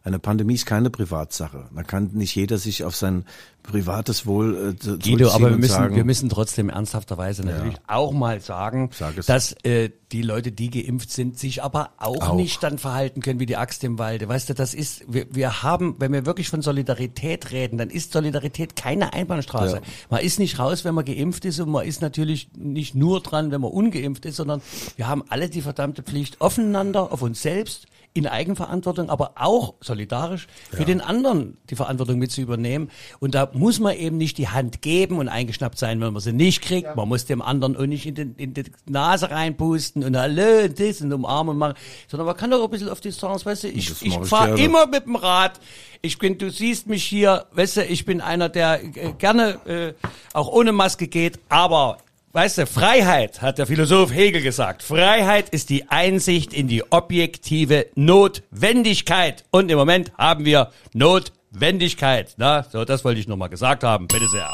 eine 0.03 0.19
Pandemie 0.19 0.55
ist 0.55 0.65
keine 0.65 0.89
Privatsache. 0.89 1.67
Man 1.73 1.87
kann 1.87 2.11
nicht 2.15 2.35
jeder 2.35 2.57
sich 2.57 2.85
auf 2.85 2.97
sein 2.97 3.27
privates 3.63 4.25
Wohl 4.25 4.75
äh, 4.83 4.97
Guido, 4.97 5.31
aber 5.31 5.51
wir 5.51 5.59
müssen, 5.59 5.73
sagen, 5.73 5.95
wir 5.95 6.05
müssen 6.05 6.31
trotzdem 6.31 6.71
ernsthafterweise 6.71 7.43
natürlich 7.43 7.77
auch 7.87 8.13
mal 8.13 8.41
sagen, 8.41 8.91
dass 9.27 9.53
äh, 9.65 9.91
die 10.13 10.23
Leute, 10.23 10.53
die 10.53 10.71
geimpft 10.71 11.11
sind, 11.11 11.39
sich 11.39 11.63
aber 11.63 11.91
auch, 11.99 12.31
Auch. 12.31 12.35
nicht 12.35 12.63
dann 12.63 12.79
verhalten 12.79 13.21
können 13.21 13.41
wie 13.41 13.47
die 13.47 13.59
Axt 13.59 13.85
im 13.85 13.99
Walde. 13.99 14.27
Weißt 14.27 14.49
du, 14.49 14.55
das 14.55 14.73
ist, 14.73 15.05
wir, 15.07 15.27
wir 15.31 15.63
haben, 15.63 15.97
wenn 15.99 16.13
wir 16.13 16.25
wirklich 16.25 16.49
von 16.49 16.63
Solidarität 16.63 17.53
reden, 17.53 17.77
dann 17.77 17.91
ist 17.91 18.13
Solidarität 18.13 18.77
keine 18.77 19.13
Einbahnstraße. 19.13 19.77
Ja. 19.77 19.83
Man 20.09 20.21
ist 20.23 20.39
nicht 20.39 20.59
raus, 20.59 20.85
wenn 20.87 20.95
man 20.95 21.05
geimpft 21.05 21.45
ist 21.45 21.61
und 21.61 21.69
man 21.69 21.87
ist 21.87 22.01
natürlich 22.01 22.49
nicht 22.57 22.95
nur 22.95 23.21
dran, 23.21 23.51
wenn 23.51 23.61
man 23.61 23.71
ungeimpft 23.71 24.25
ist, 24.25 24.37
sondern 24.37 24.63
wir 24.97 25.07
haben 25.07 25.23
alle 25.29 25.51
die 25.51 25.61
verdammte 25.61 26.03
Pflicht, 26.03 26.41
aufeinander, 26.41 27.13
auf 27.13 27.21
uns 27.21 27.43
selbst, 27.43 27.87
in 28.13 28.27
Eigenverantwortung, 28.27 29.09
aber 29.09 29.33
auch 29.37 29.75
solidarisch 29.81 30.49
für 30.73 30.85
den 30.85 31.01
anderen 31.01 31.59
die 31.71 31.77
Verantwortung 31.77 32.19
mit 32.19 32.33
zu 32.33 32.41
übernehmen. 32.41 32.91
Und 33.21 33.35
da 33.35 33.49
muss 33.53 33.79
man 33.79 33.97
eben 33.97 34.17
nicht 34.17 34.37
die 34.39 34.49
Hand 34.49 34.83
geben 34.83 35.19
und 35.19 35.29
eingeschnappt 35.29 35.79
sein, 35.79 36.01
wenn 36.01 36.13
man 36.13 36.21
sie 36.21 36.33
nicht 36.33 36.61
kriegt. 36.61 36.97
Man 36.97 37.09
muss 37.09 37.27
dem 37.27 37.41
anderen 37.41 37.77
auch 37.77 37.87
nicht 37.87 38.07
in, 38.07 38.17
den, 38.17 38.35
in 38.35 38.53
die 38.53 38.65
Nase 38.87 39.31
reinpusten 39.31 40.03
und 40.03 40.17
hallo 40.17 40.65
und 40.65 40.81
das 40.81 41.01
und 41.01 41.13
umarmen 41.13 41.53
und 41.53 41.59
machen, 41.59 41.75
sondern 42.09 42.27
man 42.27 42.37
kann 42.37 42.51
doch 42.51 42.65
ein 42.65 42.71
bisschen 42.71 42.89
auf 42.89 43.01
Distanz, 43.01 43.47
weißt 43.47 43.65
du, 43.65 43.69
ich, 43.69 43.91
ich 44.03 44.03
ich 44.03 44.29
fahre 44.29 44.61
immer 44.61 44.87
mit 44.87 45.07
dem 45.07 45.17
Rad. 45.17 45.61
Ich 46.03 46.19
bin, 46.19 46.39
du 46.39 46.51
siehst 46.51 46.87
mich 46.87 47.05
hier, 47.05 47.47
weißt 47.53 47.79
du, 47.79 47.85
ich 47.85 48.05
bin 48.05 48.21
einer, 48.21 48.49
der 48.49 48.83
äh, 48.83 49.13
gerne 49.19 49.61
äh, 49.67 49.95
auch 50.33 50.49
ohne 50.49 50.73
Maske 50.73 51.09
geht, 51.09 51.39
aber 51.49 51.99
Weißt 52.33 52.59
du, 52.59 52.67
Freiheit, 52.67 53.43
hat 53.43 53.59
der 53.59 53.67
Philosoph 53.67 54.15
Hegel 54.15 54.41
gesagt. 54.41 54.85
Freiheit 54.85 55.49
ist 55.49 55.69
die 55.69 55.89
Einsicht 55.89 56.53
in 56.53 56.69
die 56.69 56.85
objektive 56.93 57.87
Notwendigkeit. 57.97 59.45
Und 59.51 59.69
im 59.69 59.77
Moment 59.77 60.13
haben 60.17 60.45
wir 60.45 60.71
Notwendigkeit. 60.93 62.35
Na, 62.37 62.63
so, 62.63 62.85
das 62.85 63.05
wollte 63.05 63.19
ich 63.19 63.27
nochmal 63.27 63.49
gesagt 63.49 63.83
haben. 63.83 64.07
Bitte 64.07 64.29
sehr. 64.29 64.49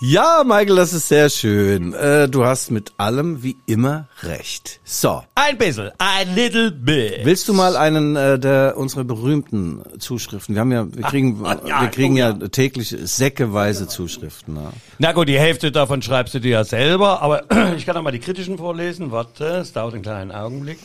Ja, 0.00 0.42
Michael, 0.46 0.76
das 0.76 0.94
ist 0.94 1.08
sehr 1.08 1.28
schön. 1.28 1.92
Äh, 1.92 2.28
du 2.28 2.44
hast 2.44 2.70
mit 2.70 2.92
allem 2.96 3.42
wie 3.42 3.56
immer 3.66 4.08
recht. 4.22 4.80
So, 4.82 5.22
Ein 5.34 5.58
bisschen, 5.58 5.90
ein 5.98 6.34
little 6.34 6.70
bit. 6.70 7.24
Willst 7.24 7.46
du 7.48 7.52
mal 7.52 7.76
einen 7.76 8.16
äh, 8.16 8.38
der 8.38 8.74
unsere 8.76 9.04
berühmten 9.04 9.82
Zuschriften? 9.98 10.54
Wir 10.54 10.60
haben 10.60 10.72
ja, 10.72 10.86
wir 10.90 11.02
kriegen, 11.02 11.44
ah, 11.44 11.60
ja, 11.66 11.82
wir 11.82 11.88
kriegen 11.88 12.14
oh, 12.14 12.18
ja, 12.18 12.30
ja. 12.30 12.48
täglich 12.48 12.88
säckeweise 12.88 13.88
Zuschriften. 13.88 14.56
Ja. 14.56 14.72
Na 14.98 15.12
gut, 15.12 15.28
die 15.28 15.38
Hälfte 15.38 15.70
davon 15.70 16.00
schreibst 16.00 16.34
du 16.34 16.40
dir 16.40 16.50
ja 16.50 16.64
selber, 16.64 17.20
aber 17.20 17.44
ich 17.76 17.84
kann 17.84 17.96
auch 17.96 18.02
mal 18.02 18.10
die 18.10 18.20
kritischen 18.20 18.56
vorlesen. 18.56 19.10
Warte, 19.10 19.44
es 19.58 19.74
dauert 19.74 19.92
einen 19.92 20.02
kleinen 20.02 20.32
Augenblick. 20.32 20.78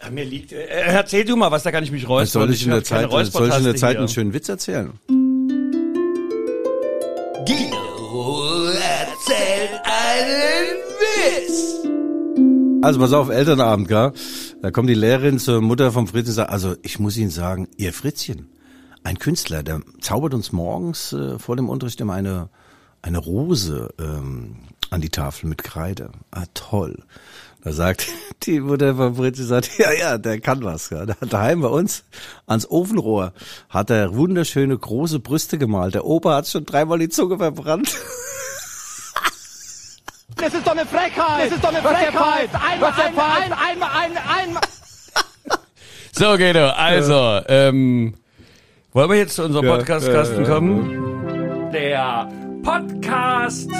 Ja, 0.00 0.10
mir 0.10 0.24
liegt, 0.24 0.52
äh, 0.52 0.66
erzähl 0.68 1.24
du 1.24 1.34
mal, 1.34 1.50
was, 1.50 1.64
da 1.64 1.72
kann 1.72 1.82
ich 1.82 1.90
mich 1.90 2.08
räuspern. 2.08 2.42
Soll 2.42 2.52
ich 2.52 2.64
in 2.64 2.70
der 2.70 2.84
Zeit, 2.84 3.10
soll 3.10 3.48
ich 3.48 3.56
in 3.58 3.64
der 3.64 3.74
Zeit 3.74 3.92
hier. 3.92 3.98
einen 3.98 4.08
schönen 4.08 4.32
Witz 4.32 4.48
erzählen? 4.48 4.92
Witz. 11.34 11.86
Also 12.82 13.00
pass 13.00 13.12
auf, 13.12 13.28
Elternabend, 13.28 13.88
gell? 13.88 14.12
Da 14.62 14.70
kommt 14.70 14.88
die 14.88 14.94
Lehrerin 14.94 15.38
zur 15.38 15.60
Mutter 15.60 15.90
vom 15.90 16.06
Fritz 16.06 16.28
und 16.28 16.34
sagt, 16.34 16.50
also 16.50 16.74
ich 16.82 16.98
muss 16.98 17.16
Ihnen 17.16 17.30
sagen, 17.30 17.68
Ihr 17.76 17.92
Fritzchen, 17.92 18.48
ein 19.02 19.18
Künstler, 19.18 19.62
der 19.62 19.80
zaubert 20.00 20.34
uns 20.34 20.52
morgens 20.52 21.12
äh, 21.12 21.38
vor 21.38 21.56
dem 21.56 21.68
Unterricht 21.68 22.00
immer 22.00 22.14
eine, 22.14 22.50
eine 23.02 23.18
Rose 23.18 23.88
ähm, 23.98 24.56
an 24.90 25.00
die 25.00 25.08
Tafel 25.08 25.48
mit 25.48 25.64
Kreide. 25.64 26.10
Ah, 26.30 26.44
toll. 26.54 27.02
Da 27.62 27.72
sagt 27.72 28.06
die 28.44 28.60
Mutter 28.60 28.94
vom 28.94 29.16
Fritz, 29.16 29.38
sie 29.38 29.44
sagt, 29.44 29.78
ja, 29.78 29.92
ja, 29.92 30.18
der 30.18 30.40
kann 30.40 30.62
was. 30.62 30.90
Hat 30.90 31.16
daheim 31.20 31.62
bei 31.62 31.68
uns 31.68 32.04
ans 32.46 32.68
Ofenrohr 32.70 33.32
hat 33.70 33.90
er 33.90 34.14
wunderschöne 34.14 34.76
große 34.76 35.20
Brüste 35.20 35.58
gemalt. 35.58 35.94
Der 35.94 36.04
Opa 36.04 36.36
hat 36.36 36.48
schon 36.48 36.66
dreimal 36.66 36.98
die 36.98 37.08
Zunge 37.08 37.38
verbrannt. 37.38 37.96
Das 40.36 40.54
ist 40.54 40.66
doch 40.66 40.72
eine 40.72 40.86
Frechheit! 40.86 41.46
Das 41.46 41.52
ist 41.52 41.64
doch 41.64 41.68
eine 41.70 41.82
Frechheit! 41.82 42.50
Einmal, 42.52 42.92
einmal, 42.92 43.42
einmal, 43.42 43.58
einmal, 43.70 43.88
einmal, 43.88 44.22
einmal. 44.42 44.62
So, 46.12 46.36
Guido, 46.36 46.68
also, 46.70 47.40
ähm, 47.48 48.14
wollen 48.92 49.10
wir 49.10 49.16
jetzt 49.16 49.34
zu 49.34 49.44
unserem 49.44 49.66
Podcastkasten 49.66 50.44
kommen? 50.44 51.70
Der 51.72 52.30
Podcast 52.62 53.70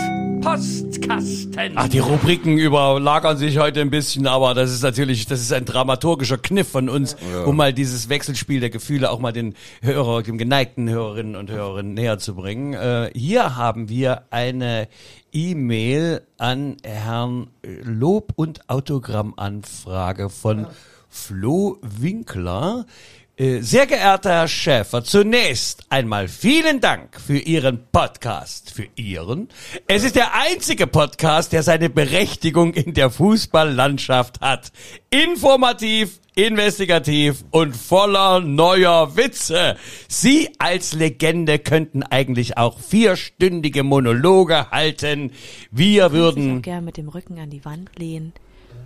Postkasten. 0.45 1.73
Ach, 1.75 1.89
die 1.89 2.01
Rubriken 2.01 2.59
überlagern 2.59 3.39
sich 3.39 3.57
heute 3.59 3.81
ein 3.81 3.89
bisschen, 3.89 4.27
aber 4.27 4.53
das 4.53 4.73
ist 4.73 4.83
natürlich, 4.83 5.25
das 5.25 5.41
ist 5.41 5.55
ein 5.55 5.65
dramaturgischer 5.65 6.37
Kniff 6.37 6.69
von 6.69 6.91
uns, 6.91 7.17
um 7.47 7.57
mal 7.57 7.73
dieses 7.73 8.11
Wechselspiel 8.11 8.61
der 8.61 8.69
Gefühle 8.69 9.11
auch 9.11 9.21
mal 9.21 9.33
den 9.33 9.55
Hörer, 9.81 10.23
dem 10.23 10.37
geneigten 10.37 10.91
Hörerinnen 10.91 11.35
und 11.35 11.51
Hörern 11.51 11.95
näher 11.95 12.19
zu 12.19 12.35
bringen. 12.35 12.75
Äh, 12.75 13.11
hier 13.15 13.57
haben 13.57 13.89
wir 13.89 14.25
eine 14.31 14.89
E-Mail 15.35 16.23
an 16.39 16.77
Herrn 16.85 17.49
Lob- 17.83 18.33
und 18.37 18.71
Autogrammanfrage 18.71 20.31
von 20.31 20.69
Flo 21.11 21.79
Winkler. 21.83 22.87
Äh, 23.37 23.61
Sehr 23.63 23.87
geehrter 23.87 24.31
Herr 24.31 24.49
Schäfer, 24.49 25.03
zunächst 25.03 25.87
einmal 25.91 26.29
vielen 26.29 26.81
Dank 26.81 27.21
für 27.21 27.37
Ihren 27.39 27.85
Podcast, 27.91 28.71
für 28.71 28.87
Ihren. 28.95 29.49
Es 29.89 30.05
ist 30.05 30.15
der 30.15 30.35
einzige 30.35 30.87
Podcast, 30.87 31.53
der 31.53 31.65
seine 31.65 31.91
Berechtigung 31.91 32.75
in 32.75 32.95
der 32.95 33.11
Fußballlandschaft 33.11 34.41
hat. 34.41 34.71
Informativ, 35.11 36.21
investigativ 36.35 37.45
und 37.51 37.77
voller 37.77 38.41
neuer 38.41 39.17
Witze. 39.17 39.77
Sie 40.09 40.49
als 40.59 40.95
Legende 40.95 41.59
könnten 41.59 42.03
eigentlich 42.03 42.59
auch 42.59 42.79
vierstündige 42.79 43.83
Monologe 43.83 44.71
halten. 44.71 45.33
Wir 45.71 46.13
würden 46.13 46.59
auch 46.59 46.63
gern 46.63 46.85
mit 46.85 46.97
dem 46.97 47.09
Rücken 47.09 47.39
an 47.39 47.51
die 47.51 47.65
Wand 47.65 47.91
lehnen 47.99 48.33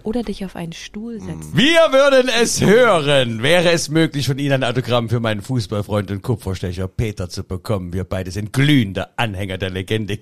oder 0.03 0.23
dich 0.23 0.45
auf 0.45 0.57
einen 0.57 0.73
Stuhl 0.73 1.21
setzen. 1.21 1.53
Wir 1.55 1.93
würden 1.93 2.31
es 2.41 2.61
hören. 2.61 3.43
Wäre 3.43 3.71
es 3.71 3.89
möglich, 3.89 4.27
von 4.27 4.39
Ihnen 4.39 4.63
ein 4.63 4.65
Autogramm 4.65 5.09
für 5.09 5.21
meinen 5.21 5.43
Fußballfreund 5.43 6.11
und 6.11 6.23
Kupferstecher 6.23 6.89
Peter 6.89 7.29
zu 7.29 7.45
bekommen? 7.45 7.93
Wir 7.93 8.05
beide 8.05 8.31
sind 8.31 8.53
glühende 8.53 9.19
Anhänger 9.19 9.59
der 9.59 9.71
Legende. 9.71 10.19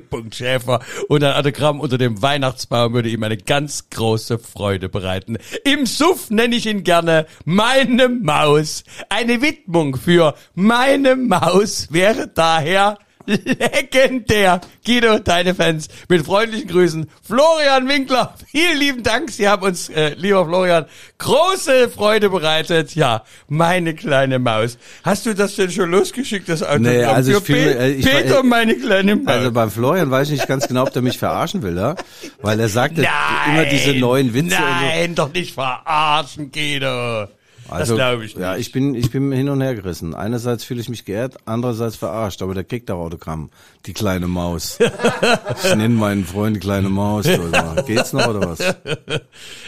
Punkt 0.00 0.34
Schäfer 0.34 0.80
und 1.08 1.22
ein 1.24 1.34
Autogramm 1.34 1.80
unter 1.80 1.98
dem 1.98 2.22
Weihnachtsbaum 2.22 2.94
würde 2.94 3.08
ihm 3.08 3.22
eine 3.22 3.36
ganz 3.36 3.90
große 3.90 4.38
Freude 4.38 4.88
bereiten. 4.88 5.38
Im 5.64 5.86
Suff 5.86 6.30
nenne 6.30 6.56
ich 6.56 6.66
ihn 6.66 6.84
gerne 6.84 7.26
meine 7.44 8.08
Maus. 8.08 8.84
Eine 9.08 9.42
Widmung 9.42 9.96
für 9.96 10.34
meine 10.54 11.16
Maus 11.16 11.88
wäre 11.92 12.28
daher 12.28 12.98
legendär. 13.26 14.60
Guido, 14.84 15.18
deine 15.18 15.54
Fans, 15.54 15.88
mit 16.08 16.24
freundlichen 16.24 16.68
Grüßen, 16.68 17.08
Florian 17.26 17.88
Winkler. 17.88 18.34
Vielen 18.50 18.78
lieben 18.78 19.02
Dank. 19.02 19.30
Sie 19.30 19.48
haben 19.48 19.62
uns, 19.62 19.88
äh, 19.88 20.14
lieber 20.14 20.44
Florian, 20.46 20.86
große 21.18 21.88
Freude 21.88 22.30
bereitet. 22.30 22.94
Ja, 22.94 23.22
meine 23.48 23.94
kleine 23.94 24.38
Maus. 24.38 24.78
Hast 25.04 25.26
du 25.26 25.34
das 25.34 25.54
denn 25.56 25.70
schon 25.70 25.90
losgeschickt, 25.90 26.48
das 26.48 26.62
Autogramm? 26.62 26.82
Nee, 26.82 27.04
also 27.04 27.32
ich 27.38 27.44
Pe- 27.44 27.78
äh, 27.78 27.90
ich- 27.92 28.04
Peter, 28.04 28.40
äh, 28.40 28.42
meine 28.42 28.74
kleine 28.76 29.16
Maus. 29.16 29.26
Also 29.34 29.52
beim 29.52 29.70
Florian 29.70 30.10
weiß 30.10 30.28
ich 30.30 30.38
nicht 30.38 30.48
ganz 30.48 30.66
genau, 30.68 30.82
ob 30.82 30.92
der 30.92 31.02
mich 31.02 31.18
verarschen 31.18 31.62
will, 31.62 31.76
ja? 31.76 31.94
Weil 32.40 32.58
er 32.60 32.68
sagt 32.68 32.96
Nein, 32.98 33.06
immer 33.48 33.64
diese 33.66 33.94
neuen 33.94 34.34
Witze 34.34 34.42
und 34.42 34.50
so. 34.50 34.56
Nein, 34.86 35.14
doch 35.14 35.32
nicht 35.32 35.54
verarschen, 35.54 36.50
Guido. 36.50 37.28
Also, 37.72 37.96
das 37.96 38.04
glaube 38.04 38.24
ich 38.24 38.34
nicht. 38.34 38.42
Ja, 38.42 38.56
ich 38.56 38.72
bin, 38.72 38.94
ich 38.94 39.10
bin 39.10 39.32
hin 39.32 39.48
und 39.48 39.60
her 39.60 39.74
gerissen. 39.74 40.14
Einerseits 40.14 40.64
fühle 40.64 40.80
ich 40.80 40.88
mich 40.88 41.04
geehrt, 41.04 41.36
andererseits 41.44 41.96
verarscht, 41.96 42.42
aber 42.42 42.54
der 42.54 42.64
kriegt 42.64 42.90
auch 42.90 43.00
Autogramm. 43.00 43.50
Die 43.86 43.92
kleine 43.92 44.28
Maus. 44.28 44.78
ich 45.64 45.74
nenne 45.74 45.94
meinen 45.94 46.24
Freund 46.24 46.56
die 46.56 46.60
kleine 46.60 46.88
Maus. 46.88 47.26
Oder. 47.26 47.82
Geht's 47.86 48.12
noch 48.12 48.28
oder 48.28 48.48
was? 48.48 48.58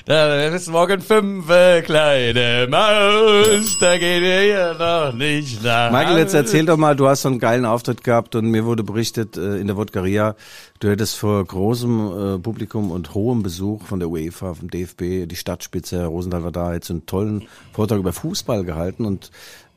Da 0.07 0.49
ist 0.49 0.69
morgen 0.69 1.01
fünf, 1.01 1.49
äh, 1.49 1.81
kleine 1.81 2.67
Maus, 2.69 3.79
da 3.81 3.97
geht 3.97 4.23
ihr 4.23 4.77
noch 4.79 5.15
nicht 5.15 5.63
nach. 5.63 5.91
Michael, 5.91 6.19
jetzt 6.19 6.35
erzähl 6.35 6.67
doch 6.67 6.77
mal, 6.77 6.95
du 6.95 7.09
hast 7.09 7.23
so 7.23 7.29
einen 7.31 7.39
geilen 7.39 7.65
Auftritt 7.65 8.05
gehabt 8.05 8.35
und 8.35 8.51
mir 8.51 8.67
wurde 8.67 8.83
berichtet 8.83 9.39
äh, 9.39 9.57
in 9.57 9.67
der 9.67 9.77
Wodkaria, 9.77 10.37
du 10.81 10.91
hättest 10.91 11.17
vor 11.17 11.43
großem 11.43 12.35
äh, 12.35 12.39
Publikum 12.39 12.91
und 12.91 13.15
hohem 13.15 13.43
Besuch 13.43 13.87
von 13.87 13.99
der 13.99 14.11
UEFA, 14.11 14.53
vom 14.53 14.71
DFB, 14.71 15.27
die 15.27 15.37
Stadtspitze, 15.37 16.05
Rosenthal 16.05 16.45
war 16.45 16.53
da, 16.53 16.73
hättest 16.73 16.91
einen 16.91 17.07
tollen 17.07 17.45
Vortrag 17.73 17.94
über 17.99 18.13
Fußball 18.13 18.65
gehalten 18.65 19.05
und 19.05 19.31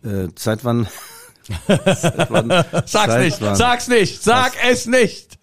äh, 0.03 0.27
seit 0.35 0.63
wann? 0.65 0.87
seit 1.67 2.29
wann 2.29 2.49
Sag's 2.49 2.91
seit 2.91 3.21
nicht, 3.21 3.41
wann- 3.41 3.55
sag's 3.55 3.87
nicht, 3.87 4.21
sag 4.23 4.53
es 4.69 4.85
nicht. 4.85 5.37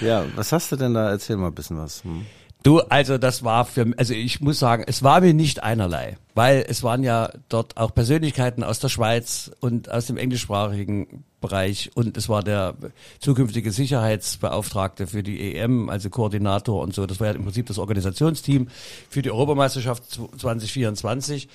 Ja, 0.00 0.24
was 0.36 0.52
hast 0.52 0.72
du 0.72 0.76
denn 0.76 0.94
da? 0.94 1.10
Erzähl 1.10 1.36
mal 1.36 1.48
ein 1.48 1.54
bisschen 1.54 1.78
was. 1.78 2.04
Hm. 2.04 2.26
Du, 2.62 2.78
also 2.78 3.18
das 3.18 3.42
war 3.42 3.64
für, 3.64 3.92
also 3.96 4.14
ich 4.14 4.40
muss 4.40 4.60
sagen, 4.60 4.84
es 4.86 5.02
war 5.02 5.20
mir 5.20 5.34
nicht 5.34 5.62
einerlei, 5.64 6.16
weil 6.34 6.64
es 6.68 6.84
waren 6.84 7.02
ja 7.02 7.32
dort 7.48 7.76
auch 7.76 7.92
Persönlichkeiten 7.92 8.62
aus 8.62 8.78
der 8.78 8.88
Schweiz 8.88 9.50
und 9.60 9.90
aus 9.90 10.06
dem 10.06 10.16
englischsprachigen 10.16 11.24
Bereich 11.40 11.90
und 11.94 12.16
es 12.16 12.28
war 12.28 12.44
der 12.44 12.74
zukünftige 13.18 13.72
Sicherheitsbeauftragte 13.72 15.08
für 15.08 15.24
die 15.24 15.56
EM, 15.56 15.88
also 15.88 16.08
Koordinator 16.08 16.80
und 16.82 16.94
so. 16.94 17.04
Das 17.06 17.18
war 17.18 17.28
ja 17.28 17.32
im 17.32 17.42
Prinzip 17.42 17.66
das 17.66 17.78
Organisationsteam 17.78 18.68
für 19.10 19.22
die 19.22 19.32
Europameisterschaft 19.32 20.04
2024. 20.38 21.48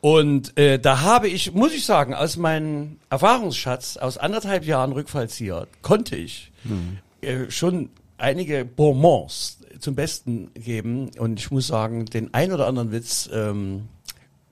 Und 0.00 0.58
äh, 0.58 0.80
da 0.80 1.02
habe 1.02 1.28
ich, 1.28 1.54
muss 1.54 1.72
ich 1.72 1.86
sagen, 1.86 2.12
aus 2.12 2.36
meinem 2.36 2.98
Erfahrungsschatz 3.08 3.96
aus 3.96 4.18
anderthalb 4.18 4.66
Jahren 4.66 4.92
Rückfallzieher 4.92 5.68
konnte 5.80 6.16
ich 6.16 6.50
äh, 7.20 7.50
schon 7.50 7.88
einige 8.18 8.64
Bonbons 8.64 9.58
zum 9.84 9.94
Besten 9.94 10.50
geben. 10.54 11.10
Und 11.18 11.38
ich 11.38 11.50
muss 11.50 11.68
sagen, 11.68 12.06
den 12.06 12.32
ein 12.34 12.52
oder 12.52 12.66
anderen 12.66 12.90
Witz, 12.90 13.28
ähm, 13.32 13.88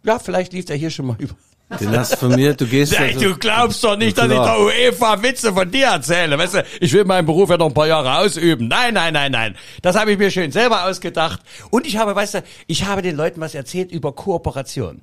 ja, 0.04 0.18
vielleicht 0.18 0.52
lief 0.52 0.66
der 0.66 0.76
hier 0.76 0.90
schon 0.90 1.06
mal 1.06 1.16
über. 1.18 1.34
Den 1.80 1.90
hast 1.96 2.16
von 2.16 2.34
mir, 2.34 2.52
du 2.52 2.66
gehst 2.66 2.92
Ey, 3.00 3.14
also- 3.14 3.20
du 3.30 3.36
glaubst 3.38 3.82
doch 3.82 3.96
nicht, 3.96 4.18
dass 4.18 4.26
ich 4.26 4.32
Klar. 4.32 4.56
der 4.58 4.66
UEFA 4.66 5.22
Witze 5.22 5.54
von 5.54 5.70
dir 5.70 5.86
erzähle. 5.86 6.36
Weißt 6.36 6.54
du, 6.54 6.64
ich 6.80 6.92
will 6.92 7.04
meinen 7.06 7.24
Beruf 7.24 7.48
ja 7.48 7.56
noch 7.56 7.68
ein 7.68 7.74
paar 7.74 7.86
Jahre 7.86 8.18
ausüben. 8.18 8.68
Nein, 8.68 8.92
nein, 8.92 9.14
nein, 9.14 9.32
nein. 9.32 9.56
Das 9.80 9.96
habe 9.98 10.12
ich 10.12 10.18
mir 10.18 10.30
schön 10.30 10.52
selber 10.52 10.84
ausgedacht. 10.84 11.40
Und 11.70 11.86
ich 11.86 11.96
habe, 11.96 12.14
weißt 12.14 12.34
du, 12.34 12.42
ich 12.66 12.84
habe 12.84 13.00
den 13.00 13.16
Leuten 13.16 13.40
was 13.40 13.54
erzählt 13.54 13.90
über 13.90 14.12
Kooperation. 14.12 15.00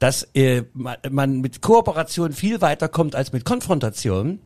Dass 0.00 0.24
äh, 0.34 0.62
man 1.08 1.40
mit 1.42 1.62
Kooperation 1.62 2.32
viel 2.32 2.60
weiter 2.60 2.88
kommt 2.88 3.14
als 3.14 3.32
mit 3.32 3.44
Konfrontation. 3.44 4.40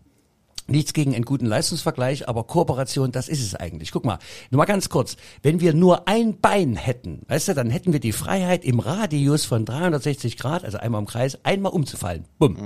Nichts 0.67 0.95
gegen 0.95 1.15
einen 1.15 1.27
guten 1.27 1.45
Leistungsvergleich, 1.45 2.27
aber 2.29 2.45
Kooperation, 2.45 3.13
das 3.13 3.29
ist 3.29 3.43
es 3.43 3.55
eigentlich. 3.55 3.93
Guck 3.93 4.07
mal, 4.07 4.19
nur 4.51 4.59
mal 4.59 4.65
ganz 4.65 4.89
kurz. 4.89 5.17
Wenn 5.43 5.61
wir 5.61 5.75
nur 5.75 6.09
ein 6.09 6.41
Bein 6.41 6.75
hätten, 6.77 7.21
weißt 7.29 7.49
du, 7.49 7.55
dann 7.55 7.69
hätten 7.69 7.93
wir 7.93 8.01
die 8.01 8.13
Freiheit 8.13 8.65
im 8.65 8.81
Radius 8.81 9.45
von 9.45 9.67
360 9.67 10.39
Grad, 10.39 10.65
also 10.65 10.79
einmal 10.79 11.01
im 11.03 11.07
Kreis, 11.07 11.39
einmal 11.45 11.73
umzufallen. 11.73 12.25
Bumm. 12.39 12.57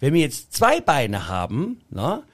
Wenn 0.00 0.14
wir 0.14 0.20
jetzt 0.20 0.52
zwei 0.52 0.80
Beine 0.80 1.28
haben, 1.28 1.78
na, 1.90 2.24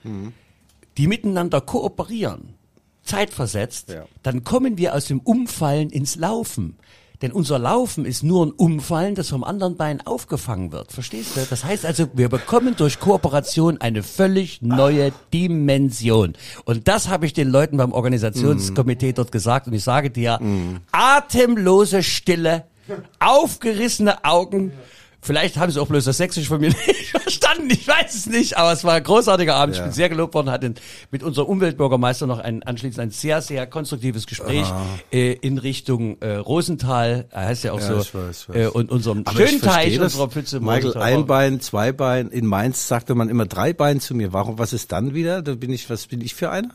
die 0.96 1.06
miteinander 1.06 1.60
kooperieren, 1.60 2.54
zeitversetzt, 3.02 3.90
Ja. 3.90 4.06
dann 4.22 4.44
kommen 4.44 4.78
wir 4.78 4.94
aus 4.94 5.04
dem 5.06 5.20
Umfallen 5.20 5.90
ins 5.90 6.16
Laufen. 6.16 6.76
Denn 7.24 7.32
unser 7.32 7.58
Laufen 7.58 8.04
ist 8.04 8.22
nur 8.22 8.44
ein 8.44 8.50
Umfallen, 8.50 9.14
das 9.14 9.30
vom 9.30 9.44
anderen 9.44 9.78
Bein 9.78 10.06
aufgefangen 10.06 10.72
wird. 10.72 10.92
Verstehst 10.92 11.38
du? 11.38 11.40
Das 11.48 11.64
heißt 11.64 11.86
also, 11.86 12.06
wir 12.12 12.28
bekommen 12.28 12.76
durch 12.76 13.00
Kooperation 13.00 13.80
eine 13.80 14.02
völlig 14.02 14.60
neue 14.60 15.10
Dimension. 15.32 16.34
Und 16.66 16.86
das 16.86 17.08
habe 17.08 17.24
ich 17.24 17.32
den 17.32 17.48
Leuten 17.48 17.78
beim 17.78 17.92
Organisationskomitee 17.92 19.14
dort 19.14 19.32
gesagt. 19.32 19.66
Und 19.66 19.72
ich 19.72 19.82
sage 19.82 20.10
dir, 20.10 20.38
atemlose 20.92 22.02
Stille, 22.02 22.64
aufgerissene 23.20 24.22
Augen. 24.22 24.74
Vielleicht 25.26 25.56
haben 25.56 25.72
sie 25.72 25.80
auch 25.80 25.86
bloß 25.88 26.04
das 26.04 26.18
Sächsisch 26.18 26.48
von 26.48 26.60
mir 26.60 26.68
nicht 26.86 27.10
verstanden, 27.10 27.70
ich 27.70 27.88
weiß 27.88 28.14
es 28.14 28.26
nicht, 28.26 28.58
aber 28.58 28.72
es 28.72 28.84
war 28.84 28.92
ein 28.94 29.02
großartiger 29.02 29.54
Abend. 29.54 29.74
Ich 29.74 29.78
Ja. 29.78 29.84
bin 29.86 29.92
sehr 29.94 30.08
gelobt 30.10 30.34
worden, 30.34 30.50
hatte 30.50 30.74
mit 31.10 31.22
unserem 31.22 31.48
Umweltbürgermeister 31.48 32.26
noch 32.26 32.40
ein 32.40 32.62
anschließend 32.62 33.00
ein 33.00 33.10
sehr, 33.10 33.40
sehr 33.40 33.66
konstruktives 33.66 34.26
Gespräch 34.26 34.66
äh, 35.10 35.32
in 35.32 35.56
Richtung 35.56 36.20
äh, 36.20 36.34
Rosenthal, 36.36 37.26
er 37.30 37.46
heißt 37.46 37.64
ja 37.64 37.72
auch 37.72 37.80
Ja, 37.80 37.86
so, 37.86 37.98
ich 38.00 38.14
weiß, 38.14 38.40
ich 38.42 38.48
weiß. 38.50 38.56
Äh, 38.56 38.66
und 38.68 38.90
unserem 38.90 39.22
Aber 39.24 39.36
schönen 39.38 39.56
ich 39.56 39.62
Teich 39.62 39.94
das. 39.96 40.12
unserer 40.12 40.28
Pfütze. 40.28 40.60
Michael, 40.60 40.88
Rosenthal. 40.88 41.02
ein 41.02 41.26
Bein, 41.26 41.60
zwei 41.62 41.92
Bein. 41.92 42.28
In 42.28 42.44
Mainz 42.46 42.86
sagte 42.86 43.14
man 43.14 43.30
immer 43.30 43.46
drei 43.46 43.72
Bein 43.72 44.00
zu 44.00 44.14
mir. 44.14 44.34
Warum, 44.34 44.58
was 44.58 44.74
ist 44.74 44.92
dann 44.92 45.14
wieder? 45.14 45.40
Da 45.40 45.54
bin 45.54 45.72
ich, 45.72 45.88
was 45.88 46.06
bin 46.06 46.20
ich 46.20 46.34
für 46.34 46.50
einer? 46.50 46.68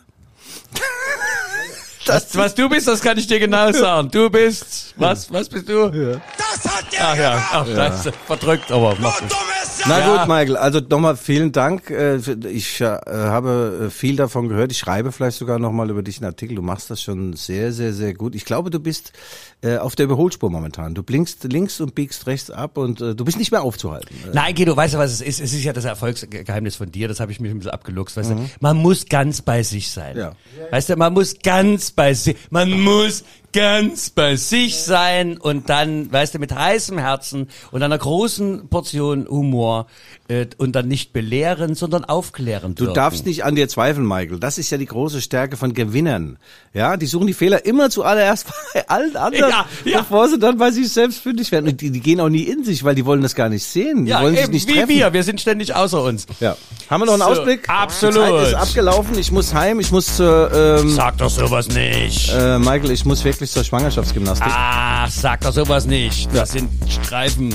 was, 2.05 2.35
was 2.35 2.55
du 2.55 2.67
bist, 2.69 2.87
das 2.87 3.01
kann 3.01 3.17
ich 3.19 3.27
dir 3.27 3.39
genau 3.39 3.71
sagen. 3.73 4.09
Du 4.11 4.29
bist, 4.29 4.95
was, 4.97 5.31
was 5.31 5.49
bist 5.49 5.69
du? 5.69 6.19
Das 6.63 6.75
hat 6.77 6.91
der 6.93 6.99
Ach 7.07 7.17
ja, 7.17 7.47
ach, 7.51 7.65
das 7.67 8.05
ist 8.05 8.15
verdrückt, 8.27 8.71
aber 8.71 8.95
mach 8.99 9.17
Du 9.19 9.25
dummes 9.27 9.81
Na 9.87 9.99
Ja. 9.99 10.17
gut, 10.17 10.27
Michael, 10.27 10.57
also 10.57 10.79
nochmal 10.79 11.15
vielen 11.17 11.51
Dank. 11.51 11.89
Äh, 11.89 12.17
Ich 12.51 12.81
äh, 12.81 12.85
habe 13.07 13.85
äh, 13.87 13.89
viel 13.89 14.15
davon 14.15 14.49
gehört. 14.49 14.71
Ich 14.71 14.77
schreibe 14.77 15.11
vielleicht 15.11 15.37
sogar 15.37 15.59
nochmal 15.59 15.89
über 15.89 16.03
dich 16.03 16.17
einen 16.17 16.25
Artikel. 16.25 16.55
Du 16.55 16.61
machst 16.61 16.89
das 16.89 17.01
schon 17.01 17.33
sehr, 17.33 17.71
sehr, 17.71 17.93
sehr 17.93 18.13
gut. 18.13 18.35
Ich 18.35 18.45
glaube, 18.45 18.69
du 18.69 18.79
bist 18.79 19.13
äh, 19.61 19.77
auf 19.77 19.95
der 19.95 20.05
Überholspur 20.05 20.49
momentan. 20.49 20.95
Du 20.95 21.03
blinkst 21.03 21.43
links 21.45 21.79
und 21.79 21.95
biegst 21.95 22.27
rechts 22.27 22.51
ab 22.51 22.77
und 22.77 22.99
äh, 23.01 23.15
du 23.15 23.25
bist 23.25 23.37
nicht 23.37 23.51
mehr 23.51 23.61
aufzuhalten. 23.61 24.13
Nein, 24.33 24.55
Guido, 24.55 24.75
weißt 24.75 24.95
du, 24.95 24.97
was 24.97 25.11
es 25.11 25.21
ist? 25.21 25.39
Es 25.39 25.53
ist 25.53 25.63
ja 25.63 25.73
das 25.73 25.85
Erfolgsgeheimnis 25.85 26.75
von 26.75 26.91
dir, 26.91 27.07
das 27.07 27.19
habe 27.19 27.31
ich 27.31 27.39
mir 27.39 27.49
ein 27.49 27.57
bisschen 27.59 27.71
abgeluchst. 27.71 28.17
Weißt 28.17 28.31
du? 28.31 28.49
Man 28.59 28.77
muss 28.77 29.05
ganz 29.05 29.41
bei 29.41 29.63
sich 29.63 29.91
sein. 29.91 30.17
Ja. 30.17 30.33
Weißt 30.71 30.89
du, 30.89 30.95
man 30.95 31.13
muss 31.13 31.35
ganz 31.43 31.91
bei 31.91 32.13
sich, 32.13 32.35
man 32.49 32.71
muss 32.71 33.23
ganz 33.51 34.09
bei 34.09 34.35
sich 34.35 34.77
sein 34.77 35.37
und 35.37 35.69
dann, 35.69 36.11
weißt 36.11 36.35
du, 36.35 36.39
mit 36.39 36.53
heißem 36.53 36.97
Herzen 36.97 37.49
und 37.71 37.83
einer 37.83 37.97
großen 37.97 38.69
Portion 38.69 39.27
Humor 39.27 39.87
äh, 40.29 40.45
und 40.57 40.73
dann 40.73 40.87
nicht 40.87 41.11
belehren, 41.11 41.75
sondern 41.75 42.05
aufklären 42.05 42.75
Du 42.75 42.87
darfst 42.93 43.25
nicht 43.25 43.43
an 43.43 43.55
dir 43.55 43.67
zweifeln, 43.67 44.07
Michael. 44.07 44.39
Das 44.39 44.57
ist 44.57 44.69
ja 44.69 44.77
die 44.77 44.85
große 44.85 45.21
Stärke 45.21 45.57
von 45.57 45.73
Gewinnern. 45.73 46.37
Ja, 46.73 46.95
die 46.97 47.07
suchen 47.07 47.27
die 47.27 47.33
Fehler 47.33 47.65
immer 47.65 47.89
zuallererst 47.89 48.45
bei 48.73 48.87
allen 48.87 49.15
anderen, 49.17 49.49
Ja, 49.49 49.65
ja. 49.85 49.99
bevor 49.99 50.29
sie 50.29 50.39
dann 50.39 50.57
bei 50.57 50.71
sich 50.71 50.89
selbst 50.89 51.19
fündig 51.19 51.51
werden. 51.51 51.67
Und 51.67 51.81
die, 51.81 51.91
die 51.91 51.99
gehen 51.99 52.21
auch 52.21 52.29
nie 52.29 52.43
in 52.43 52.63
sich, 52.63 52.83
weil 52.83 52.95
die 52.95 53.05
wollen 53.05 53.21
das 53.21 53.35
gar 53.35 53.49
nicht 53.49 53.63
sehen. 53.65 54.05
Die 54.05 54.11
Ja, 54.11 54.21
wollen 54.21 54.35
sich 54.35 54.43
eben, 54.45 54.53
nicht 54.53 54.67
wie 54.69 54.73
treffen. 54.75 54.89
wir, 54.89 55.13
wir 55.13 55.23
sind 55.23 55.41
ständig 55.41 55.75
außer 55.75 56.01
uns. 56.03 56.25
Ja. 56.39 56.55
Haben 56.89 57.01
wir 57.01 57.05
noch 57.07 57.13
einen 57.13 57.23
So, 57.23 57.29
Ausblick? 57.41 57.67
absolut. 57.67 58.15
Die 58.15 58.19
Zeit 58.29 58.47
ist 58.49 58.53
abgelaufen. 58.53 59.17
Ich 59.17 59.31
muss 59.31 59.53
heim. 59.53 59.79
Ich 59.79 59.91
muss 59.91 60.15
zur, 60.15 60.51
ähm, 60.53 60.89
Sag 60.91 61.17
doch 61.17 61.29
sowas 61.29 61.67
nicht. 61.69 62.31
äh, 62.33 62.59
Michael, 62.59 62.91
ich 62.91 63.03
muss 63.03 63.23
wirklich 63.23 63.49
zur 63.49 63.63
Schwangerschaftsgymnastik. 63.63 64.47
Ach, 64.49 65.09
sag 65.09 65.41
doch 65.41 65.53
sowas 65.53 65.85
nicht. 65.87 66.29
Das 66.33 66.51
sind 66.51 66.69
Streifen. 66.87 67.53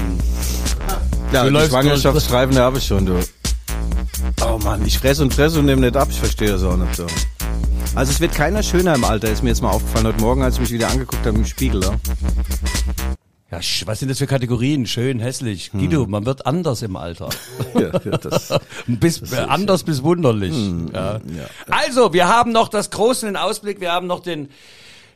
Ja, 1.35 1.45
du 1.45 1.51
die 1.51 1.69
Schwangerschaftsstreifen, 1.69 2.57
habe 2.59 2.79
ich 2.79 2.87
schon, 2.87 3.07
du. 3.07 3.21
Oh 4.45 4.59
Mann, 4.63 4.85
ich 4.87 4.99
fresse 4.99 5.23
und 5.23 5.35
fresse 5.35 5.59
und 5.59 5.67
nehme 5.67 5.81
nicht 5.81 5.97
ab. 5.97 6.09
Ich 6.11 6.19
verstehe 6.19 6.49
das 6.49 6.63
auch 6.63 6.77
nicht 6.77 6.95
so. 6.95 7.07
Also 7.95 8.13
es 8.13 8.21
wird 8.21 8.35
keiner 8.35 8.63
schöner 8.63 8.95
im 8.95 9.05
Alter, 9.05 9.31
ist 9.31 9.43
mir 9.43 9.51
jetzt 9.51 9.63
mal 9.63 9.71
aufgefallen 9.71 10.07
heute 10.07 10.21
Morgen, 10.21 10.43
als 10.43 10.55
ich 10.55 10.61
mich 10.61 10.71
wieder 10.73 10.89
angeguckt 10.89 11.25
habe 11.27 11.39
im 11.39 11.45
Spiegel. 11.45 11.83
Ja? 11.83 11.91
Ja, 13.51 13.61
was 13.87 14.01
sind 14.01 14.09
das 14.09 14.19
für 14.19 14.27
Kategorien? 14.27 14.87
Schön, 14.87 15.21
hässlich. 15.21 15.71
Guido, 15.71 16.07
man 16.07 16.27
wird 16.27 16.47
anders 16.47 16.83
im 16.83 16.97
Alter. 16.97 17.29
Ja, 17.75 17.91
ja, 18.05 18.19
das, 18.19 18.53
bis, 18.87 19.33
äh, 19.33 19.37
anders 19.49 19.83
bis 19.83 20.05
wunderlich. 20.05 20.55
ja. 20.93 21.21
Also, 21.69 22.13
wir 22.13 22.29
haben 22.29 22.53
noch 22.53 22.69
das 22.69 22.91
große 22.91 23.29
in 23.29 23.37
Ausblick, 23.37 23.81
wir 23.81 23.91
haben 23.91 24.07
noch 24.07 24.21
den 24.21 24.49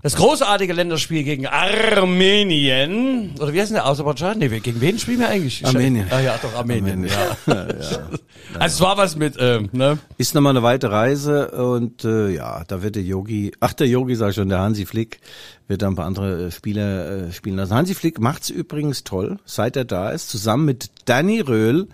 das 0.03 0.17
großartige 0.17 0.73
Länderspiel 0.73 1.25
gegen 1.25 1.47
Armenien. 1.47 3.35
Oder 3.41 3.53
wie 3.53 3.61
heißt 3.61 3.71
denn 3.71 3.77
der? 3.77 3.87
Aserbaidschan? 3.87 4.39
Nee, 4.39 4.49
gegen 4.61 4.81
wen 4.81 4.99
spielen 4.99 5.21
wir 5.21 5.29
eigentlich? 5.29 5.67
Armenien. 5.67 6.07
Ah 6.11 6.21
ja, 6.21 6.39
doch, 6.41 6.55
Armenien. 6.55 7.09
Armenien. 7.47 7.81
Ja. 7.81 8.09
Also 8.59 8.77
es 8.77 8.81
war 8.81 8.97
was 8.97 9.17
mit, 9.17 9.37
ähm, 9.39 9.69
ne? 9.73 9.99
ist 10.17 10.35
nochmal 10.35 10.51
eine 10.51 10.63
weite 10.63 10.91
Reise 10.91 11.51
und 11.51 12.05
äh, 12.05 12.31
ja, 12.31 12.65
da 12.67 12.83
wird 12.83 12.97
der 12.97 13.03
Yogi, 13.03 13.53
ach 13.61 13.75
der 13.75 13.87
Yogi 13.87 14.15
sag 14.15 14.31
ich 14.31 14.37
schon, 14.37 14.49
der 14.49 14.61
Hansi 14.61 14.87
Flick 14.87 15.21
wird 15.67 15.83
da 15.83 15.89
ein 15.89 15.97
paar 15.97 16.07
andere 16.07 16.47
äh, 16.47 16.51
Spieler 16.51 17.29
äh, 17.29 17.33
spielen 17.33 17.57
lassen. 17.57 17.75
Hansi 17.75 17.95
Flick 17.95 18.19
macht's 18.21 18.49
übrigens 18.49 19.05
toll, 19.05 19.39
seit 19.45 19.77
er 19.77 19.85
da 19.85 20.11
ist, 20.11 20.31
zusammen 20.31 20.65
mit 20.65 20.91
Danny 21.05 21.41
Röhl 21.41 21.89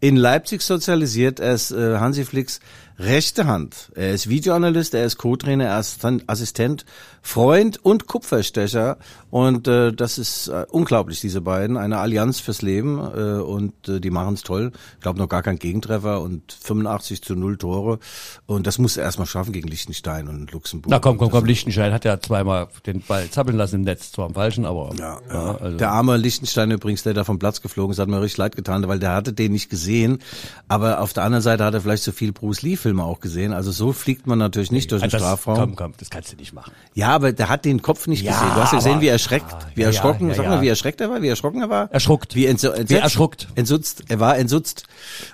in 0.00 0.16
Leipzig 0.16 0.62
sozialisiert. 0.62 1.40
Er 1.40 1.54
äh, 1.54 1.98
Hansi 1.98 2.24
Flicks 2.24 2.60
rechte 2.98 3.46
Hand. 3.46 3.90
Er 3.94 4.12
ist 4.12 4.28
Videoanalyst, 4.28 4.94
er 4.94 5.04
ist 5.04 5.18
Co-Trainer, 5.18 5.66
er 5.66 5.80
ist 5.80 6.04
Assistent, 6.26 6.84
Freund 7.22 7.84
und 7.84 8.06
Kupferstecher. 8.06 8.98
Und 9.30 9.68
äh, 9.68 9.92
das 9.92 10.18
ist 10.18 10.48
äh, 10.48 10.64
unglaublich, 10.70 11.20
diese 11.20 11.40
beiden. 11.40 11.76
Eine 11.76 11.98
Allianz 11.98 12.40
fürs 12.40 12.62
Leben 12.62 12.98
äh, 12.98 13.40
und 13.40 13.88
äh, 13.88 14.00
die 14.00 14.10
machen's 14.10 14.42
toll. 14.42 14.72
Ich 14.96 15.02
glaube 15.02 15.18
noch 15.18 15.28
gar 15.28 15.42
kein 15.42 15.58
Gegentreffer 15.58 16.20
und 16.22 16.52
85 16.52 17.22
zu 17.22 17.34
0 17.34 17.58
Tore. 17.58 17.98
Und 18.46 18.66
das 18.66 18.78
muss 18.78 18.96
er 18.96 19.04
erstmal 19.04 19.26
schaffen 19.26 19.52
gegen 19.52 19.68
Liechtenstein 19.68 20.28
und 20.28 20.50
Luxemburg. 20.50 20.90
Na 20.90 20.98
komm, 20.98 21.18
komm, 21.18 21.30
komm, 21.30 21.44
Lichtenstein 21.44 21.92
hat 21.92 22.04
ja 22.04 22.18
zweimal 22.20 22.68
den 22.86 23.02
Ball 23.02 23.28
zappeln 23.30 23.56
lassen 23.56 23.76
im 23.76 23.82
Netz, 23.82 24.12
zwar 24.12 24.26
am 24.26 24.34
falschen, 24.34 24.64
aber 24.64 24.90
Ja, 24.98 25.20
ja, 25.30 25.56
also. 25.56 25.76
Der 25.76 25.90
arme 25.90 26.16
Lichtenstein 26.16 26.70
übrigens, 26.70 27.02
der 27.02 27.14
da 27.14 27.24
vom 27.24 27.38
Platz 27.38 27.60
geflogen 27.60 27.92
ist, 27.92 27.98
hat 27.98 28.08
mir 28.08 28.20
richtig 28.22 28.38
leid 28.38 28.56
getan, 28.56 28.86
weil 28.88 28.98
der 28.98 29.14
hatte 29.14 29.32
den 29.32 29.52
nicht 29.52 29.68
gesehen. 29.68 30.18
Aber 30.66 31.00
auf 31.00 31.12
der 31.12 31.24
anderen 31.24 31.42
Seite 31.42 31.64
hat 31.64 31.74
er 31.74 31.82
vielleicht 31.82 32.02
so 32.02 32.12
viel 32.12 32.32
Bruce 32.32 32.62
Lee-Filme 32.88 33.04
auch 33.04 33.20
gesehen. 33.20 33.52
Also 33.52 33.70
so 33.70 33.92
fliegt 33.92 34.26
man 34.26 34.38
natürlich 34.38 34.72
nicht 34.72 34.90
durch 34.92 35.02
den 35.02 35.10
das, 35.10 35.20
Strafraum. 35.20 35.56
Komm, 35.56 35.76
komm, 35.76 35.92
das 35.98 36.10
kannst 36.10 36.32
du 36.32 36.36
nicht 36.36 36.52
machen. 36.52 36.72
Ja, 36.94 37.08
aber 37.08 37.32
der 37.32 37.48
hat 37.48 37.64
den 37.64 37.82
Kopf 37.82 38.06
nicht 38.06 38.22
Ja, 38.22 38.32
gesehen. 38.32 38.48
Du 38.54 38.60
hast 38.62 38.72
ja 38.72 38.78
gesehen, 38.78 39.00
wie 39.00 39.08
erschreckt, 39.08 39.52
ja, 39.52 39.58
wie 39.74 39.82
erschrocken, 39.82 40.32
sag 40.34 40.46
mal, 40.46 40.62
wie 40.62 40.68
erschreckt 40.68 41.00
er 41.00 41.10
war, 41.10 41.22
wie 41.22 41.28
erschrocken 41.28 41.60
er 41.60 41.70
war. 41.70 41.92
Erschruckt. 41.92 42.34
Wie 42.34 42.46
entso 42.46 42.68
entsetzt, 42.68 42.90
Wie 42.90 42.94
erschruckt. 42.94 43.48
Entsutzt. 43.54 44.04
Er 44.08 44.20
war 44.20 44.38
entsutzt. 44.38 44.84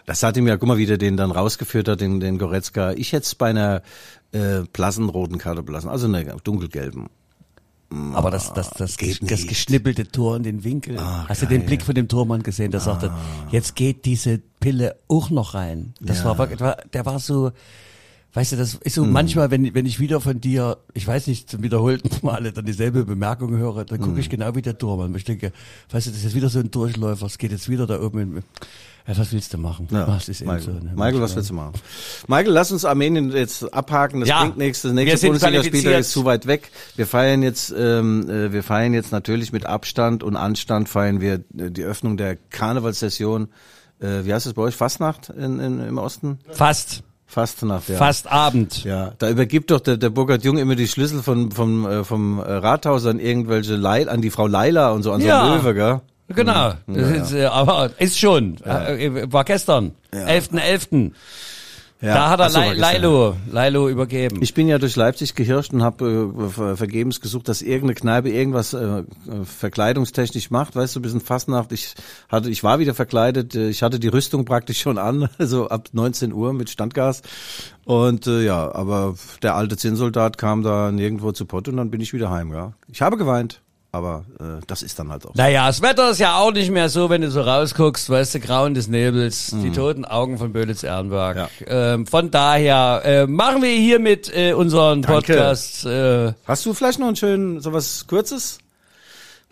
Das 0.07 0.23
hat 0.23 0.37
ihm 0.37 0.47
ja, 0.47 0.57
guck 0.57 0.69
mal, 0.69 0.79
wie 0.79 0.87
der 0.87 0.99
den 0.99 1.17
dann 1.17 1.31
rausgeführt 1.31 1.89
hat, 1.89 2.01
den, 2.01 2.21
den 2.21 2.39
Goretzka. 2.39 2.93
Ich 2.93 3.13
hätte 3.13 3.25
es 3.25 3.35
bei 3.35 3.51
einer 3.51 3.83
äh, 4.33 4.63
blassen 4.73 5.09
roten 5.09 5.39
Karte 5.39 5.63
belassen, 5.63 5.91
also 5.91 6.07
einer 6.07 6.25
dunkelgelben. 6.43 7.09
Aber 8.15 8.31
das, 8.31 8.53
das, 8.53 8.71
das, 8.71 8.97
Geht 8.97 9.23
das 9.23 9.31
nicht. 9.41 9.49
geschnippelte 9.49 10.07
Tor 10.09 10.37
in 10.37 10.43
den 10.43 10.65
Winkel. 10.65 10.99
Ah, 10.99 11.27
Hast 11.29 11.43
du 11.43 11.47
den 11.47 11.65
Blick 11.67 11.83
von 11.83 11.95
dem 11.95 12.09
Tormann 12.09 12.43
gesehen, 12.43 12.71
der 12.71 12.81
sagte, 12.81 13.13
jetzt 13.51 13.77
geht 13.77 14.05
diese 14.05 14.41
Pille 14.61 14.97
auch 15.09 15.31
noch 15.31 15.55
rein. 15.55 15.95
Das 16.01 16.19
Ja. 16.19 16.25
war, 16.27 16.39
wirklich- 16.39 16.61
der 16.93 17.07
war 17.07 17.19
so, 17.19 17.53
weißt 18.33 18.53
du, 18.53 18.57
das 18.57 18.75
ist 18.75 18.95
so 18.95 19.05
Hm. 19.05 19.13
manchmal, 19.13 19.51
wenn, 19.51 19.75
wenn 19.75 19.87
ich 19.87 20.01
wieder 20.01 20.21
von 20.21 20.41
dir, 20.41 20.79
ich 20.93 21.07
weiß 21.07 21.27
nicht, 21.29 21.49
zum 21.51 21.63
wiederholten 21.63 22.09
Male 22.27 22.53
dann 22.53 22.65
dieselbe 22.65 23.05
Bemerkung 23.05 23.57
höre, 23.57 23.85
dann 23.85 23.99
Hm. 24.01 24.07
gucke 24.07 24.21
ich 24.21 24.29
genau 24.31 24.55
wie 24.55 24.63
der 24.63 24.77
Tormann. 24.79 25.15
Ich 25.15 25.25
denke, 25.25 25.53
weißt 25.91 26.07
du, 26.07 26.11
das 26.11 26.19
ist 26.19 26.25
jetzt 26.25 26.35
wieder 26.35 26.49
so 26.49 26.59
ein 26.61 26.71
Durchläufer, 26.71 27.27
es 27.27 27.39
geht 27.39 27.53
jetzt 27.53 27.69
wieder 27.69 27.87
da 27.87 28.01
oben 28.01 28.19
in, 28.21 28.43
ja, 29.07 29.19
was 29.19 29.33
willst 29.33 29.53
du 29.53 29.59
machen? 29.59 29.89
Ja, 29.91 30.17
es 30.17 30.29
ist 30.29 30.41
Michael, 30.41 30.61
so, 30.63 30.71
ne? 30.73 30.93
Michael, 30.95 31.21
was 31.21 31.37
willst 31.37 31.51
du 31.51 31.55
machen? 31.55 31.73
Michael, 32.27 32.53
lass 32.53 32.73
uns 32.73 32.85
Armenien 32.85 33.33
jetzt 33.33 33.73
abhaken. 33.75 34.21
Das 34.21 34.29
Ja, 34.29 34.41
bringt 34.43 34.57
nichts. 34.57 34.83
Das 34.83 34.93
nächste 34.93 35.19
sind 35.19 35.29
Bundesligaspiel 35.31 35.71
qualifiziert. 35.73 36.01
ist 36.01 36.13
zu 36.13 36.25
weit 36.25 36.47
weg. 36.47 36.71
Wir 36.97 37.07
feiern 37.07 37.43
jetzt, 37.43 37.75
ähm, 37.77 38.29
äh, 38.31 38.53
wir 38.53 38.63
feiern 38.63 38.95
jetzt 38.95 39.13
natürlich 39.13 39.53
mit 39.53 39.67
Abstand 39.67 40.23
und 40.23 40.37
Anstand 40.37 40.89
feiern 40.89 41.21
wir 41.21 41.35
äh, 41.35 41.71
die 41.71 41.83
Öffnung 41.85 42.17
der 42.17 42.37
Karnevalssession. 42.37 43.49
Äh, 44.01 44.25
wie 44.25 44.33
heißt 44.33 44.47
es 44.47 44.55
bei 44.55 44.63
euch? 44.63 44.75
Fastnacht 44.75 45.29
in, 45.29 45.61
in, 45.61 45.81
im 45.81 45.99
Osten? 45.99 46.39
Fast, 46.51 47.03
Fastnacht, 47.27 47.89
ja. 47.89 47.97
fast 47.99 48.31
Abend. 48.31 48.85
Ja, 48.85 49.13
da 49.19 49.29
übergibt 49.31 49.71
doch 49.71 49.81
der, 49.81 49.97
der 49.97 50.11
Burkhard 50.11 50.45
Jung 50.45 50.57
immer 50.57 50.77
die 50.77 50.89
Schlüssel 50.89 51.23
von, 51.23 51.51
vom, 51.53 51.87
äh, 51.87 52.05
vom 52.05 52.39
äh, 52.39 52.43
Rathaus 52.43 53.05
an 53.07 53.19
irgendwelche 53.21 53.77
Leil, 53.77 54.09
an 54.09 54.21
die 54.23 54.31
Frau 54.31 54.47
Leila 54.47 54.91
und 54.93 55.03
so, 55.03 55.13
an 55.13 55.21
so 55.21 55.27
Ja. 55.27 55.55
Löwe, 55.57 55.75
gell? 55.75 56.01
Genau, 56.29 56.73
das 56.87 57.11
ist, 57.11 57.33
äh, 57.35 57.45
aber 57.47 57.91
ist 57.99 58.19
schon, 58.19 58.57
äh, 58.65 59.31
war 59.33 59.45
gestern, 59.45 59.93
11.11. 60.13 61.13
Ja. 62.01 62.15
Da 62.15 62.31
hat 62.31 62.41
er 62.41 62.51
so, 62.51 62.61
gestern. 62.61 62.79
Lailo, 62.79 63.37
Lailo 63.51 63.89
übergeben. 63.89 64.43
Ich 64.43 64.53
bin 64.53 64.69
ja 64.69 64.77
durch 64.79 64.95
Leipzig 64.95 65.35
gehirscht 65.35 65.73
und 65.73 65.83
habe 65.83 66.33
äh, 66.39 66.49
ver 66.51 66.77
vergebens 66.77 67.23
gesucht, 67.23 67.49
dass 67.49 67.63
irgendeine 67.63 67.95
Kneipe 67.95 68.29
irgendwas 68.29 68.75
äh, 68.75 69.05
verkleidungstechnisch 69.45 70.51
macht. 70.51 70.77
Weißt 70.77 70.95
du, 70.97 71.01
bis 71.01 71.15
in 71.15 71.21
Fastnacht. 71.23 71.73
Ich 71.73 71.95
hatte, 72.29 72.51
ich 72.51 72.63
war 72.63 72.79
wieder 72.79 72.95
verkleidet. 72.95 73.55
äh, 73.55 73.69
Ich 73.71 73.83
hatte 73.83 73.99
die 74.01 74.09
Rüstung 74.09 74.45
praktisch 74.45 74.81
schon 74.81 74.99
an, 74.99 75.31
also 75.39 75.69
ab 75.69 75.89
19 75.93 76.33
Uhr 76.35 76.53
mit 76.53 76.69
Standgas. 76.69 77.23
Und 77.87 78.27
äh, 78.27 78.45
ja, 78.45 78.75
aber 78.75 79.15
der 79.43 79.55
alte 79.55 79.77
Zinnsoldat 79.79 80.37
kam 80.37 80.63
da 80.63 80.91
nirgendwo 80.93 81.33
zu 81.33 81.47
Pott 81.47 81.69
und 81.69 81.77
dann 81.79 81.91
bin 81.91 82.03
ich 82.03 82.13
wieder 82.13 82.29
heim. 82.31 82.53
Ja, 82.53 82.73
ich 82.89 83.01
habe 83.01 83.17
geweint, 83.17 83.63
aber 83.95 84.25
äh, 84.41 84.61
das 84.67 84.83
ist 84.83 84.99
dann 84.99 85.11
halt 85.11 85.25
auch. 85.25 85.37
Naja, 85.37 85.69
das 85.69 85.81
Wetter 85.81 86.11
ist 86.11 86.19
ja 86.19 86.37
auch 86.37 86.53
nicht 86.53 86.73
mehr 86.73 86.89
so, 86.89 87.11
wenn 87.11 87.21
du 87.21 87.31
so 87.31 87.43
rausguckst, 87.43 88.11
weißt 88.11 88.35
du, 88.35 88.41
Grauen 88.41 88.75
des 88.75 88.89
Nebels, 88.89 89.55
die 89.63 89.71
toten 89.71 90.05
Augen 90.05 90.37
von 90.37 90.53
Böditz-Ehrenberg. 90.53 91.37
Mhm. 91.37 91.67
Ja. 91.67 91.95
Ähm, 91.95 92.07
von 92.09 92.33
daher 92.33 93.03
äh, 93.05 93.27
machen 93.29 93.63
wir 93.63 93.71
hier 93.71 94.01
mit 94.01 94.35
äh, 94.35 94.53
unseren 94.53 95.03
Danke. 95.03 95.35
Podcast. 95.35 95.87
Äh, 95.87 96.33
Hast 96.45 96.67
du 96.67 96.75
vielleicht 96.75 96.99
noch 96.99 97.07
einen 97.07 97.15
schönen, 97.15 97.61
sowas 97.61 98.07
Kurzes? 98.09 98.59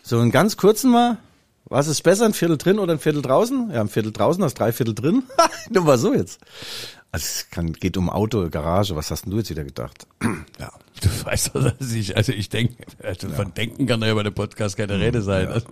So 0.03 0.19
einen 0.19 0.31
ganz 0.31 0.57
kurzen 0.57 0.91
mal? 0.91 1.17
Was 1.63 1.87
ist 1.87 2.03
besser, 2.03 2.25
ein 2.25 2.33
Viertel 2.33 2.57
drin 2.57 2.79
oder 2.79 2.91
ein 2.91 2.99
Viertel 2.99 3.21
draußen? 3.21 3.71
Ja, 3.71 3.79
ein 3.79 3.87
Viertel 3.87 4.11
draußen, 4.11 4.43
hast 4.43 4.55
drei 4.55 4.73
Viertel 4.73 4.93
drin. 4.93 5.23
Nur 5.69 5.85
mal 5.85 5.97
so 5.97 6.13
jetzt. 6.13 6.41
Also 7.13 7.23
es 7.23 7.47
kann, 7.49 7.71
geht 7.71 7.95
um 7.95 8.09
Auto, 8.09 8.49
Garage. 8.49 8.93
Was 8.97 9.09
hast 9.09 9.23
denn 9.23 9.31
du 9.31 9.37
jetzt 9.37 9.49
wieder 9.49 9.63
gedacht? 9.63 10.05
ja. 10.59 10.69
Du 11.03 11.25
weißt 11.25 11.51
doch, 11.55 11.71
dass 11.77 11.91
ich, 11.93 12.15
also 12.17 12.31
ich 12.31 12.49
denke, 12.49 12.75
also 13.03 13.29
von 13.29 13.53
Denken 13.53 13.85
kann 13.85 14.01
ja 14.01 14.11
über 14.11 14.23
den 14.23 14.33
Podcast 14.33 14.77
keine 14.77 14.99
Rede 14.99 15.21
sein. 15.21 15.47
Also, 15.47 15.67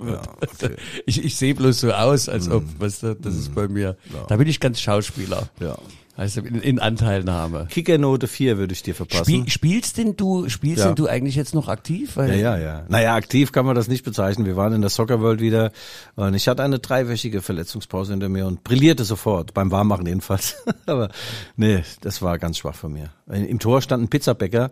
Ich, 1.05 1.23
ich 1.23 1.35
sehe 1.35 1.55
bloß 1.55 1.79
so 1.79 1.91
aus, 1.93 2.29
als 2.29 2.49
ob, 2.49 2.63
weißt 2.79 3.03
du, 3.03 3.15
das 3.15 3.35
ist 3.35 3.53
bei 3.55 3.67
mir. 3.67 3.95
Da 4.27 4.35
bin 4.37 4.47
ich 4.47 4.59
ganz 4.59 4.79
Schauspieler. 4.79 5.49
Ja. 5.59 5.77
Also 6.17 6.41
in, 6.41 6.55
in 6.61 6.77
Anteilnahme. 6.79 7.67
Kickernote 7.71 8.27
4 8.27 8.57
würde 8.57 8.73
ich 8.73 8.83
dir 8.83 8.93
verpassen. 8.93 9.23
Spiel, 9.23 9.49
spielst 9.49 9.97
denn 9.97 10.17
du, 10.17 10.49
spielst 10.49 10.79
Ja. 10.79 10.87
denn 10.87 10.95
du 10.95 11.07
eigentlich 11.07 11.35
jetzt 11.35 11.55
noch 11.55 11.67
aktiv? 11.69 12.17
Weil, 12.17 12.31
Ja, 12.37 12.57
ja, 12.57 12.59
ja. 12.59 12.85
Naja, 12.89 13.15
aktiv 13.15 13.51
kann 13.53 13.65
man 13.65 13.75
das 13.75 13.87
nicht 13.87 14.03
bezeichnen. 14.03 14.45
Wir 14.45 14.57
waren 14.57 14.73
in 14.73 14.81
der 14.81 14.89
Soccer 14.89 15.21
World 15.21 15.39
wieder 15.39 15.71
und 16.15 16.33
ich 16.35 16.47
hatte 16.49 16.63
eine 16.63 16.79
dreiwöchige 16.79 17.41
Verletzungspause 17.41 18.11
hinter 18.11 18.27
mir 18.29 18.45
und 18.45 18.63
brillierte 18.63 19.05
sofort, 19.05 19.53
beim 19.53 19.71
Warmmachen 19.71 20.05
jedenfalls. 20.05 20.57
Aber 20.85 21.09
nee, 21.55 21.81
das 22.01 22.21
war 22.21 22.37
ganz 22.37 22.57
schwach 22.57 22.75
von 22.75 22.91
mir. 22.91 23.09
Im 23.27 23.57
Tor 23.59 23.81
stand 23.81 24.03
ein 24.03 24.09
Pizzabäcker 24.09 24.69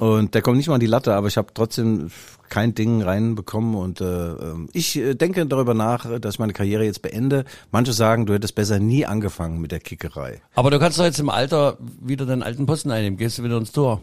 Und 0.00 0.34
der 0.34 0.40
kommt 0.40 0.56
nicht 0.56 0.66
mal 0.68 0.74
an 0.76 0.80
die 0.80 0.86
Latte, 0.86 1.14
aber 1.14 1.28
ich 1.28 1.36
habe 1.36 1.48
trotzdem 1.52 2.10
kein 2.48 2.74
Ding 2.74 3.02
reinbekommen 3.02 3.74
und 3.74 4.00
äh, 4.00 4.04
ähm, 4.30 4.68
ich 4.72 4.96
äh, 4.96 5.14
denke 5.14 5.44
darüber 5.46 5.74
nach, 5.74 6.18
dass 6.20 6.34
ich 6.34 6.38
meine 6.40 6.54
Karriere 6.54 6.84
jetzt 6.84 7.02
beende. 7.02 7.44
Manche 7.70 7.92
sagen, 7.92 8.24
du 8.24 8.32
hättest 8.32 8.54
besser 8.54 8.80
nie 8.80 9.04
angefangen 9.04 9.60
mit 9.60 9.72
der 9.72 9.78
Kickerei. 9.78 10.40
Aber 10.54 10.70
du 10.70 10.78
kannst 10.78 10.98
doch 10.98 11.04
jetzt 11.04 11.20
im 11.20 11.28
Alter 11.28 11.76
wieder 12.00 12.24
deinen 12.24 12.42
alten 12.42 12.64
Posten 12.64 12.90
einnehmen. 12.90 13.18
Gehst 13.18 13.38
du 13.38 13.44
wieder 13.44 13.58
ins 13.58 13.72
Tor? 13.72 14.00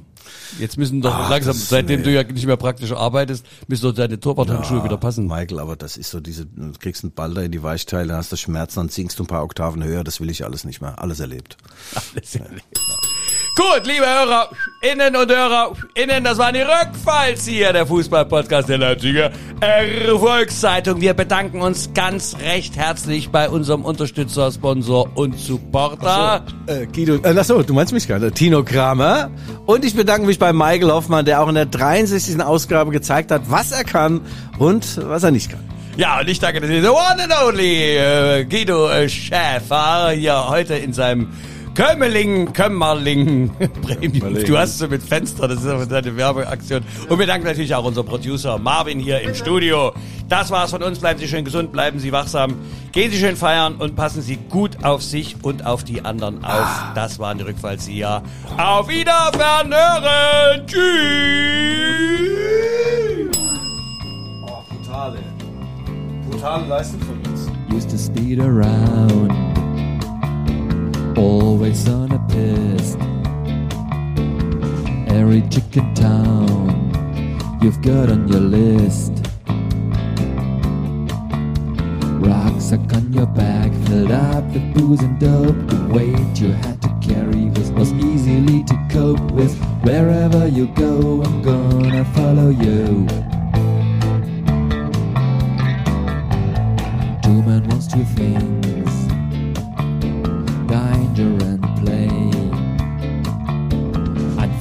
Jetzt 0.60 0.78
müssen 0.78 1.02
doch 1.02 1.14
Ach, 1.16 1.30
langsam, 1.32 1.54
das- 1.56 1.68
seitdem 1.68 2.02
nee. 2.02 2.06
du 2.06 2.14
ja 2.14 2.24
nicht 2.24 2.46
mehr 2.46 2.58
praktisch 2.58 2.92
arbeitest, 2.92 3.44
müssen 3.68 3.84
doch 3.84 3.94
deine 3.94 4.20
Torwarthandschuhe 4.20 4.84
wieder 4.84 4.98
passen. 4.98 5.26
Michael, 5.28 5.60
aber 5.60 5.76
das 5.76 5.98
ist 5.98 6.12
so 6.12 6.20
diese, 6.20 6.46
du 6.46 6.72
kriegst 6.80 7.04
einen 7.04 7.12
Ball 7.14 7.34
da 7.34 7.42
in 7.42 7.52
die 7.52 7.64
Weichteile, 7.64 8.16
hast 8.16 8.32
du 8.32 8.36
Schmerzen, 8.38 8.82
dann 8.82 8.90
singst 8.90 9.18
du 9.20 9.24
ein 9.24 9.28
paar 9.28 9.44
Oktaven 9.44 9.84
höher, 9.84 10.04
das 10.04 10.22
will 10.22 10.30
ich 10.30 10.46
alles 10.46 10.64
nicht 10.64 10.80
mehr. 10.80 11.02
Alles 11.02 11.20
erlebt. 11.20 11.58
Alles 12.14 12.36
erlebt. 12.36 12.80
Gut, 13.58 13.88
liebe 13.88 14.06
Hörer, 14.06 14.50
Innen 14.82 15.16
und 15.16 15.32
Hörer, 15.32 15.72
Innen, 15.96 16.24
das 16.24 16.38
waren 16.38 16.54
die 16.54 16.62
Rückfallzieher 16.62 17.74
der 17.74 17.88
Fußball-Podcast 17.88 18.70
der 18.70 18.78
Leipziger 18.78 19.32
Erfolgszeitung. 19.62 21.02
Wir 21.02 21.16
bedanken 21.16 21.64
uns 21.64 21.90
ganz 21.96 22.38
recht 22.40 22.78
herzlich 22.78 23.32
bei 23.32 23.50
unserem 23.50 23.84
Unterstützer, 23.84 24.52
Sponsor 24.52 25.10
und 25.16 25.40
Supporter. 25.40 26.46
Äh, 26.68 26.86
Guido, 26.86 27.16
äh, 27.16 27.36
ach 27.36 27.44
so, 27.46 27.64
du 27.64 27.74
meinst 27.74 27.94
mich 27.94 28.08
gerade. 28.08 28.32
Tino 28.32 28.64
Kramer. 28.64 29.32
Und 29.66 29.84
ich 29.84 29.96
bedanke 29.96 30.28
mich 30.28 30.38
bei 30.38 30.54
Michael 30.54 30.92
Hoffmann, 30.92 31.26
der 31.26 31.42
auch 31.42 31.50
in 31.50 31.56
der 31.56 31.66
63. 31.66 32.40
Ausgabe 32.40 32.92
gezeigt 32.92 33.32
hat, 33.32 33.50
was 33.50 33.72
er 33.72 33.84
kann 33.84 34.22
und 34.60 35.02
was 35.04 35.24
er 35.24 35.32
nicht 35.32 35.50
kann. 35.50 35.68
Ja, 35.96 36.20
und 36.20 36.30
ich 36.30 36.40
danke 36.40 36.62
natürlich 36.62 36.84
the 36.84 36.90
one 36.90 37.24
and 37.24 37.34
only 37.44 37.98
äh, 37.98 38.46
Guido 38.46 38.88
Schäfer 39.08 40.12
hier 40.12 40.48
heute 40.48 40.76
in 40.76 40.94
seinem 40.94 41.30
Kömmerling, 41.78 42.54
Kömmerling 42.54 43.52
Premium. 43.84 44.34
Du 44.44 44.58
hast 44.58 44.82
es 44.82 44.90
mit 44.90 45.04
Fenster, 45.04 45.48
das 45.48 45.60
ist 45.60 45.68
aber 45.68 45.86
deine 45.86 46.18
Werbeaktion. 46.18 46.84
Und 47.08 47.20
wir 47.20 47.28
danken 47.28 47.46
natürlich 47.46 47.76
auch 47.76 47.86
unserem 47.86 48.08
Producer 48.08 48.58
Marvin 48.58 48.98
hier 49.00 49.22
im 49.22 49.36
Studio. 49.36 49.94
Das 50.28 50.50
war's 50.50 50.72
von 50.72 50.82
uns. 50.82 50.98
Bleiben 50.98 51.20
Sie 51.20 51.28
schön 51.28 51.46
gesund, 51.46 51.72
bleiben 51.72 52.00
Sie 52.00 52.12
wachsam, 52.12 52.56
gehen 52.94 53.12
Sie 53.12 53.20
schön 53.20 53.36
feiern 53.36 53.76
und 53.76 53.96
passen 53.96 54.24
Sie 54.24 54.38
gut 54.50 54.84
auf 54.84 55.04
sich 55.04 55.36
und 55.44 55.68
auf 55.68 55.84
die 55.84 56.04
anderen 56.04 56.44
auf. 56.44 56.68
Das 56.96 57.20
waren 57.20 57.38
die 57.38 57.44
Rückfallzieher. 57.44 58.24
Auf 58.58 58.88
Wiedersehen, 58.90 59.72
hören. 59.72 60.66
Tschüss. 60.66 60.82
Oh, 64.42 64.64
brutale. 64.68 65.20
Brutale 66.28 66.66
Leistung 66.66 67.02
von 67.02 67.18
uns. 67.32 67.48
used 67.78 67.90
to 67.92 67.98
speed 67.98 68.40
around, 68.40 69.32
always 71.18 71.90
on 71.90 72.12
a 72.12 72.20
piss. 72.30 72.96
Every 75.08 75.42
chicken 75.50 75.94
town 75.96 77.60
you've 77.62 77.82
got 77.82 78.10
on 78.10 78.28
your 78.28 78.42
list. 78.42 79.14
Rucksack 82.22 82.94
on 82.94 83.12
your 83.12 83.26
back, 83.28 83.72
filled 83.88 84.12
up 84.12 84.44
with 84.54 84.74
booze 84.76 85.02
and 85.02 85.20
dope. 85.20 85.58
The 85.68 85.90
weight 85.92 86.40
you 86.40 86.52
had 86.52 86.82
to 86.84 86.90
carry 87.02 87.50
was, 87.50 87.92
easily 87.94 88.64
to 88.64 88.88
cope 88.92 89.32
with. 89.32 89.58
Wherever 89.84 90.48
you 90.48 90.68
go, 90.76 91.24
I'm 91.24 91.42
gonna 91.42 92.06
follow 92.14 92.50
you. 92.50 93.08
Two 97.24 97.42
men 97.44 97.68
wants 97.68 97.88
two 97.88 98.04
things 98.04 98.87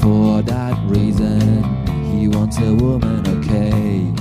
for 0.07 0.41
that 0.41 0.79
reason, 0.89 1.65
he 2.13 2.29
wants 2.29 2.59
a 2.59 2.73
woman, 2.75 3.27
okay. 3.37 4.15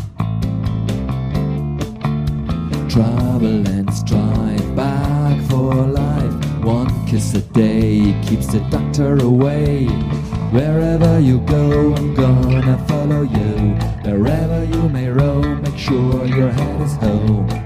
Trouble 2.90 3.68
and 3.68 3.94
strife, 3.94 4.76
back 4.76 5.40
for 5.48 5.76
life. 5.76 6.34
One 6.64 6.90
kiss 7.06 7.36
a 7.36 7.42
day 7.42 8.20
keeps 8.26 8.48
the 8.48 8.62
doctor 8.72 9.24
away. 9.24 9.86
Wherever 10.58 11.20
you 11.20 11.38
go, 11.42 11.94
I'm 11.94 12.16
gonna 12.16 12.84
follow 12.88 13.22
you. 13.22 13.54
Wherever 14.10 14.64
you 14.64 14.90
may 14.90 15.10
roam, 15.10 15.62
make 15.62 15.78
sure 15.78 16.26
your 16.26 16.50
head 16.50 16.82
is 16.82 16.96
home. 16.96 17.65